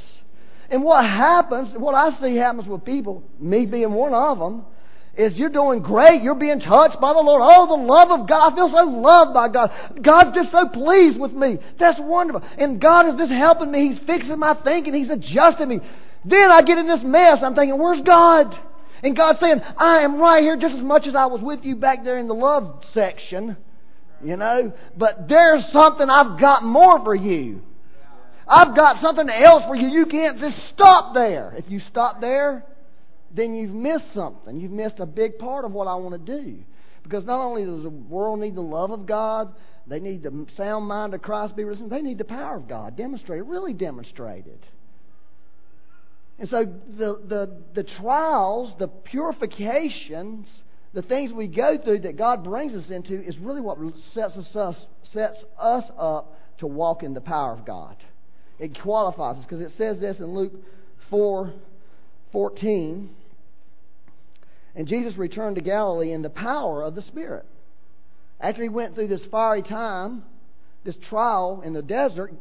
And 0.70 0.82
what 0.82 1.04
happens, 1.04 1.74
what 1.76 1.94
I 1.94 2.20
see 2.20 2.36
happens 2.36 2.68
with 2.68 2.84
people, 2.84 3.22
me 3.38 3.66
being 3.66 3.92
one 3.92 4.12
of 4.14 4.38
them, 4.38 4.64
is 5.16 5.34
you're 5.34 5.50
doing 5.50 5.80
great. 5.80 6.22
You're 6.22 6.36
being 6.36 6.60
touched 6.60 7.00
by 7.00 7.12
the 7.12 7.20
Lord. 7.20 7.42
Oh, 7.44 7.66
the 7.66 7.82
love 7.82 8.20
of 8.20 8.28
God. 8.28 8.52
I 8.52 8.54
feel 8.54 8.68
so 8.68 8.84
loved 8.84 9.34
by 9.34 9.48
God. 9.48 9.70
God's 10.00 10.36
just 10.36 10.52
so 10.52 10.68
pleased 10.68 11.18
with 11.18 11.32
me. 11.32 11.58
That's 11.78 11.98
wonderful. 12.00 12.42
And 12.56 12.80
God 12.80 13.08
is 13.08 13.16
just 13.18 13.32
helping 13.32 13.72
me. 13.72 13.90
He's 13.90 14.06
fixing 14.06 14.38
my 14.38 14.56
thinking. 14.62 14.94
He's 14.94 15.10
adjusting 15.10 15.68
me. 15.68 15.80
Then 16.24 16.50
I 16.50 16.62
get 16.62 16.78
in 16.78 16.86
this 16.86 17.02
mess. 17.02 17.38
I'm 17.42 17.54
thinking, 17.54 17.78
where's 17.78 18.02
God? 18.02 18.58
And 19.02 19.16
God's 19.16 19.40
saying, 19.40 19.60
I 19.76 20.00
am 20.00 20.20
right 20.20 20.42
here 20.42 20.56
just 20.56 20.74
as 20.74 20.82
much 20.82 21.06
as 21.06 21.14
I 21.14 21.26
was 21.26 21.40
with 21.40 21.60
you 21.62 21.76
back 21.76 22.04
there 22.04 22.18
in 22.18 22.28
the 22.28 22.34
love 22.34 22.82
section. 22.92 23.56
You 24.22 24.36
know? 24.36 24.72
But 24.96 25.28
there's 25.28 25.64
something 25.72 26.08
I've 26.08 26.40
got 26.40 26.64
more 26.64 27.02
for 27.04 27.14
you. 27.14 27.62
I've 28.46 28.74
got 28.74 29.02
something 29.02 29.28
else 29.28 29.64
for 29.66 29.76
you. 29.76 29.88
You 29.88 30.06
can't 30.06 30.40
just 30.40 30.56
stop 30.74 31.14
there. 31.14 31.54
If 31.56 31.70
you 31.70 31.80
stop 31.90 32.20
there, 32.20 32.64
then 33.34 33.54
you've 33.54 33.74
missed 33.74 34.14
something. 34.14 34.58
You've 34.58 34.72
missed 34.72 34.98
a 34.98 35.06
big 35.06 35.38
part 35.38 35.64
of 35.64 35.72
what 35.72 35.86
I 35.86 35.94
want 35.96 36.24
to 36.26 36.42
do. 36.42 36.58
Because 37.02 37.24
not 37.24 37.40
only 37.40 37.64
does 37.64 37.82
the 37.82 37.90
world 37.90 38.40
need 38.40 38.54
the 38.54 38.62
love 38.62 38.90
of 38.90 39.06
God, 39.06 39.54
they 39.86 40.00
need 40.00 40.22
the 40.22 40.46
sound 40.56 40.86
mind 40.86 41.14
of 41.14 41.22
Christ 41.22 41.56
be 41.56 41.64
risen, 41.64 41.88
they 41.88 42.02
need 42.02 42.18
the 42.18 42.24
power 42.24 42.56
of 42.56 42.68
God 42.68 42.96
demonstrated, 42.96 43.46
really 43.46 43.72
demonstrated. 43.72 44.58
And 46.38 46.48
so 46.48 46.64
the, 46.64 47.20
the, 47.26 47.56
the 47.74 47.82
trials, 47.82 48.72
the 48.78 48.88
purifications, 48.88 50.46
the 50.94 51.02
things 51.02 51.32
we 51.32 51.48
go 51.48 51.78
through 51.82 52.00
that 52.00 52.16
God 52.16 52.44
brings 52.44 52.74
us 52.74 52.90
into 52.90 53.20
is 53.20 53.36
really 53.38 53.60
what 53.60 53.78
sets 54.14 54.36
us, 54.36 54.54
us, 54.54 54.76
sets 55.12 55.36
us 55.58 55.84
up 55.98 56.34
to 56.58 56.66
walk 56.66 57.02
in 57.02 57.14
the 57.14 57.20
power 57.20 57.52
of 57.52 57.64
God. 57.66 57.96
It 58.58 58.80
qualifies 58.80 59.36
us 59.36 59.44
because 59.44 59.60
it 59.60 59.72
says 59.76 60.00
this 60.00 60.18
in 60.18 60.34
Luke 60.34 60.52
4 61.10 61.52
14. 62.32 63.10
And 64.74 64.86
Jesus 64.86 65.16
returned 65.16 65.56
to 65.56 65.62
Galilee 65.62 66.12
in 66.12 66.22
the 66.22 66.30
power 66.30 66.82
of 66.82 66.94
the 66.94 67.02
Spirit. 67.02 67.46
After 68.40 68.62
he 68.62 68.68
went 68.68 68.94
through 68.94 69.08
this 69.08 69.24
fiery 69.30 69.62
time, 69.62 70.22
this 70.84 70.96
trial 71.08 71.62
in 71.64 71.72
the 71.72 71.82
desert, 71.82 72.32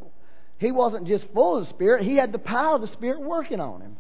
he 0.58 0.72
wasn't 0.72 1.08
just 1.08 1.26
full 1.34 1.58
of 1.58 1.66
the 1.66 1.70
Spirit, 1.74 2.04
he 2.04 2.16
had 2.16 2.32
the 2.32 2.40
power 2.40 2.76
of 2.76 2.82
the 2.82 2.88
Spirit 2.88 3.22
working 3.22 3.60
on 3.60 3.82
him. 3.82 3.98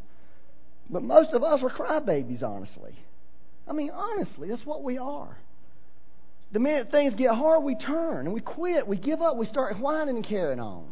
But 0.89 1.03
most 1.03 1.33
of 1.33 1.43
us 1.43 1.61
are 1.61 1.69
crybabies, 1.69 2.43
honestly. 2.43 2.97
I 3.67 3.73
mean, 3.73 3.91
honestly, 3.93 4.49
that's 4.49 4.65
what 4.65 4.83
we 4.83 4.97
are. 4.97 5.37
The 6.53 6.59
minute 6.59 6.89
things 6.91 7.13
get 7.15 7.31
hard, 7.31 7.63
we 7.63 7.75
turn 7.75 8.25
and 8.25 8.33
we 8.33 8.39
quit, 8.39 8.87
we 8.87 8.97
give 8.97 9.21
up, 9.21 9.35
we 9.35 9.45
start 9.47 9.77
whining 9.79 10.15
and 10.15 10.25
carrying 10.25 10.61
on. 10.61 10.85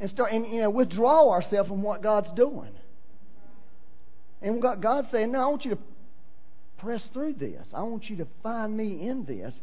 And 0.00 0.10
start 0.10 0.32
and 0.32 0.46
you 0.46 0.60
know, 0.60 0.70
withdraw 0.70 1.30
ourselves 1.30 1.68
from 1.68 1.82
what 1.82 2.02
God's 2.02 2.28
doing. 2.34 2.72
And 4.42 4.60
God, 4.60 4.82
God's 4.82 5.08
saying, 5.12 5.32
No, 5.32 5.42
I 5.42 5.46
want 5.46 5.64
you 5.64 5.72
to 5.72 5.78
press 6.78 7.02
through 7.12 7.34
this. 7.34 7.66
I 7.74 7.82
want 7.82 8.08
you 8.08 8.16
to 8.16 8.26
find 8.42 8.76
me 8.76 9.06
in 9.06 9.24
this 9.26 9.54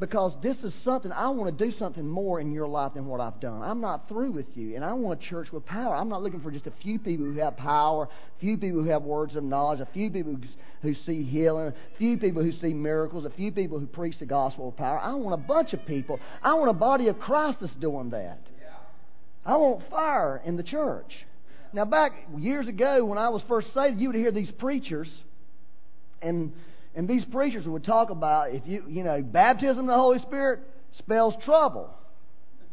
because 0.00 0.32
this 0.42 0.56
is 0.64 0.72
something 0.82 1.12
I 1.12 1.28
want 1.28 1.56
to 1.56 1.64
do 1.64 1.76
something 1.78 2.08
more 2.08 2.40
in 2.40 2.52
your 2.52 2.66
life 2.66 2.94
than 2.94 3.04
what 3.04 3.20
I've 3.20 3.38
done. 3.38 3.60
I'm 3.60 3.82
not 3.82 4.08
through 4.08 4.32
with 4.32 4.46
you, 4.54 4.74
and 4.74 4.82
I 4.82 4.94
want 4.94 5.22
a 5.22 5.28
church 5.28 5.52
with 5.52 5.66
power. 5.66 5.94
I'm 5.94 6.08
not 6.08 6.22
looking 6.22 6.40
for 6.40 6.50
just 6.50 6.66
a 6.66 6.72
few 6.82 6.98
people 6.98 7.26
who 7.26 7.38
have 7.38 7.58
power, 7.58 8.04
a 8.04 8.40
few 8.40 8.56
people 8.56 8.82
who 8.82 8.88
have 8.88 9.02
words 9.02 9.36
of 9.36 9.44
knowledge, 9.44 9.80
a 9.80 9.88
few 9.92 10.10
people 10.10 10.38
who, 10.80 10.94
see 10.94 11.22
healing, 11.22 11.68
a 11.68 11.98
few 11.98 12.16
people 12.16 12.42
who 12.42 12.50
see 12.52 12.72
miracles, 12.72 13.26
a 13.26 13.30
few 13.30 13.52
people 13.52 13.78
who 13.78 13.86
preach 13.86 14.18
the 14.18 14.26
gospel 14.26 14.70
of 14.70 14.76
power. 14.78 14.98
I 14.98 15.12
want 15.12 15.34
a 15.34 15.46
bunch 15.46 15.74
of 15.74 15.84
people. 15.84 16.18
I 16.42 16.54
want 16.54 16.70
a 16.70 16.74
body 16.74 17.08
of 17.08 17.20
Christ 17.20 17.58
that's 17.60 17.74
doing 17.74 18.08
that. 18.10 18.40
I 19.44 19.56
want 19.56 19.82
fire 19.90 20.40
in 20.46 20.56
the 20.56 20.62
church. 20.62 21.12
Now, 21.74 21.84
back 21.84 22.12
years 22.38 22.66
ago 22.68 23.04
when 23.04 23.18
I 23.18 23.28
was 23.28 23.42
first 23.48 23.72
saved, 23.74 24.00
you 24.00 24.08
would 24.08 24.16
hear 24.16 24.32
these 24.32 24.50
preachers, 24.52 25.08
and 26.22 26.52
and 26.94 27.08
these 27.08 27.24
preachers 27.26 27.66
would 27.66 27.84
talk 27.84 28.10
about 28.10 28.52
if 28.52 28.62
you 28.66 28.84
you 28.88 29.04
know 29.04 29.22
baptism 29.22 29.80
in 29.80 29.86
the 29.86 29.94
Holy 29.94 30.18
Spirit 30.20 30.60
spells 30.98 31.34
trouble. 31.44 31.90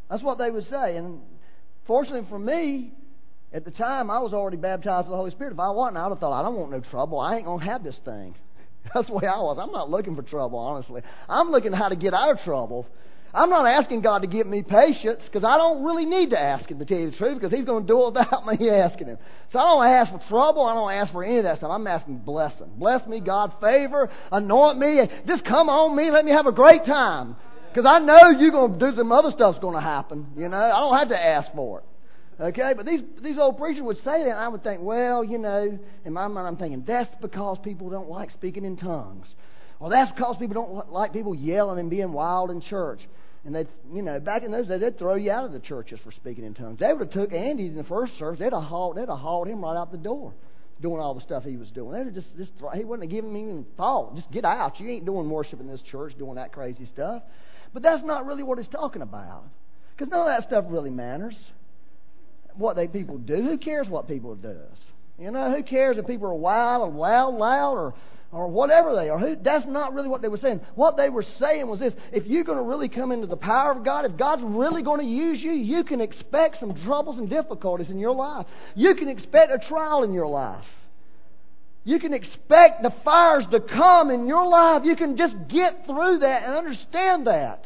That's 0.10 0.24
what 0.24 0.38
they 0.38 0.50
would 0.50 0.68
say. 0.70 0.98
And 0.98 1.20
fortunately 1.86 2.28
for 2.30 2.40
me, 2.40 2.94
at 3.54 3.66
the 3.66 3.72
time 3.72 4.10
I 4.10 4.20
was 4.20 4.34
already 4.34 4.58
baptized 4.58 5.08
with 5.08 5.14
the 5.14 5.18
Holy 5.18 5.32
Spirit. 5.32 5.54
If 5.54 5.60
I 5.60 5.70
wasn't, 5.70 5.98
I 5.98 6.04
would 6.04 6.16
have 6.16 6.20
thought 6.20 6.40
I 6.40 6.44
don't 6.44 6.56
want 6.56 6.72
no 6.72 6.82
trouble. 6.92 7.20
I 7.20 7.36
ain't 7.36 7.46
gonna 7.46 7.64
have 7.64 7.84
this 7.84 8.00
thing. 8.04 8.36
That's 8.94 9.08
the 9.08 9.14
way 9.14 9.28
I 9.28 9.40
was. 9.40 9.58
I'm 9.62 9.72
not 9.72 9.90
looking 9.90 10.16
for 10.16 10.22
trouble, 10.22 10.60
honestly. 10.60 11.02
I'm 11.30 11.50
looking 11.50 11.74
how 11.74 11.90
to 11.90 11.96
get 11.96 12.14
out 12.14 12.32
of 12.32 12.40
trouble. 12.44 12.88
I'm 13.34 13.50
not 13.50 13.66
asking 13.66 14.02
God 14.02 14.22
to 14.22 14.28
give 14.28 14.48
me 14.48 14.64
patience 14.64 15.22
because 15.26 15.44
I 15.44 15.58
don't 15.58 15.84
really 15.84 16.06
need 16.06 16.30
to 16.32 16.40
ask 16.40 16.70
Him 16.70 16.80
to 16.80 16.86
tell 16.86 16.98
you 16.98 17.12
the 17.12 17.18
truth 17.18 17.36
because 17.36 17.52
He's 17.52 17.66
going 17.66 17.86
to 17.86 17.88
do 17.88 18.02
it 18.04 18.06
without 18.14 18.46
me 18.46 18.70
asking 18.70 19.08
Him. 19.08 19.18
So 19.52 19.60
I 19.60 19.64
don't 19.64 19.86
ask 19.86 20.12
for 20.12 20.30
trouble. 20.30 20.64
I 20.64 20.74
don't 20.74 20.92
ask 20.92 21.12
for 21.12 21.24
any 21.24 21.38
of 21.38 21.44
that 21.44 21.58
stuff. 21.58 21.72
I'm 21.72 21.88
asking 21.88 22.20
blessing. 22.20 22.72
Bless 22.78 23.06
me, 23.08 23.20
God, 23.20 23.54
favor, 23.62 24.10
anoint 24.32 24.80
me, 24.80 25.00
and 25.00 25.10
just 25.28 25.46
come 25.46 25.70
on 25.70 25.96
me. 25.96 26.10
Let 26.12 26.26
me 26.26 26.32
have 26.32 26.48
a 26.48 26.52
great 26.52 26.86
time 26.86 27.36
because 27.70 27.86
I 27.86 28.00
know 28.00 28.40
you're 28.40 28.52
going 28.52 28.80
to 28.80 28.92
do 28.92 28.98
some 28.98 29.12
other 29.12 29.32
stuff's 29.32 29.60
going 29.60 29.76
to 29.76 29.82
happen. 29.82 30.28
You 30.38 30.50
know, 30.50 30.58
I 30.58 30.80
don't 30.80 30.98
have 30.98 31.10
to 31.10 31.22
ask 31.22 31.52
for 31.54 31.80
it. 31.80 31.86
Okay, 32.40 32.74
but 32.78 32.86
these 32.86 33.02
these 33.24 33.40
old 33.40 33.58
preachers 33.58 33.82
would 33.82 33.98
say 33.98 34.24
that, 34.24 34.30
and 34.30 34.40
I 34.40 34.48
would 34.48 34.64
think, 34.64 34.82
well, 34.82 35.24
you 35.24 35.40
know, 35.40 35.80
in 36.06 36.14
my 36.14 36.28
mind, 36.28 36.48
I'm 36.48 36.58
thinking 36.58 36.84
that's 36.86 37.10
because 37.20 37.58
people 37.64 37.90
don't 37.90 38.10
like 38.10 38.30
speaking 38.32 38.64
in 38.64 38.78
tongues. 38.78 39.28
Well, 39.80 39.90
that's 39.90 40.12
because 40.12 40.38
people 40.38 40.54
don't 40.54 40.92
like 40.92 41.14
people 41.14 41.34
yelling 41.34 41.80
and 41.80 41.90
being 41.90 42.12
wild 42.12 42.52
in 42.52 42.62
church. 42.62 43.00
And 43.48 43.56
they'd, 43.56 43.68
you 43.94 44.02
know, 44.02 44.20
back 44.20 44.44
in 44.44 44.52
those 44.52 44.68
days, 44.68 44.82
they'd 44.82 45.00
throw 45.00 45.16
you 45.16 45.32
out 45.32 45.46
of 45.46 45.54
the 45.54 45.62
churches 45.62 46.02
for 46.04 46.12
speaking 46.12 46.44
in 46.44 46.54
tongues. 46.54 46.80
They 46.80 46.92
would 46.92 47.00
have 47.00 47.12
took 47.12 47.32
Andy 47.32 47.68
in 47.68 47.78
the 47.78 47.86
first 47.86 48.20
service. 48.20 48.40
They'd 48.40 48.52
have 48.52 48.64
hauled, 48.64 48.98
they'd 48.98 49.08
have 49.08 49.20
hauled 49.20 49.48
him 49.48 49.64
right 49.64 49.78
out 49.78 49.90
the 49.90 49.98
door, 49.98 50.34
doing 50.82 51.00
all 51.00 51.14
the 51.14 51.22
stuff 51.22 51.46
he 51.46 51.56
was 51.56 51.70
doing. 51.72 51.94
They'd 51.94 52.06
have 52.08 52.14
just, 52.14 52.28
just 52.36 52.52
he 52.76 52.84
wouldn't 52.84 53.10
have 53.10 53.10
given 53.10 53.32
him 53.32 53.38
even 53.38 53.66
thought. 53.78 54.18
Just 54.18 54.30
get 54.32 54.44
out. 54.44 54.82
You 54.82 54.90
ain't 54.90 55.06
doing 55.06 55.30
worship 55.30 55.62
in 55.62 55.68
this 55.68 55.82
church, 55.90 56.12
doing 56.20 56.36
that 56.36 56.52
crazy 56.52 56.86
stuff. 56.88 57.24
But 57.74 57.84
that's 57.84 58.04
not 58.04 58.26
really 58.26 58.44
what 58.44 58.58
he's 58.58 58.68
talking 58.68 59.02
about, 59.02 59.46
because 59.96 60.12
none 60.12 60.20
of 60.20 60.28
that 60.28 60.46
stuff 60.50 60.66
really 60.68 60.90
matters. 60.90 61.36
What 62.56 62.76
they 62.76 62.90
people 62.90 63.18
do, 63.18 63.36
who 63.36 63.58
cares 63.58 63.88
what 63.88 64.10
people 64.10 64.36
does? 64.36 64.78
You 65.18 65.32
know, 65.32 65.56
who 65.56 65.64
cares 65.64 65.98
if 65.98 66.06
people 66.06 66.28
are 66.28 66.36
wild 66.36 66.90
and 66.90 67.00
loud, 67.00 67.34
loud, 67.36 67.76
or 67.76 67.94
or 68.32 68.48
whatever 68.48 68.94
they 68.96 69.10
are. 69.10 69.36
That's 69.36 69.66
not 69.68 69.94
really 69.94 70.10
what 70.10 70.22
they 70.22 70.28
were 70.28 70.38
saying. 70.38 70.62
What 70.76 70.98
they 70.98 71.10
were 71.10 71.26
saying 71.40 71.68
was 71.68 71.80
this 71.80 71.94
if 72.12 72.26
you're 72.26 72.44
going 72.44 72.58
to 72.58 72.64
really 72.64 72.90
come 72.90 73.12
into 73.12 73.28
the 73.28 73.38
power 73.38 73.72
of 73.72 73.86
God, 73.86 74.06
if 74.06 74.18
God's 74.18 74.44
really 74.46 74.84
going 74.84 75.00
to 75.00 75.06
use 75.06 75.40
you, 75.42 75.52
you 75.52 75.84
can 75.84 76.02
expect 76.02 76.60
some 76.60 76.76
troubles 76.86 77.18
and 77.18 77.30
difficulties 77.30 77.90
in 77.90 78.00
your 78.00 78.16
life. 78.16 78.46
You 78.76 78.96
can 78.96 79.08
expect 79.08 79.52
a 79.52 79.70
trial 79.70 80.04
in 80.04 80.14
your 80.14 80.28
life. 80.28 80.66
You 81.86 82.00
can 82.00 82.14
expect 82.14 82.84
the 82.84 82.94
fires 83.06 83.46
to 83.52 83.62
come 83.62 84.12
in 84.12 84.28
your 84.28 84.46
life. 84.46 84.82
You 84.84 84.98
can 84.98 85.16
just 85.16 85.36
get 85.48 85.86
through 85.86 86.20
that 86.20 86.44
and 86.44 86.54
understand 86.54 87.28
that. 87.28 87.64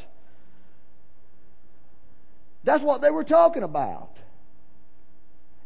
That's 2.64 2.84
what 2.84 3.02
they 3.02 3.10
were 3.10 3.24
talking 3.24 3.64
about. 3.64 4.10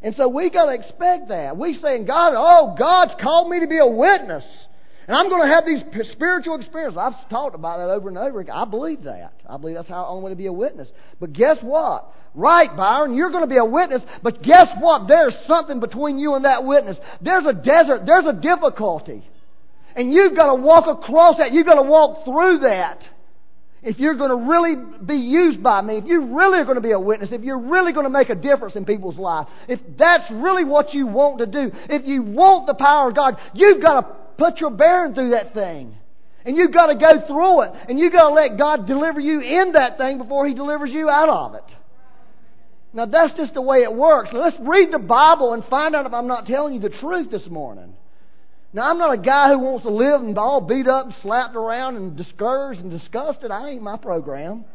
And 0.01 0.15
so 0.15 0.29
we 0.29 0.49
got 0.49 0.67
to 0.67 0.73
expect 0.73 1.29
that. 1.29 1.57
We 1.57 1.77
saying, 1.81 2.05
God, 2.05 2.33
oh, 2.37 2.75
God's 2.77 3.13
called 3.21 3.49
me 3.49 3.59
to 3.59 3.67
be 3.67 3.79
a 3.79 3.87
witness. 3.87 4.45
And 5.07 5.15
I'm 5.15 5.29
going 5.29 5.47
to 5.47 5.53
have 5.53 5.65
these 5.65 6.11
spiritual 6.11 6.59
experiences. 6.59 6.97
I've 6.99 7.29
talked 7.29 7.53
about 7.53 7.77
that 7.77 7.89
over 7.89 8.09
and 8.09 8.17
over 8.17 8.39
again. 8.39 8.55
I 8.55 8.65
believe 8.65 9.03
that. 9.03 9.33
I 9.47 9.57
believe 9.57 9.75
that's 9.75 9.87
how 9.87 10.05
I'm 10.05 10.21
going 10.21 10.33
to 10.33 10.37
be 10.37 10.47
a 10.47 10.53
witness. 10.53 10.87
But 11.19 11.33
guess 11.33 11.57
what? 11.61 12.11
Right, 12.33 12.75
Byron, 12.75 13.15
you're 13.15 13.31
going 13.31 13.43
to 13.43 13.49
be 13.49 13.57
a 13.57 13.65
witness, 13.65 14.01
but 14.21 14.41
guess 14.43 14.67
what? 14.79 15.07
There's 15.07 15.33
something 15.47 15.79
between 15.79 16.17
you 16.17 16.35
and 16.35 16.43
that 16.43 16.65
witness. 16.65 16.97
There's 17.21 17.45
a 17.45 17.53
desert, 17.53 18.01
there's 18.05 18.25
a 18.25 18.33
difficulty. 18.33 19.23
And 19.95 20.11
you've 20.11 20.35
got 20.35 20.47
to 20.47 20.55
walk 20.55 20.85
across 20.87 21.37
that. 21.37 21.53
You've 21.53 21.65
got 21.65 21.75
to 21.75 21.83
walk 21.83 22.25
through 22.25 22.59
that. 22.59 22.99
If 23.81 23.99
you're 23.99 24.15
going 24.15 24.31
to 24.31 24.49
really 24.49 24.75
be 25.05 25.15
used 25.15 25.61
by 25.61 25.81
me, 25.81 25.97
if 25.97 26.05
you 26.05 26.35
really 26.35 26.59
are 26.59 26.65
going 26.65 26.75
to 26.75 26.81
be 26.81 26.91
a 26.91 26.99
witness, 26.99 27.29
if 27.31 27.43
you're 27.43 27.59
really 27.59 27.93
going 27.93 28.05
to 28.05 28.09
make 28.09 28.29
a 28.29 28.35
difference 28.35 28.75
in 28.75 28.83
people's 28.83 29.17
life, 29.17 29.47
if 29.69 29.79
that's 29.97 30.29
really 30.31 30.65
what 30.65 30.93
you 30.93 31.05
want 31.05 31.37
to 31.37 31.45
do, 31.45 31.71
if 31.87 32.05
you 32.05 32.23
want 32.23 32.65
the 32.65 32.73
power 32.73 33.09
of 33.09 33.15
God, 33.15 33.37
you've 33.53 33.81
got 33.81 34.01
to 34.01 34.24
put 34.37 34.59
your 34.59 34.71
bearing 34.71 35.13
through 35.13 35.31
that 35.31 35.53
thing. 35.53 35.95
And 36.45 36.55
you've 36.55 36.73
got 36.73 36.87
to 36.87 36.95
go 36.95 37.25
through 37.27 37.61
it. 37.61 37.71
And 37.89 37.99
you've 37.99 38.13
got 38.13 38.29
to 38.29 38.33
let 38.33 38.57
God 38.57 38.85
deliver 38.87 39.19
you 39.19 39.41
in 39.41 39.73
that 39.73 39.97
thing 39.97 40.17
before 40.19 40.47
He 40.47 40.53
delivers 40.53 40.91
you 40.91 41.09
out 41.09 41.29
of 41.29 41.55
it. 41.55 41.63
Now, 42.93 43.05
that's 43.05 43.35
just 43.35 43.53
the 43.53 43.61
way 43.61 43.79
it 43.79 43.93
works. 43.93 44.29
let's 44.31 44.55
read 44.61 44.93
the 44.93 44.99
Bible 44.99 45.53
and 45.53 45.65
find 45.65 45.95
out 45.95 46.05
if 46.05 46.13
I'm 46.13 46.27
not 46.27 46.45
telling 46.45 46.75
you 46.75 46.79
the 46.79 46.95
truth 47.01 47.29
this 47.29 47.45
morning. 47.47 47.93
Now, 48.71 48.89
I'm 48.89 48.97
not 48.97 49.13
a 49.13 49.21
guy 49.21 49.49
who 49.49 49.59
wants 49.59 49.83
to 49.83 49.91
live 49.91 50.21
and 50.21 50.37
all 50.37 50.61
beat 50.61 50.87
up 50.87 51.05
and 51.05 51.15
slapped 51.21 51.55
around 51.55 51.97
and 51.97 52.15
discouraged 52.15 52.79
and 52.79 52.91
disgusted. 52.91 53.51
I 53.51 53.69
ain't 53.69 53.81
my 53.81 53.97
program. 53.97 54.65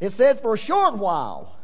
It 0.00 0.12
said 0.16 0.40
for 0.42 0.54
a 0.54 0.58
short 0.58 0.96
while. 0.98 1.56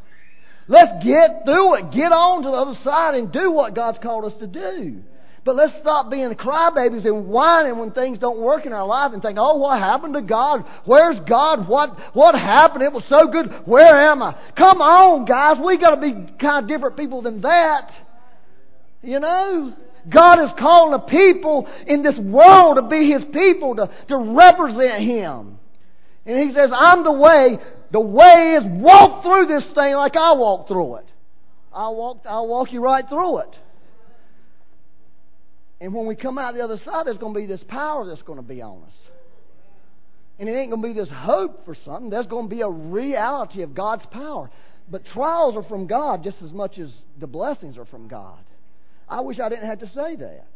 Let's 0.66 1.04
get 1.04 1.44
through 1.44 1.74
it. 1.76 1.92
Get 1.92 2.10
on 2.10 2.42
to 2.42 2.48
the 2.48 2.56
other 2.56 2.78
side 2.82 3.14
and 3.14 3.30
do 3.30 3.50
what 3.52 3.74
God's 3.74 3.98
called 4.02 4.24
us 4.24 4.38
to 4.40 4.46
do. 4.46 5.02
But 5.44 5.56
let's 5.56 5.74
stop 5.80 6.10
being 6.10 6.30
crybabies 6.30 7.04
and 7.04 7.26
whining 7.26 7.78
when 7.78 7.90
things 7.90 8.18
don't 8.18 8.38
work 8.38 8.64
in 8.64 8.72
our 8.72 8.86
life 8.86 9.12
and 9.12 9.20
think, 9.20 9.36
oh, 9.38 9.58
what 9.58 9.78
happened 9.78 10.14
to 10.14 10.22
God? 10.22 10.64
Where's 10.86 11.18
God? 11.28 11.68
What, 11.68 11.90
what 12.14 12.34
happened? 12.34 12.82
It 12.82 12.92
was 12.92 13.04
so 13.10 13.28
good. 13.30 13.50
Where 13.66 14.10
am 14.10 14.22
I? 14.22 14.34
Come 14.56 14.80
on, 14.80 15.26
guys. 15.26 15.56
we 15.62 15.78
got 15.78 15.96
to 15.96 16.00
be 16.00 16.12
kind 16.40 16.64
of 16.64 16.68
different 16.68 16.96
people 16.96 17.20
than 17.20 17.42
that. 17.42 17.90
You 19.02 19.20
know? 19.20 19.74
God 20.08 20.42
is 20.44 20.50
calling 20.58 20.92
the 20.92 21.06
people 21.06 21.68
in 21.86 22.02
this 22.02 22.16
world 22.18 22.76
to 22.76 22.88
be 22.88 23.10
His 23.10 23.24
people, 23.32 23.76
to, 23.76 23.90
to 24.08 24.16
represent 24.16 25.02
Him. 25.02 25.58
And 26.24 26.48
He 26.48 26.54
says, 26.54 26.70
I'm 26.74 27.04
the 27.04 27.12
way. 27.12 27.58
The 27.92 28.00
way 28.00 28.56
is 28.58 28.64
walk 28.64 29.22
through 29.22 29.46
this 29.46 29.64
thing 29.74 29.94
like 29.94 30.16
I 30.16 30.32
walked 30.32 30.68
through 30.68 30.96
it. 30.96 31.06
I'll 31.70 31.94
walk, 31.94 32.22
I'll 32.26 32.48
walk 32.48 32.72
you 32.72 32.82
right 32.82 33.06
through 33.06 33.40
it. 33.40 33.58
And 35.84 35.92
when 35.92 36.06
we 36.06 36.16
come 36.16 36.38
out 36.38 36.54
the 36.54 36.64
other 36.64 36.80
side, 36.82 37.04
there's 37.06 37.18
going 37.18 37.34
to 37.34 37.40
be 37.40 37.44
this 37.44 37.62
power 37.68 38.06
that's 38.06 38.22
going 38.22 38.38
to 38.38 38.42
be 38.42 38.62
on 38.62 38.84
us. 38.84 38.94
And 40.38 40.48
it 40.48 40.52
ain't 40.52 40.70
going 40.70 40.80
to 40.80 40.88
be 40.88 40.94
this 40.94 41.10
hope 41.12 41.66
for 41.66 41.76
something. 41.84 42.08
There's 42.08 42.26
going 42.26 42.48
to 42.48 42.54
be 42.54 42.62
a 42.62 42.70
reality 42.70 43.60
of 43.60 43.74
God's 43.74 44.06
power. 44.06 44.50
But 44.90 45.04
trials 45.12 45.56
are 45.56 45.62
from 45.62 45.86
God 45.86 46.24
just 46.24 46.38
as 46.42 46.52
much 46.52 46.78
as 46.78 46.90
the 47.20 47.26
blessings 47.26 47.76
are 47.76 47.84
from 47.84 48.08
God. 48.08 48.38
I 49.10 49.20
wish 49.20 49.38
I 49.38 49.50
didn't 49.50 49.66
have 49.66 49.80
to 49.80 49.88
say 49.88 50.16
that, 50.16 50.46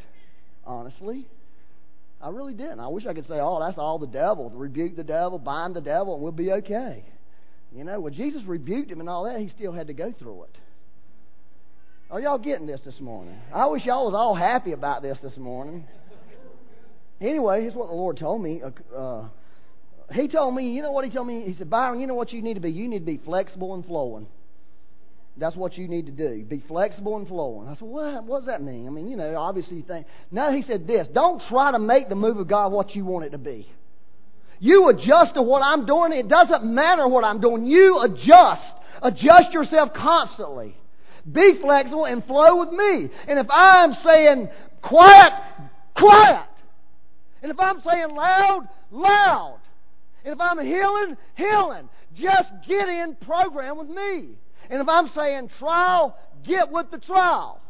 honestly. 0.64 1.28
I 2.22 2.30
really 2.30 2.54
didn't. 2.54 2.80
I 2.80 2.88
wish 2.88 3.04
I 3.04 3.12
could 3.12 3.26
say, 3.28 3.38
oh, 3.38 3.60
that's 3.60 3.76
all 3.76 3.98
the 3.98 4.06
devil. 4.06 4.48
Rebuke 4.48 4.96
the 4.96 5.04
devil, 5.04 5.38
bind 5.38 5.76
the 5.76 5.82
devil, 5.82 6.14
and 6.14 6.22
we'll 6.22 6.32
be 6.32 6.52
okay. 6.52 7.04
You 7.76 7.84
know, 7.84 8.00
well, 8.00 8.14
Jesus 8.14 8.42
rebuked 8.46 8.90
him 8.90 9.00
and 9.00 9.10
all 9.10 9.24
that. 9.24 9.38
He 9.38 9.50
still 9.50 9.72
had 9.72 9.88
to 9.88 9.94
go 9.94 10.10
through 10.18 10.44
it. 10.44 10.56
Are 12.10 12.20
y'all 12.20 12.38
getting 12.38 12.66
this 12.66 12.80
this 12.86 12.98
morning? 13.00 13.36
I 13.54 13.66
wish 13.66 13.84
y'all 13.84 14.06
was 14.06 14.14
all 14.14 14.34
happy 14.34 14.72
about 14.72 15.02
this 15.02 15.18
this 15.22 15.36
morning. 15.36 15.86
Anyway, 17.20 17.60
here's 17.60 17.74
what 17.74 17.88
the 17.88 17.94
Lord 17.94 18.16
told 18.16 18.42
me. 18.42 18.62
Uh, 18.62 18.96
uh, 18.96 19.28
he 20.12 20.26
told 20.26 20.54
me, 20.54 20.72
you 20.72 20.80
know 20.80 20.90
what 20.90 21.04
he 21.04 21.10
told 21.10 21.26
me? 21.26 21.42
He 21.42 21.54
said, 21.54 21.68
Byron, 21.68 22.00
you 22.00 22.06
know 22.06 22.14
what 22.14 22.32
you 22.32 22.40
need 22.40 22.54
to 22.54 22.60
be? 22.60 22.70
You 22.70 22.88
need 22.88 23.00
to 23.00 23.04
be 23.04 23.18
flexible 23.18 23.74
and 23.74 23.84
flowing. 23.84 24.26
That's 25.36 25.54
what 25.54 25.76
you 25.76 25.86
need 25.86 26.06
to 26.06 26.12
do. 26.12 26.44
Be 26.44 26.64
flexible 26.66 27.18
and 27.18 27.28
flowing. 27.28 27.68
I 27.68 27.74
said, 27.74 27.82
what, 27.82 28.24
what 28.24 28.38
does 28.38 28.46
that 28.46 28.62
mean? 28.62 28.86
I 28.86 28.90
mean, 28.90 29.08
you 29.08 29.16
know, 29.16 29.36
obviously 29.36 29.76
you 29.76 29.82
think. 29.82 30.06
No, 30.30 30.50
he 30.50 30.62
said 30.62 30.86
this. 30.86 31.06
Don't 31.12 31.42
try 31.50 31.72
to 31.72 31.78
make 31.78 32.08
the 32.08 32.14
move 32.14 32.38
of 32.38 32.48
God 32.48 32.72
what 32.72 32.94
you 32.94 33.04
want 33.04 33.26
it 33.26 33.30
to 33.30 33.38
be. 33.38 33.70
You 34.60 34.88
adjust 34.88 35.34
to 35.34 35.42
what 35.42 35.62
I'm 35.62 35.84
doing. 35.84 36.12
It 36.12 36.28
doesn't 36.28 36.64
matter 36.64 37.06
what 37.06 37.22
I'm 37.24 37.42
doing. 37.42 37.66
You 37.66 38.00
adjust. 38.00 38.62
Adjust 39.02 39.52
yourself 39.52 39.90
constantly. 39.94 40.74
Be 41.30 41.58
flexible 41.60 42.04
and 42.04 42.24
flow 42.24 42.60
with 42.60 42.70
me. 42.70 43.10
And 43.26 43.38
if 43.38 43.46
I'm 43.50 43.94
saying 44.04 44.48
quiet, 44.82 45.32
quiet. 45.96 46.48
And 47.42 47.52
if 47.52 47.60
I'm 47.60 47.80
saying 47.82 48.14
loud, 48.14 48.68
loud. 48.90 49.60
And 50.24 50.34
if 50.34 50.40
I'm 50.40 50.58
healing, 50.58 51.16
healing. 51.36 51.88
Just 52.14 52.50
get 52.66 52.88
in 52.88 53.16
program 53.16 53.78
with 53.78 53.88
me. 53.88 54.30
And 54.70 54.80
if 54.80 54.88
I'm 54.88 55.10
saying 55.14 55.50
trial, 55.58 56.16
get 56.46 56.70
with 56.70 56.90
the 56.90 56.98
trial. 56.98 57.60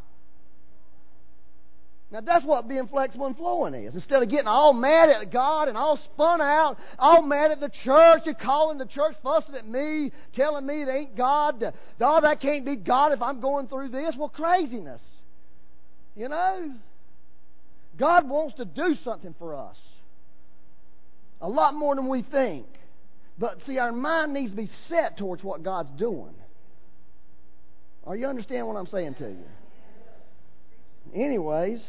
Now 2.11 2.21
that's 2.23 2.45
what 2.45 2.67
being 2.67 2.89
flexible 2.89 3.27
and 3.27 3.37
flowing 3.37 3.75
is. 3.75 3.95
Instead 3.95 4.23
of 4.23 4.31
getting 4.31 4.47
all 4.47 4.73
mad 4.73 5.11
at 5.11 5.31
God 5.31 5.69
and 5.69 5.77
all 5.77 5.99
spun 6.15 6.41
out, 6.41 6.79
all 6.99 7.21
mad 7.21 7.51
at 7.51 7.61
the 7.61 7.71
church 7.85 8.23
and 8.25 8.39
calling 8.39 8.79
the 8.79 8.87
church, 8.87 9.15
fussing 9.23 9.55
at 9.55 9.69
me, 9.69 10.11
telling 10.35 10.65
me 10.65 10.83
it 10.83 10.89
ain't 10.89 11.17
God. 11.17 11.63
Oh, 12.01 12.21
that 12.23 12.41
can't 12.41 12.65
be 12.65 12.77
God 12.77 13.13
if 13.13 13.21
I'm 13.21 13.41
going 13.41 13.69
through 13.69 13.91
this. 13.91 14.15
Well, 14.17 14.31
craziness. 14.31 15.03
You 16.17 16.31
know? 16.31 16.75
God 17.99 18.29
wants 18.29 18.57
to 18.57 18.65
do 18.65 18.95
something 19.05 19.35
for 19.39 19.55
us. 19.55 19.77
A 21.43 21.49
lot 21.49 21.75
more 21.75 21.95
than 21.95 22.09
we 22.09 22.23
think. 22.23 22.67
But 23.39 23.59
see, 23.67 23.79
our 23.79 23.93
mind 23.93 24.33
needs 24.33 24.53
to 24.53 24.57
be 24.57 24.71
set 24.89 25.19
towards 25.19 25.45
what 25.45 25.63
God's 25.63 25.91
doing. 25.99 26.35
Are 28.05 28.17
you 28.17 28.27
understand 28.27 28.67
what 28.67 28.77
I'm 28.77 28.87
saying 28.87 29.15
to 29.17 29.29
you? 29.29 29.45
Anyways, 31.15 31.81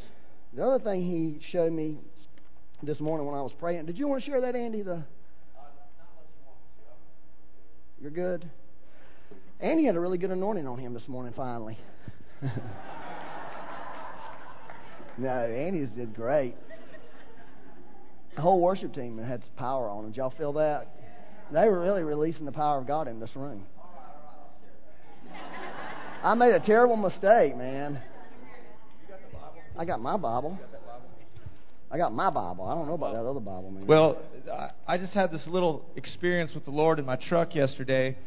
the 0.54 0.66
other 0.66 0.84
thing 0.84 1.02
he 1.04 1.40
showed 1.52 1.72
me 1.72 1.98
this 2.82 3.00
morning 3.00 3.26
when 3.28 3.36
I 3.36 3.42
was 3.42 3.52
praying. 3.60 3.86
Did 3.86 3.98
you 3.98 4.08
want 4.08 4.24
to 4.24 4.30
share 4.30 4.42
that, 4.42 4.56
Andy? 4.56 4.82
The 4.82 5.04
you're 8.02 8.12
good. 8.12 8.50
Andy 9.60 9.84
had 9.84 9.96
a 9.96 10.00
really 10.00 10.18
good 10.18 10.32
anointing 10.32 10.66
on 10.66 10.78
him 10.78 10.94
this 10.94 11.08
morning. 11.10 11.34
Finally. 11.36 11.78
no, 15.18 15.30
Andy's 15.30 15.90
did 15.90 16.16
great. 16.16 16.56
The 18.36 18.42
whole 18.42 18.62
worship 18.62 18.94
team 18.94 19.18
had 19.18 19.44
power 19.58 19.90
on 19.90 20.04
them. 20.04 20.12
Did 20.12 20.18
y'all 20.18 20.34
feel 20.38 20.54
that? 20.54 20.96
They 21.52 21.68
were 21.68 21.82
really 21.82 22.04
releasing 22.04 22.46
the 22.46 22.54
power 22.54 22.78
of 22.78 22.88
God 22.88 23.10
in 23.10 23.20
this 23.20 23.36
room. 23.36 23.66
I 26.24 26.36
made 26.36 26.54
a 26.54 26.62
terrible 26.66 26.96
mistake, 26.96 27.58
man. 27.58 28.00
I 29.80 29.86
got 29.86 30.02
my 30.02 30.18
Bible. 30.18 30.60
I 31.90 31.98
got 31.98 32.14
my 32.14 32.30
Bible. 32.30 32.66
I 32.66 32.76
don't 32.76 32.86
know 32.86 32.96
about 32.96 33.14
that 33.14 33.26
other 33.26 33.40
Bible, 33.40 33.72
man. 33.72 33.88
Well, 33.88 34.22
I 34.86 34.98
just 34.98 35.14
had 35.14 35.32
this 35.32 35.48
little 35.48 35.86
experience 35.96 36.52
with 36.54 36.66
the 36.66 36.72
Lord 36.72 37.00
in 37.00 37.06
my 37.06 37.16
truck 37.16 37.56
yesterday, 37.56 38.18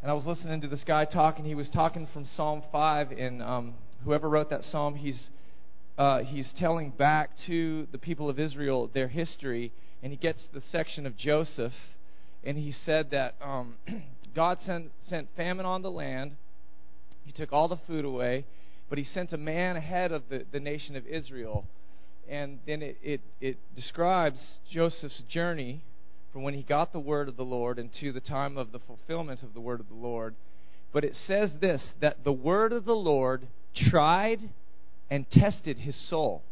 and 0.00 0.08
I 0.08 0.14
was 0.14 0.24
listening 0.26 0.60
to 0.60 0.68
this 0.68 0.84
guy 0.86 1.04
talking. 1.04 1.44
He 1.44 1.56
was 1.56 1.68
talking 1.70 2.06
from 2.12 2.24
Psalm 2.36 2.62
5, 2.70 3.10
and 3.10 3.42
um, 3.42 3.74
whoever 4.04 4.28
wrote 4.28 4.48
that 4.50 4.62
psalm, 4.70 4.94
he's 4.94 5.20
uh, 5.98 6.20
he's 6.20 6.48
telling 6.56 6.90
back 6.90 7.30
to 7.48 7.88
the 7.90 7.98
people 7.98 8.30
of 8.30 8.38
Israel 8.38 8.88
their 8.94 9.08
history, 9.08 9.72
and 10.04 10.12
he 10.12 10.16
gets 10.16 10.38
the 10.54 10.62
section 10.70 11.04
of 11.04 11.16
Joseph, 11.16 11.72
and 12.44 12.56
he 12.56 12.72
said 12.86 13.10
that 13.10 13.34
um, 13.42 13.74
God 14.36 14.58
sent 14.64 14.92
sent 15.08 15.26
famine 15.36 15.66
on 15.66 15.82
the 15.82 15.90
land. 15.90 16.36
He 17.24 17.32
took 17.32 17.52
all 17.52 17.66
the 17.66 17.80
food 17.88 18.04
away 18.04 18.46
but 18.88 18.98
he 18.98 19.04
sent 19.04 19.32
a 19.32 19.38
man 19.38 19.76
ahead 19.76 20.12
of 20.12 20.24
the, 20.28 20.44
the 20.50 20.60
nation 20.60 20.96
of 20.96 21.06
Israel. 21.06 21.66
And 22.28 22.60
then 22.66 22.82
it, 22.82 22.98
it, 23.02 23.20
it 23.40 23.58
describes 23.74 24.58
Joseph's 24.70 25.22
journey 25.28 25.82
from 26.32 26.42
when 26.42 26.54
he 26.54 26.62
got 26.62 26.92
the 26.92 27.00
word 27.00 27.28
of 27.28 27.36
the 27.36 27.44
Lord 27.44 27.78
into 27.78 28.12
the 28.12 28.20
time 28.20 28.56
of 28.56 28.72
the 28.72 28.78
fulfillment 28.78 29.42
of 29.42 29.54
the 29.54 29.60
word 29.60 29.80
of 29.80 29.88
the 29.88 29.94
Lord. 29.94 30.34
But 30.92 31.04
it 31.04 31.16
says 31.26 31.52
this 31.60 31.82
that 32.00 32.24
the 32.24 32.32
word 32.32 32.72
of 32.72 32.84
the 32.84 32.94
Lord 32.94 33.48
tried 33.74 34.50
and 35.10 35.30
tested 35.30 35.78
his 35.78 35.96
soul. 36.08 36.42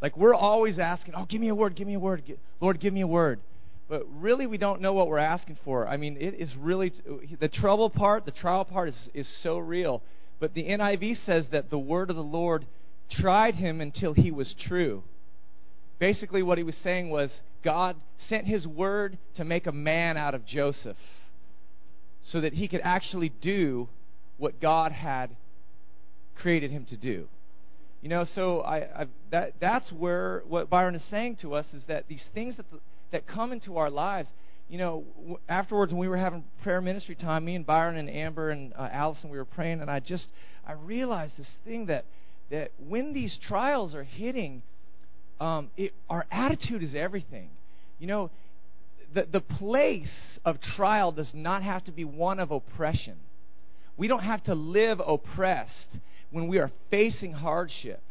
Like 0.00 0.16
we're 0.16 0.34
always 0.34 0.78
asking, 0.78 1.14
oh, 1.16 1.24
give 1.24 1.40
me 1.40 1.48
a 1.48 1.54
word, 1.54 1.76
give 1.76 1.86
me 1.86 1.94
a 1.94 2.00
word, 2.00 2.22
Lord, 2.60 2.80
give 2.80 2.92
me 2.92 3.02
a 3.02 3.06
word. 3.06 3.40
But 3.88 4.06
really, 4.20 4.46
we 4.46 4.58
don't 4.58 4.80
know 4.80 4.92
what 4.92 5.06
we're 5.06 5.18
asking 5.18 5.58
for. 5.64 5.86
I 5.86 5.96
mean, 5.96 6.16
it 6.18 6.34
is 6.38 6.54
really 6.56 6.92
the 7.38 7.48
trouble 7.48 7.90
part, 7.90 8.24
the 8.24 8.30
trial 8.30 8.64
part 8.64 8.88
is, 8.88 9.08
is 9.12 9.28
so 9.42 9.58
real. 9.58 10.02
But 10.42 10.54
the 10.54 10.64
NIV 10.64 11.24
says 11.24 11.46
that 11.52 11.70
the 11.70 11.78
word 11.78 12.10
of 12.10 12.16
the 12.16 12.22
Lord 12.22 12.66
tried 13.08 13.54
him 13.54 13.80
until 13.80 14.12
he 14.12 14.32
was 14.32 14.52
true. 14.66 15.04
Basically, 16.00 16.42
what 16.42 16.58
he 16.58 16.64
was 16.64 16.74
saying 16.82 17.10
was 17.10 17.30
God 17.62 17.94
sent 18.28 18.48
his 18.48 18.66
word 18.66 19.18
to 19.36 19.44
make 19.44 19.68
a 19.68 19.72
man 19.72 20.16
out 20.16 20.34
of 20.34 20.44
Joseph 20.44 20.96
so 22.24 22.40
that 22.40 22.54
he 22.54 22.66
could 22.66 22.80
actually 22.82 23.28
do 23.28 23.88
what 24.36 24.60
God 24.60 24.90
had 24.90 25.36
created 26.34 26.72
him 26.72 26.86
to 26.86 26.96
do. 26.96 27.28
You 28.00 28.08
know, 28.08 28.24
so 28.34 28.62
I, 28.62 29.02
I've, 29.02 29.10
that 29.30 29.52
that's 29.60 29.92
where 29.92 30.42
what 30.48 30.68
Byron 30.68 30.96
is 30.96 31.04
saying 31.08 31.36
to 31.42 31.54
us 31.54 31.66
is 31.72 31.84
that 31.86 32.08
these 32.08 32.24
things 32.34 32.56
that 32.56 32.68
the, 32.72 32.80
that 33.12 33.28
come 33.28 33.52
into 33.52 33.76
our 33.76 33.90
lives, 33.90 34.28
you 34.72 34.78
know, 34.78 35.04
afterwards 35.50 35.92
when 35.92 35.98
we 35.98 36.08
were 36.08 36.16
having 36.16 36.44
prayer 36.62 36.80
ministry 36.80 37.14
time, 37.14 37.44
me 37.44 37.56
and 37.56 37.66
Byron 37.66 37.98
and 37.98 38.08
Amber 38.08 38.48
and 38.48 38.72
uh, 38.72 38.88
Allison, 38.90 39.28
we 39.28 39.36
were 39.36 39.44
praying, 39.44 39.82
and 39.82 39.90
I 39.90 40.00
just 40.00 40.28
I 40.66 40.72
realized 40.72 41.34
this 41.36 41.50
thing 41.62 41.86
that 41.86 42.06
that 42.50 42.70
when 42.78 43.12
these 43.12 43.38
trials 43.46 43.94
are 43.94 44.02
hitting, 44.02 44.62
um, 45.40 45.68
it, 45.76 45.92
our 46.08 46.24
attitude 46.30 46.82
is 46.82 46.94
everything. 46.94 47.50
You 47.98 48.06
know, 48.06 48.30
the 49.12 49.26
the 49.30 49.42
place 49.42 50.08
of 50.42 50.58
trial 50.74 51.12
does 51.12 51.32
not 51.34 51.62
have 51.62 51.84
to 51.84 51.92
be 51.92 52.06
one 52.06 52.40
of 52.40 52.50
oppression. 52.50 53.16
We 53.98 54.08
don't 54.08 54.24
have 54.24 54.42
to 54.44 54.54
live 54.54 55.02
oppressed 55.06 55.98
when 56.30 56.48
we 56.48 56.56
are 56.56 56.70
facing 56.90 57.34
hardship. 57.34 58.02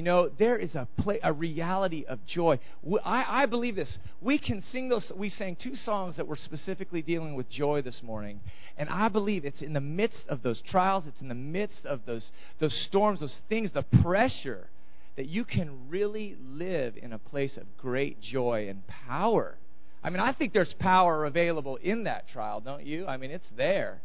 You 0.00 0.04
know, 0.04 0.30
there 0.38 0.56
is 0.56 0.74
a 0.74 0.88
play, 0.96 1.20
a 1.22 1.30
reality 1.30 2.06
of 2.08 2.24
joy. 2.24 2.58
I, 3.04 3.42
I 3.42 3.44
believe 3.44 3.76
this. 3.76 3.98
We 4.22 4.38
can 4.38 4.62
sing 4.72 4.88
those. 4.88 5.12
We 5.14 5.28
sang 5.28 5.56
two 5.56 5.76
songs 5.76 6.16
that 6.16 6.26
were 6.26 6.38
specifically 6.42 7.02
dealing 7.02 7.34
with 7.34 7.50
joy 7.50 7.82
this 7.82 8.02
morning, 8.02 8.40
and 8.78 8.88
I 8.88 9.08
believe 9.08 9.44
it's 9.44 9.60
in 9.60 9.74
the 9.74 9.80
midst 9.82 10.24
of 10.26 10.42
those 10.42 10.62
trials. 10.62 11.04
It's 11.06 11.20
in 11.20 11.28
the 11.28 11.34
midst 11.34 11.84
of 11.84 12.06
those 12.06 12.30
those 12.60 12.72
storms, 12.88 13.20
those 13.20 13.36
things, 13.50 13.72
the 13.74 13.82
pressure, 13.82 14.70
that 15.16 15.26
you 15.26 15.44
can 15.44 15.90
really 15.90 16.34
live 16.50 16.94
in 16.96 17.12
a 17.12 17.18
place 17.18 17.58
of 17.58 17.64
great 17.76 18.22
joy 18.22 18.68
and 18.70 18.86
power. 18.86 19.58
I 20.02 20.08
mean, 20.08 20.20
I 20.20 20.32
think 20.32 20.54
there's 20.54 20.72
power 20.78 21.26
available 21.26 21.76
in 21.76 22.04
that 22.04 22.26
trial, 22.26 22.62
don't 22.62 22.86
you? 22.86 23.06
I 23.06 23.18
mean, 23.18 23.32
it's 23.32 23.50
there. 23.54 24.00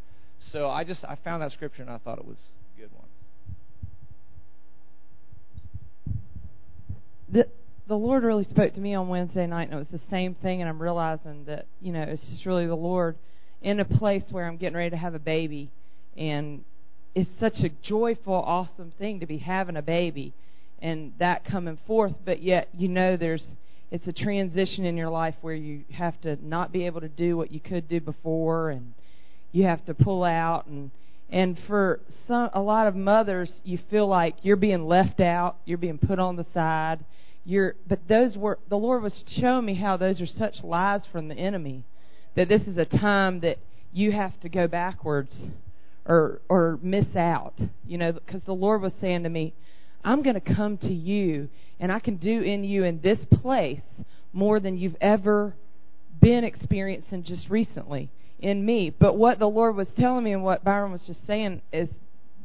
So 0.52 0.70
I 0.70 0.84
just 0.84 1.06
I 1.06 1.18
found 1.24 1.42
that 1.42 1.54
scripture 1.54 1.84
and 1.84 1.90
I 1.90 2.00
thought 2.00 2.20
it 2.20 2.26
was 2.26 2.40
a 2.76 2.82
good 2.82 2.92
one. 2.92 3.05
The 7.30 7.48
the 7.88 7.96
Lord 7.96 8.24
really 8.24 8.46
spoke 8.46 8.74
to 8.74 8.82
me 8.82 8.96
on 8.96 9.08
Wednesday 9.10 9.46
night, 9.46 9.70
and 9.70 9.74
it 9.74 9.78
was 9.78 10.02
the 10.02 10.10
same 10.10 10.36
thing. 10.36 10.62
And 10.62 10.70
I'm 10.70 10.82
realizing 10.82 11.46
that 11.46 11.68
you 11.82 11.92
know 11.92 12.02
it's 12.02 12.26
just 12.30 12.46
really 12.46 12.68
the 12.68 12.76
Lord 12.76 13.16
in 13.62 13.80
a 13.80 13.86
place 13.86 14.24
where 14.32 14.48
I'm 14.48 14.58
getting 14.58 14.78
ready 14.78 14.92
to 14.92 14.98
have 14.98 15.14
a 15.14 15.20
baby, 15.20 15.70
and 16.18 16.64
it's 17.14 17.30
such 17.40 17.60
a 17.60 17.70
joyful, 17.70 18.34
awesome 18.34 18.94
thing 18.98 19.20
to 19.20 19.26
be 19.26 19.38
having 19.38 19.78
a 19.78 19.82
baby, 19.82 20.34
and 20.80 21.14
that 21.20 21.46
coming 21.46 21.78
forth. 21.88 22.14
But 22.26 22.42
yet, 22.42 22.70
you 22.74 22.88
know, 22.88 23.18
there's 23.18 23.46
it's 23.92 24.08
a 24.08 24.14
transition 24.14 24.86
in 24.86 24.98
your 24.98 25.10
life 25.10 25.36
where 25.42 25.54
you 25.54 25.84
have 25.94 26.20
to 26.22 26.38
not 26.46 26.72
be 26.72 26.86
able 26.86 27.02
to 27.02 27.10
do 27.10 27.38
what 27.38 27.52
you 27.52 27.60
could 27.60 27.88
do 27.88 28.00
before, 28.02 28.70
and 28.70 28.94
you 29.52 29.64
have 29.64 29.86
to 29.86 29.94
pull 29.94 30.24
out 30.24 30.66
and 30.68 30.92
and 31.30 31.60
for 31.68 32.00
some 32.28 32.50
a 32.54 32.62
lot 32.62 32.88
of 32.88 32.96
mothers 32.96 33.52
you 33.64 33.80
feel 33.90 34.08
like 34.08 34.36
you're 34.44 34.56
being 34.56 34.88
left 34.88 35.20
out 35.20 35.58
you're 35.66 35.78
being 35.78 35.98
put 35.98 36.20
on 36.20 36.36
the 36.36 36.46
side 36.54 37.04
you're, 37.46 37.76
but 37.88 38.00
those 38.10 38.36
were 38.36 38.58
the 38.70 38.76
Lord 38.76 39.04
was 39.04 39.24
showing 39.40 39.66
me 39.66 39.76
how 39.76 39.98
those 39.98 40.20
are 40.20 40.26
such 40.26 40.64
lies 40.64 41.02
from 41.12 41.28
the 41.28 41.36
enemy. 41.36 41.86
That 42.36 42.50
this 42.50 42.64
is 42.64 42.78
a 42.78 42.86
time 42.86 43.40
that 43.42 43.60
you 43.94 44.12
have 44.12 44.38
to 44.42 44.50
go 44.50 44.68
backwards 44.68 45.32
or 46.06 46.42
or 46.50 46.80
miss 46.82 47.16
out. 47.16 47.54
You 47.86 48.00
know, 48.00 48.12
because 48.14 48.42
the 48.46 48.54
Lord 48.54 48.82
was 48.82 48.94
saying 49.00 49.24
to 49.24 49.30
me, 49.30 49.54
I'm 50.04 50.24
going 50.24 50.42
to 50.42 50.56
come 50.56 50.78
to 50.80 50.92
you 50.92 51.50
and 51.80 51.92
I 51.92 52.00
can 52.00 52.18
do 52.18 52.42
in 52.42 52.64
you 52.64 52.84
in 52.84 53.00
this 53.02 53.20
place 53.42 53.82
more 54.34 54.60
than 54.60 54.78
you've 54.78 54.98
ever 55.00 55.54
been 56.20 56.44
experiencing 56.44 57.24
just 57.24 57.48
recently 57.50 58.10
in 58.40 58.66
me. 58.66 58.90
But 58.90 59.16
what 59.16 59.40
the 59.40 59.48
Lord 59.48 59.76
was 59.76 59.88
telling 59.98 60.24
me 60.24 60.34
and 60.34 60.44
what 60.44 60.64
Byron 60.64 60.92
was 60.92 61.02
just 61.06 61.26
saying 61.26 61.62
is 61.72 61.90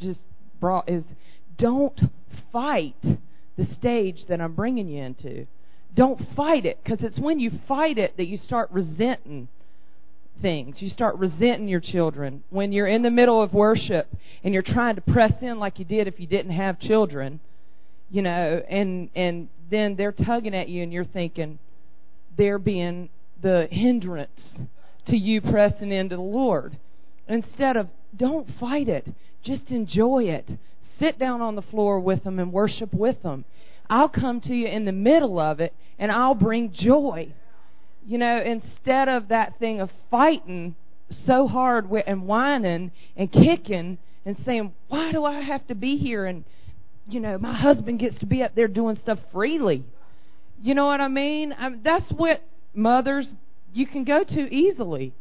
just 0.00 0.20
brought 0.60 0.88
is 0.88 1.04
don't 1.58 1.98
fight 2.52 2.96
the 3.56 3.66
stage 3.74 4.24
that 4.28 4.40
I'm 4.40 4.54
bringing 4.54 4.88
you 4.88 5.02
into. 5.02 5.46
Don't 5.94 6.20
fight 6.36 6.64
it 6.66 6.78
because 6.82 7.02
it's 7.02 7.18
when 7.18 7.40
you 7.40 7.50
fight 7.66 7.98
it 7.98 8.16
that 8.16 8.26
you 8.26 8.36
start 8.36 8.70
resenting 8.70 9.48
things. 10.40 10.76
You 10.80 10.88
start 10.88 11.16
resenting 11.16 11.68
your 11.68 11.80
children. 11.80 12.44
When 12.50 12.72
you're 12.72 12.86
in 12.86 13.02
the 13.02 13.10
middle 13.10 13.42
of 13.42 13.52
worship 13.52 14.08
and 14.44 14.54
you're 14.54 14.62
trying 14.62 14.94
to 14.94 15.00
press 15.00 15.32
in 15.42 15.58
like 15.58 15.78
you 15.78 15.84
did 15.84 16.06
if 16.06 16.18
you 16.20 16.26
didn't 16.26 16.52
have 16.52 16.78
children, 16.78 17.40
you 18.10 18.22
know, 18.22 18.62
and 18.68 19.10
and 19.14 19.48
then 19.70 19.96
they're 19.96 20.12
tugging 20.12 20.54
at 20.54 20.68
you 20.68 20.82
and 20.82 20.92
you're 20.92 21.04
thinking 21.04 21.58
they're 22.36 22.58
being 22.58 23.08
the 23.42 23.68
hindrance 23.70 24.40
to 25.06 25.16
you 25.16 25.40
pressing 25.40 25.92
into 25.92 26.16
the 26.16 26.22
Lord. 26.22 26.78
Instead 27.28 27.76
of 27.76 27.88
don't 28.16 28.48
fight 28.58 28.88
it, 28.88 29.06
just 29.42 29.68
enjoy 29.68 30.24
it. 30.24 30.48
Sit 30.98 31.18
down 31.18 31.40
on 31.40 31.56
the 31.56 31.62
floor 31.62 32.00
with 32.00 32.24
them 32.24 32.38
and 32.38 32.52
worship 32.52 32.92
with 32.92 33.22
them. 33.22 33.44
I'll 33.88 34.08
come 34.08 34.40
to 34.42 34.54
you 34.54 34.68
in 34.68 34.84
the 34.84 34.92
middle 34.92 35.38
of 35.38 35.60
it 35.60 35.74
and 35.98 36.12
I'll 36.12 36.34
bring 36.34 36.72
joy. 36.72 37.32
You 38.06 38.18
know, 38.18 38.40
instead 38.40 39.08
of 39.08 39.28
that 39.28 39.58
thing 39.58 39.80
of 39.80 39.90
fighting 40.10 40.74
so 41.26 41.48
hard 41.48 41.90
and 42.06 42.26
whining 42.26 42.92
and 43.16 43.32
kicking 43.32 43.98
and 44.24 44.36
saying, 44.44 44.72
why 44.88 45.12
do 45.12 45.24
I 45.24 45.40
have 45.40 45.66
to 45.68 45.74
be 45.74 45.96
here? 45.96 46.26
And 46.26 46.44
you 47.08 47.20
know, 47.20 47.38
my 47.38 47.54
husband 47.54 47.98
gets 47.98 48.18
to 48.20 48.26
be 48.26 48.42
up 48.42 48.54
there 48.54 48.68
doing 48.68 48.98
stuff 49.02 49.18
freely. 49.32 49.84
You 50.62 50.74
know 50.74 50.86
what 50.86 51.00
I 51.00 51.08
mean? 51.08 51.54
I 51.58 51.70
mean 51.70 51.80
that's 51.82 52.10
what 52.12 52.42
mothers 52.74 53.26
you 53.72 53.86
can 53.86 54.04
go 54.04 54.24
to 54.24 54.54
easily. 54.54 55.14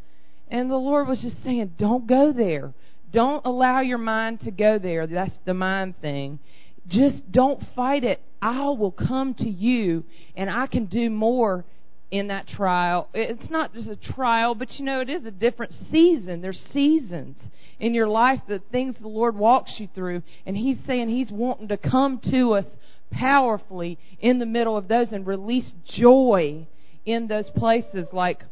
And 0.49 0.69
the 0.69 0.75
Lord 0.75 1.07
was 1.07 1.21
just 1.21 1.43
saying, 1.43 1.73
don't 1.77 2.07
go 2.07 2.33
there. 2.33 2.73
Don't 3.11 3.45
allow 3.45 3.81
your 3.81 3.97
mind 3.97 4.41
to 4.41 4.51
go 4.51 4.79
there. 4.79 5.07
That's 5.07 5.35
the 5.45 5.53
mind 5.53 5.95
thing. 6.01 6.39
Just 6.87 7.31
don't 7.31 7.61
fight 7.75 8.03
it. 8.03 8.21
I 8.41 8.69
will 8.69 8.91
come 8.91 9.33
to 9.35 9.49
you 9.49 10.03
and 10.35 10.49
I 10.49 10.67
can 10.67 10.85
do 10.85 11.09
more 11.09 11.65
in 12.11 12.27
that 12.27 12.47
trial. 12.47 13.09
It's 13.13 13.49
not 13.49 13.73
just 13.73 13.87
a 13.87 13.95
trial, 13.95 14.55
but 14.55 14.79
you 14.79 14.85
know, 14.85 15.01
it 15.01 15.09
is 15.09 15.25
a 15.25 15.31
different 15.31 15.73
season. 15.91 16.41
There's 16.41 16.61
seasons 16.73 17.37
in 17.79 17.93
your 17.93 18.07
life, 18.07 18.41
the 18.47 18.61
things 18.71 18.95
the 18.99 19.07
Lord 19.07 19.35
walks 19.35 19.73
you 19.77 19.87
through. 19.93 20.23
And 20.45 20.57
He's 20.57 20.77
saying 20.87 21.09
He's 21.09 21.31
wanting 21.31 21.67
to 21.67 21.77
come 21.77 22.19
to 22.31 22.53
us 22.53 22.65
powerfully 23.11 23.97
in 24.19 24.39
the 24.39 24.45
middle 24.45 24.77
of 24.77 24.87
those 24.87 25.11
and 25.11 25.25
release 25.25 25.71
joy 25.85 26.67
in 27.09 27.27
those 27.27 27.49
places, 27.49 28.07
like 28.13 28.43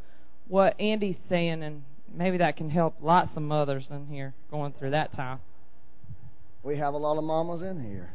what 0.47 0.79
Andy's 0.79 1.17
saying. 1.29 1.61
And 1.63 1.83
maybe 2.13 2.37
that 2.37 2.57
can 2.57 2.69
help 2.69 2.95
lots 3.01 3.29
of 3.35 3.43
mothers 3.43 3.87
in 3.91 4.07
here 4.07 4.33
going 4.49 4.73
through 4.73 4.91
that 4.91 5.13
time. 5.13 5.39
We 6.63 6.77
have 6.77 6.93
a 6.93 6.97
lot 6.97 7.17
of 7.17 7.23
mamas 7.23 7.61
in 7.61 7.81
here. 7.83 8.11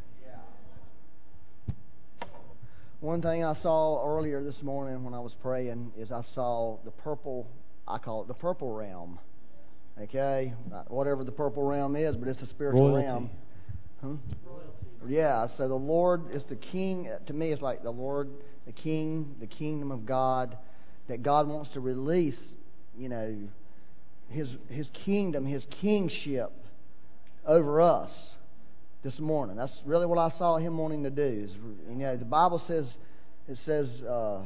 One 3.01 3.21
thing 3.21 3.45
I 3.45 3.55
saw 3.63 4.07
earlier 4.07 4.45
this 4.45 4.63
morning 4.63 5.03
when 5.03 5.13
I 5.13 5.19
was 5.19 5.35
praying 5.43 5.93
is 5.99 6.13
I 6.13 6.23
saw 6.37 6.79
the 6.85 6.93
purple, 6.93 7.49
I 7.89 7.99
call 7.99 8.23
it 8.23 8.29
the 8.29 8.35
purple 8.35 8.73
realm. 8.73 9.19
Okay? 10.01 10.55
Whatever 10.87 11.25
the 11.25 11.33
purple 11.33 11.65
realm 11.65 11.97
is, 11.97 12.15
but 12.15 12.29
it's 12.29 12.41
a 12.43 12.47
spiritual 12.47 12.91
Royalty. 12.91 13.07
realm. 13.07 13.31
Huh? 14.01 14.37
Yeah, 15.09 15.49
so 15.57 15.67
the 15.67 15.75
Lord 15.75 16.33
is 16.33 16.45
the 16.49 16.55
king. 16.55 17.11
To 17.27 17.33
me, 17.33 17.51
it's 17.51 17.61
like 17.61 17.83
the 17.83 17.91
Lord, 17.91 18.29
the 18.67 18.73
king, 18.73 19.37
the 19.41 19.47
kingdom 19.47 19.91
of 19.91 20.07
God, 20.07 20.57
that 21.09 21.23
God 21.23 21.49
wants 21.49 21.71
to 21.75 21.81
release, 21.81 22.39
you 22.97 23.09
know, 23.09 23.37
his, 24.29 24.49
his 24.69 24.89
kingdom, 25.05 25.45
his 25.47 25.63
kingship 25.81 26.53
over 27.47 27.81
us 27.81 28.11
this 29.03 29.19
morning. 29.19 29.57
That's 29.57 29.73
really 29.85 30.07
what 30.07 30.19
I 30.19 30.37
saw 30.39 30.59
him 30.59 30.79
wanting 30.79 31.03
to 31.03 31.11
do. 31.11 31.45
Is, 31.45 31.51
you 31.89 31.97
know, 31.97 32.17
the 32.17 32.25
Bible 32.25 32.63
says, 32.67 32.87
it 33.49 33.59
says, 33.67 33.89
uh, 34.09 34.43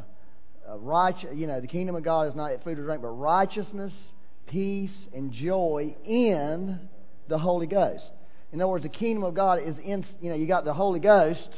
uh, 0.68 0.78
right, 0.78 1.14
you 1.34 1.46
know, 1.46 1.60
the 1.60 1.66
kingdom 1.66 1.94
of 1.94 2.02
God 2.02 2.28
is 2.28 2.34
not 2.34 2.50
food 2.64 2.78
or 2.78 2.84
drink, 2.84 3.02
but 3.02 3.08
righteousness, 3.08 3.92
peace, 4.48 4.96
and 5.14 5.32
joy 5.32 5.94
in 6.04 6.80
the 7.28 7.38
Holy 7.38 7.66
Ghost. 7.66 8.10
In 8.52 8.60
other 8.60 8.70
words, 8.70 8.84
the 8.84 8.88
kingdom 8.88 9.24
of 9.24 9.34
God 9.34 9.60
is 9.62 9.76
in, 9.84 10.04
you 10.20 10.30
know, 10.30 10.36
you 10.36 10.46
got 10.46 10.64
the 10.64 10.72
Holy 10.72 11.00
Ghost, 11.00 11.48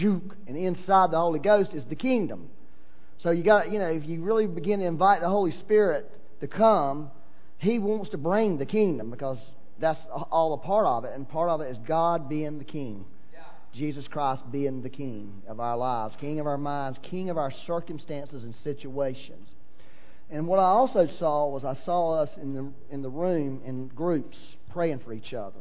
juk, 0.00 0.34
and 0.46 0.56
inside 0.56 1.10
the 1.10 1.18
Holy 1.18 1.38
Ghost 1.38 1.70
is 1.72 1.84
the 1.88 1.96
kingdom. 1.96 2.50
So 3.18 3.30
you 3.30 3.44
got, 3.44 3.70
you 3.70 3.78
know, 3.78 3.86
if 3.86 4.06
you 4.06 4.22
really 4.22 4.46
begin 4.46 4.80
to 4.80 4.86
invite 4.86 5.20
the 5.20 5.28
Holy 5.28 5.52
Spirit 5.60 6.10
to 6.40 6.48
come, 6.48 7.10
He 7.58 7.78
wants 7.78 8.10
to 8.10 8.18
bring 8.18 8.58
the 8.58 8.66
kingdom 8.66 9.10
because 9.10 9.38
that's 9.80 10.00
all 10.30 10.54
a 10.54 10.58
part 10.58 10.86
of 10.86 11.04
it, 11.04 11.12
and 11.14 11.28
part 11.28 11.48
of 11.48 11.60
it 11.60 11.70
is 11.70 11.76
God 11.86 12.28
being 12.28 12.58
the 12.58 12.64
King. 12.64 13.04
Jesus 13.72 14.04
Christ 14.06 14.42
being 14.50 14.82
the 14.82 14.90
King 14.90 15.42
of 15.48 15.58
our 15.58 15.76
lives, 15.76 16.14
King 16.20 16.40
of 16.40 16.46
our 16.46 16.58
minds, 16.58 16.98
King 17.02 17.30
of 17.30 17.38
our 17.38 17.50
circumstances 17.66 18.44
and 18.44 18.54
situations. 18.62 19.48
And 20.30 20.46
what 20.46 20.58
I 20.58 20.64
also 20.64 21.08
saw 21.18 21.48
was 21.48 21.64
I 21.64 21.74
saw 21.84 22.22
us 22.22 22.30
in 22.40 22.54
the 22.54 22.70
in 22.90 23.02
the 23.02 23.08
room 23.08 23.62
in 23.64 23.88
groups 23.88 24.36
praying 24.70 25.00
for 25.00 25.12
each 25.12 25.32
other 25.34 25.60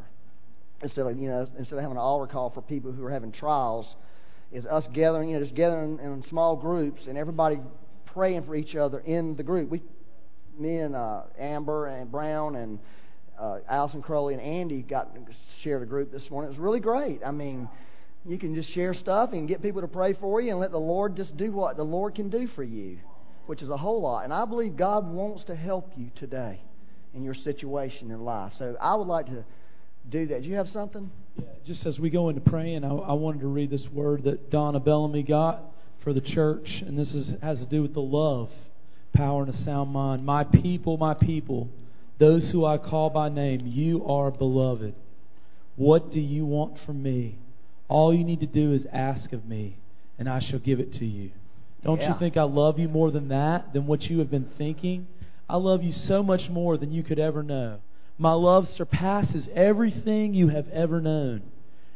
instead 0.82 1.06
of 1.06 1.18
you 1.18 1.30
know 1.30 1.48
instead 1.58 1.76
of 1.76 1.82
having 1.82 1.98
an 1.98 2.02
altar 2.02 2.32
call 2.32 2.50
for 2.50 2.62
people 2.62 2.92
who 2.92 3.04
are 3.04 3.12
having 3.12 3.32
trials, 3.32 3.96
is 4.52 4.66
us 4.66 4.86
gathering 4.94 5.30
you 5.30 5.38
know 5.38 5.44
just 5.44 5.56
gathering 5.56 6.00
in 6.02 6.24
small 6.30 6.56
groups 6.56 7.02
and 7.08 7.18
everybody 7.18 7.60
praying 8.14 8.44
for 8.44 8.56
each 8.56 8.76
other 8.76 9.00
in 9.00 9.36
the 9.36 9.44
group. 9.44 9.70
We, 9.70 9.82
me 10.58 10.78
and 10.78 10.96
uh, 10.96 11.24
Amber 11.40 11.88
and 11.88 12.12
Brown 12.12 12.56
and 12.56 12.80
uh, 13.40 13.60
Allison 13.70 14.02
Crowley 14.02 14.34
and 14.34 14.44
Andy 14.44 14.82
got 14.82 15.10
shared 15.64 15.82
a 15.82 15.86
group 15.86 16.12
this 16.12 16.30
morning. 16.30 16.52
It 16.52 16.54
was 16.58 16.60
really 16.60 16.80
great. 16.80 17.22
I 17.26 17.32
mean, 17.32 17.70
you 18.26 18.38
can 18.38 18.54
just 18.54 18.74
share 18.74 18.94
stuff 18.94 19.32
and 19.34 19.48
get 19.48 19.62
people 19.62 19.82
to 19.82 19.88
pray 19.88 20.14
for 20.14 20.42
you 20.42 20.52
and 20.52 20.60
let 20.60 20.72
the 20.72 20.78
Lord 20.78 21.16
just 21.16 21.36
do 21.38 21.52
what 21.52 21.78
the 21.78 21.84
Lord 21.84 22.16
can 22.16 22.30
do 22.30 22.48
for 22.56 22.64
you, 22.64 23.00
which 23.48 23.62
is 23.62 23.70
a 23.70 23.78
whole 23.78 24.02
lot. 24.02 24.26
And 24.26 24.34
I 24.34 24.46
believe 24.46 24.76
God 24.76 25.08
wants 25.08 25.44
to 25.46 25.56
help 25.56 25.92
you 25.96 26.12
today 26.16 26.62
in 27.14 27.24
your 27.24 27.34
situation 27.34 28.12
in 28.12 28.24
life. 28.24 28.54
So 28.60 28.76
I 28.80 28.96
would 28.96 29.08
like 29.08 29.26
to 29.28 29.44
do 30.10 30.28
that. 30.28 30.44
Do 30.44 30.50
you 30.50 30.56
have 30.56 30.70
something? 30.70 31.10
Yeah, 31.38 31.46
just 31.66 31.86
as 31.86 32.00
we 32.00 32.10
go 32.10 32.30
into 32.30 32.42
praying, 32.42 32.84
I, 32.84 32.90
I 32.90 33.14
wanted 33.14 33.42
to 33.42 33.48
read 33.48 33.70
this 33.70 33.88
word 33.94 34.24
that 34.24 34.50
Donna 34.52 34.80
Bellamy 34.80 35.24
got 35.24 35.62
for 36.04 36.14
the 36.14 36.22
church, 36.22 36.68
and 36.86 36.98
this 36.98 37.12
is, 37.14 37.32
has 37.42 37.60
to 37.60 37.66
do 37.66 37.82
with 37.82 37.94
the 37.94 38.02
love, 38.02 38.50
power, 39.14 39.44
and 39.44 39.54
a 39.54 39.64
sound 39.64 39.92
mind. 39.92 40.26
My 40.26 40.44
people, 40.44 40.98
my 40.98 41.14
people, 41.14 41.70
those 42.20 42.50
who 42.52 42.66
I 42.66 42.78
call 42.78 43.10
by 43.10 43.30
name, 43.30 43.62
you 43.66 44.06
are 44.06 44.32
beloved. 44.32 44.94
What 45.76 46.12
do 46.12 46.20
you 46.20 46.46
want 46.46 46.78
from 46.86 47.02
me? 47.02 47.38
All 47.88 48.14
you 48.14 48.24
need 48.24 48.40
to 48.42 48.46
do 48.46 48.74
is 48.74 48.86
ask 48.92 49.32
of 49.34 49.46
me, 49.46 49.78
and 50.18 50.30
I 50.30 50.40
shall 50.40 50.60
give 50.60 50.80
it 50.80 50.94
to 50.94 51.06
you. 51.06 51.32
Don't 51.84 52.00
Yeah. 52.00 52.14
you 52.14 52.20
think 52.20 52.38
I 52.38 52.44
love 52.44 52.78
you 52.78 52.88
more 52.88 53.12
than 53.12 53.30
that, 53.30 53.74
than 53.74 53.88
what 53.88 54.02
you 54.04 54.20
have 54.20 54.30
been 54.30 54.50
thinking? 54.58 55.08
I 55.50 55.58
love 55.58 55.84
you 55.84 55.92
so 55.92 56.24
much 56.24 56.50
more 56.50 56.78
than 56.78 56.92
you 56.92 57.04
could 57.04 57.20
ever 57.20 57.44
know. 57.44 57.80
My 58.18 58.34
love 58.34 58.68
surpasses 58.76 59.48
everything 59.54 60.34
you 60.34 60.50
have 60.50 60.68
ever 60.70 61.02
known. 61.02 61.42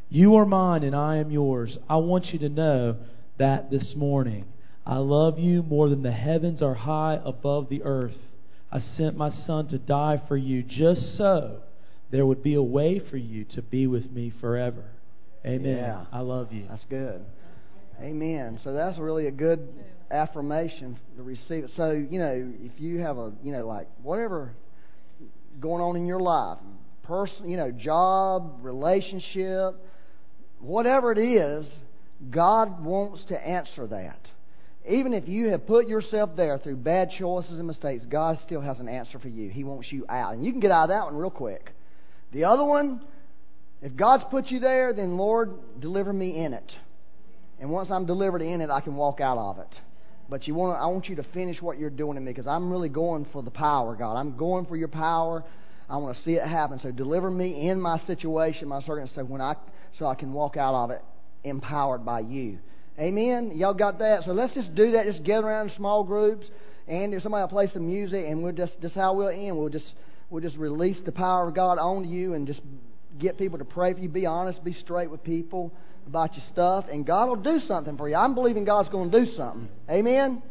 You 0.09 0.35
are 0.35 0.45
mine 0.45 0.83
and 0.83 0.95
I 0.95 1.17
am 1.17 1.31
yours. 1.31 1.77
I 1.89 1.97
want 1.97 2.27
you 2.27 2.39
to 2.39 2.49
know 2.49 2.97
that 3.37 3.69
this 3.69 3.93
morning. 3.95 4.45
I 4.85 4.97
love 4.97 5.39
you 5.39 5.63
more 5.63 5.89
than 5.89 6.03
the 6.03 6.11
heavens 6.11 6.61
are 6.61 6.75
high 6.75 7.19
above 7.23 7.69
the 7.69 7.83
earth. 7.83 8.17
I 8.71 8.79
sent 8.79 9.17
my 9.17 9.29
son 9.29 9.67
to 9.69 9.77
die 9.77 10.21
for 10.27 10.37
you 10.37 10.63
just 10.63 11.17
so 11.17 11.61
there 12.11 12.25
would 12.25 12.43
be 12.43 12.53
a 12.53 12.61
way 12.61 12.99
for 13.09 13.17
you 13.17 13.45
to 13.55 13.61
be 13.61 13.87
with 13.87 14.11
me 14.11 14.31
forever. 14.39 14.83
Amen. 15.45 15.77
Yeah. 15.77 16.05
I 16.11 16.19
love 16.19 16.51
you. 16.51 16.65
That's 16.69 16.85
good. 16.89 17.25
Amen. 18.01 18.59
So 18.63 18.73
that's 18.73 18.97
really 18.97 19.27
a 19.27 19.31
good 19.31 19.67
affirmation 20.11 20.99
to 21.17 21.23
receive 21.23 21.65
it. 21.65 21.71
So, 21.75 21.91
you 21.91 22.19
know, 22.19 22.53
if 22.61 22.79
you 22.79 22.99
have 22.99 23.17
a, 23.17 23.33
you 23.43 23.51
know, 23.51 23.65
like 23.65 23.87
whatever 24.01 24.53
going 25.59 25.81
on 25.81 25.95
in 25.95 26.05
your 26.05 26.19
life, 26.19 26.57
person, 27.03 27.49
you 27.49 27.57
know, 27.57 27.71
job, 27.71 28.59
relationship, 28.61 29.75
whatever 30.59 31.11
it 31.11 31.17
is, 31.17 31.65
God 32.29 32.83
wants 32.83 33.23
to 33.29 33.35
answer 33.35 33.87
that. 33.87 34.19
Even 34.87 35.13
if 35.13 35.27
you 35.27 35.49
have 35.49 35.65
put 35.65 35.87
yourself 35.87 36.31
there 36.35 36.59
through 36.59 36.77
bad 36.77 37.09
choices 37.17 37.57
and 37.57 37.67
mistakes, 37.67 38.05
God 38.05 38.37
still 38.45 38.61
has 38.61 38.79
an 38.79 38.87
answer 38.87 39.17
for 39.17 39.27
you. 39.27 39.49
He 39.49 39.63
wants 39.63 39.91
you 39.91 40.05
out. 40.07 40.33
And 40.33 40.45
you 40.45 40.51
can 40.51 40.59
get 40.59 40.71
out 40.71 40.83
of 40.83 40.89
that 40.89 41.05
one 41.05 41.15
real 41.15 41.31
quick. 41.31 41.71
The 42.31 42.43
other 42.43 42.63
one, 42.63 43.01
if 43.81 43.95
God's 43.95 44.23
put 44.29 44.47
you 44.47 44.59
there, 44.59 44.93
then 44.93 45.17
Lord, 45.17 45.79
deliver 45.79 46.13
me 46.13 46.43
in 46.43 46.53
it. 46.53 46.71
And 47.59 47.69
once 47.69 47.89
I'm 47.89 48.05
delivered 48.05 48.41
in 48.41 48.61
it, 48.61 48.69
I 48.69 48.81
can 48.81 48.95
walk 48.95 49.21
out 49.21 49.37
of 49.37 49.59
it. 49.59 49.75
But 50.29 50.47
you 50.47 50.55
want 50.55 50.79
I 50.81 50.87
want 50.87 51.07
you 51.07 51.15
to 51.17 51.23
finish 51.33 51.61
what 51.61 51.77
you're 51.77 51.89
doing 51.89 52.17
in 52.17 52.25
me 52.25 52.31
because 52.31 52.47
I'm 52.47 52.71
really 52.71 52.89
going 52.89 53.27
for 53.31 53.43
the 53.43 53.51
power, 53.51 53.95
God. 53.95 54.15
I'm 54.15 54.35
going 54.35 54.65
for 54.65 54.75
your 54.75 54.87
power. 54.87 55.43
I 55.87 55.97
want 55.97 56.17
to 56.17 56.23
see 56.23 56.31
it 56.31 56.47
happen. 56.47 56.79
So 56.81 56.91
deliver 56.91 57.29
me 57.29 57.69
in 57.69 57.79
my 57.79 57.99
situation, 58.07 58.67
my 58.67 58.81
circumstance, 58.81 59.11
so 59.15 59.23
when 59.23 59.41
I 59.41 59.55
so 59.99 60.07
I 60.07 60.15
can 60.15 60.33
walk 60.33 60.57
out 60.57 60.73
of 60.73 60.89
it 60.91 61.03
empowered 61.43 62.03
by 62.03 62.21
you. 62.21 62.57
Amen. 62.99 63.51
Y'all 63.55 63.73
got 63.73 63.99
that? 63.99 64.23
So 64.23 64.31
let's 64.31 64.53
just 64.53 64.73
do 64.73 64.93
that. 64.93 65.05
Just 65.05 65.23
get 65.23 65.43
around 65.43 65.69
in 65.69 65.75
small 65.75 66.03
groups, 66.03 66.47
and 66.87 67.13
if 67.13 67.21
somebody 67.21 67.41
will 67.43 67.49
play 67.49 67.69
some 67.71 67.85
music, 67.85 68.25
and 68.27 68.41
we'll 68.41 68.53
just 68.53 68.81
just 68.81 68.95
how 68.95 69.13
we'll 69.13 69.29
end. 69.29 69.57
We'll 69.57 69.69
just 69.69 69.93
we'll 70.31 70.41
just 70.41 70.57
release 70.57 70.97
the 71.05 71.11
power 71.11 71.47
of 71.47 71.53
God 71.53 71.77
onto 71.77 72.09
you, 72.09 72.33
and 72.33 72.47
just 72.47 72.61
get 73.19 73.37
people 73.37 73.59
to 73.59 73.65
pray 73.65 73.93
for 73.93 73.99
you. 73.99 74.09
Be 74.09 74.25
honest. 74.25 74.63
Be 74.63 74.73
straight 74.73 75.11
with 75.11 75.23
people 75.23 75.71
about 76.07 76.35
your 76.35 76.45
stuff, 76.51 76.85
and 76.91 77.05
God 77.05 77.27
will 77.29 77.35
do 77.35 77.59
something 77.67 77.97
for 77.97 78.07
you. 78.07 78.15
I'm 78.15 78.35
believing 78.35 78.65
God's 78.65 78.89
going 78.89 79.11
to 79.11 79.25
do 79.25 79.31
something. 79.33 79.69
Amen. 79.89 80.41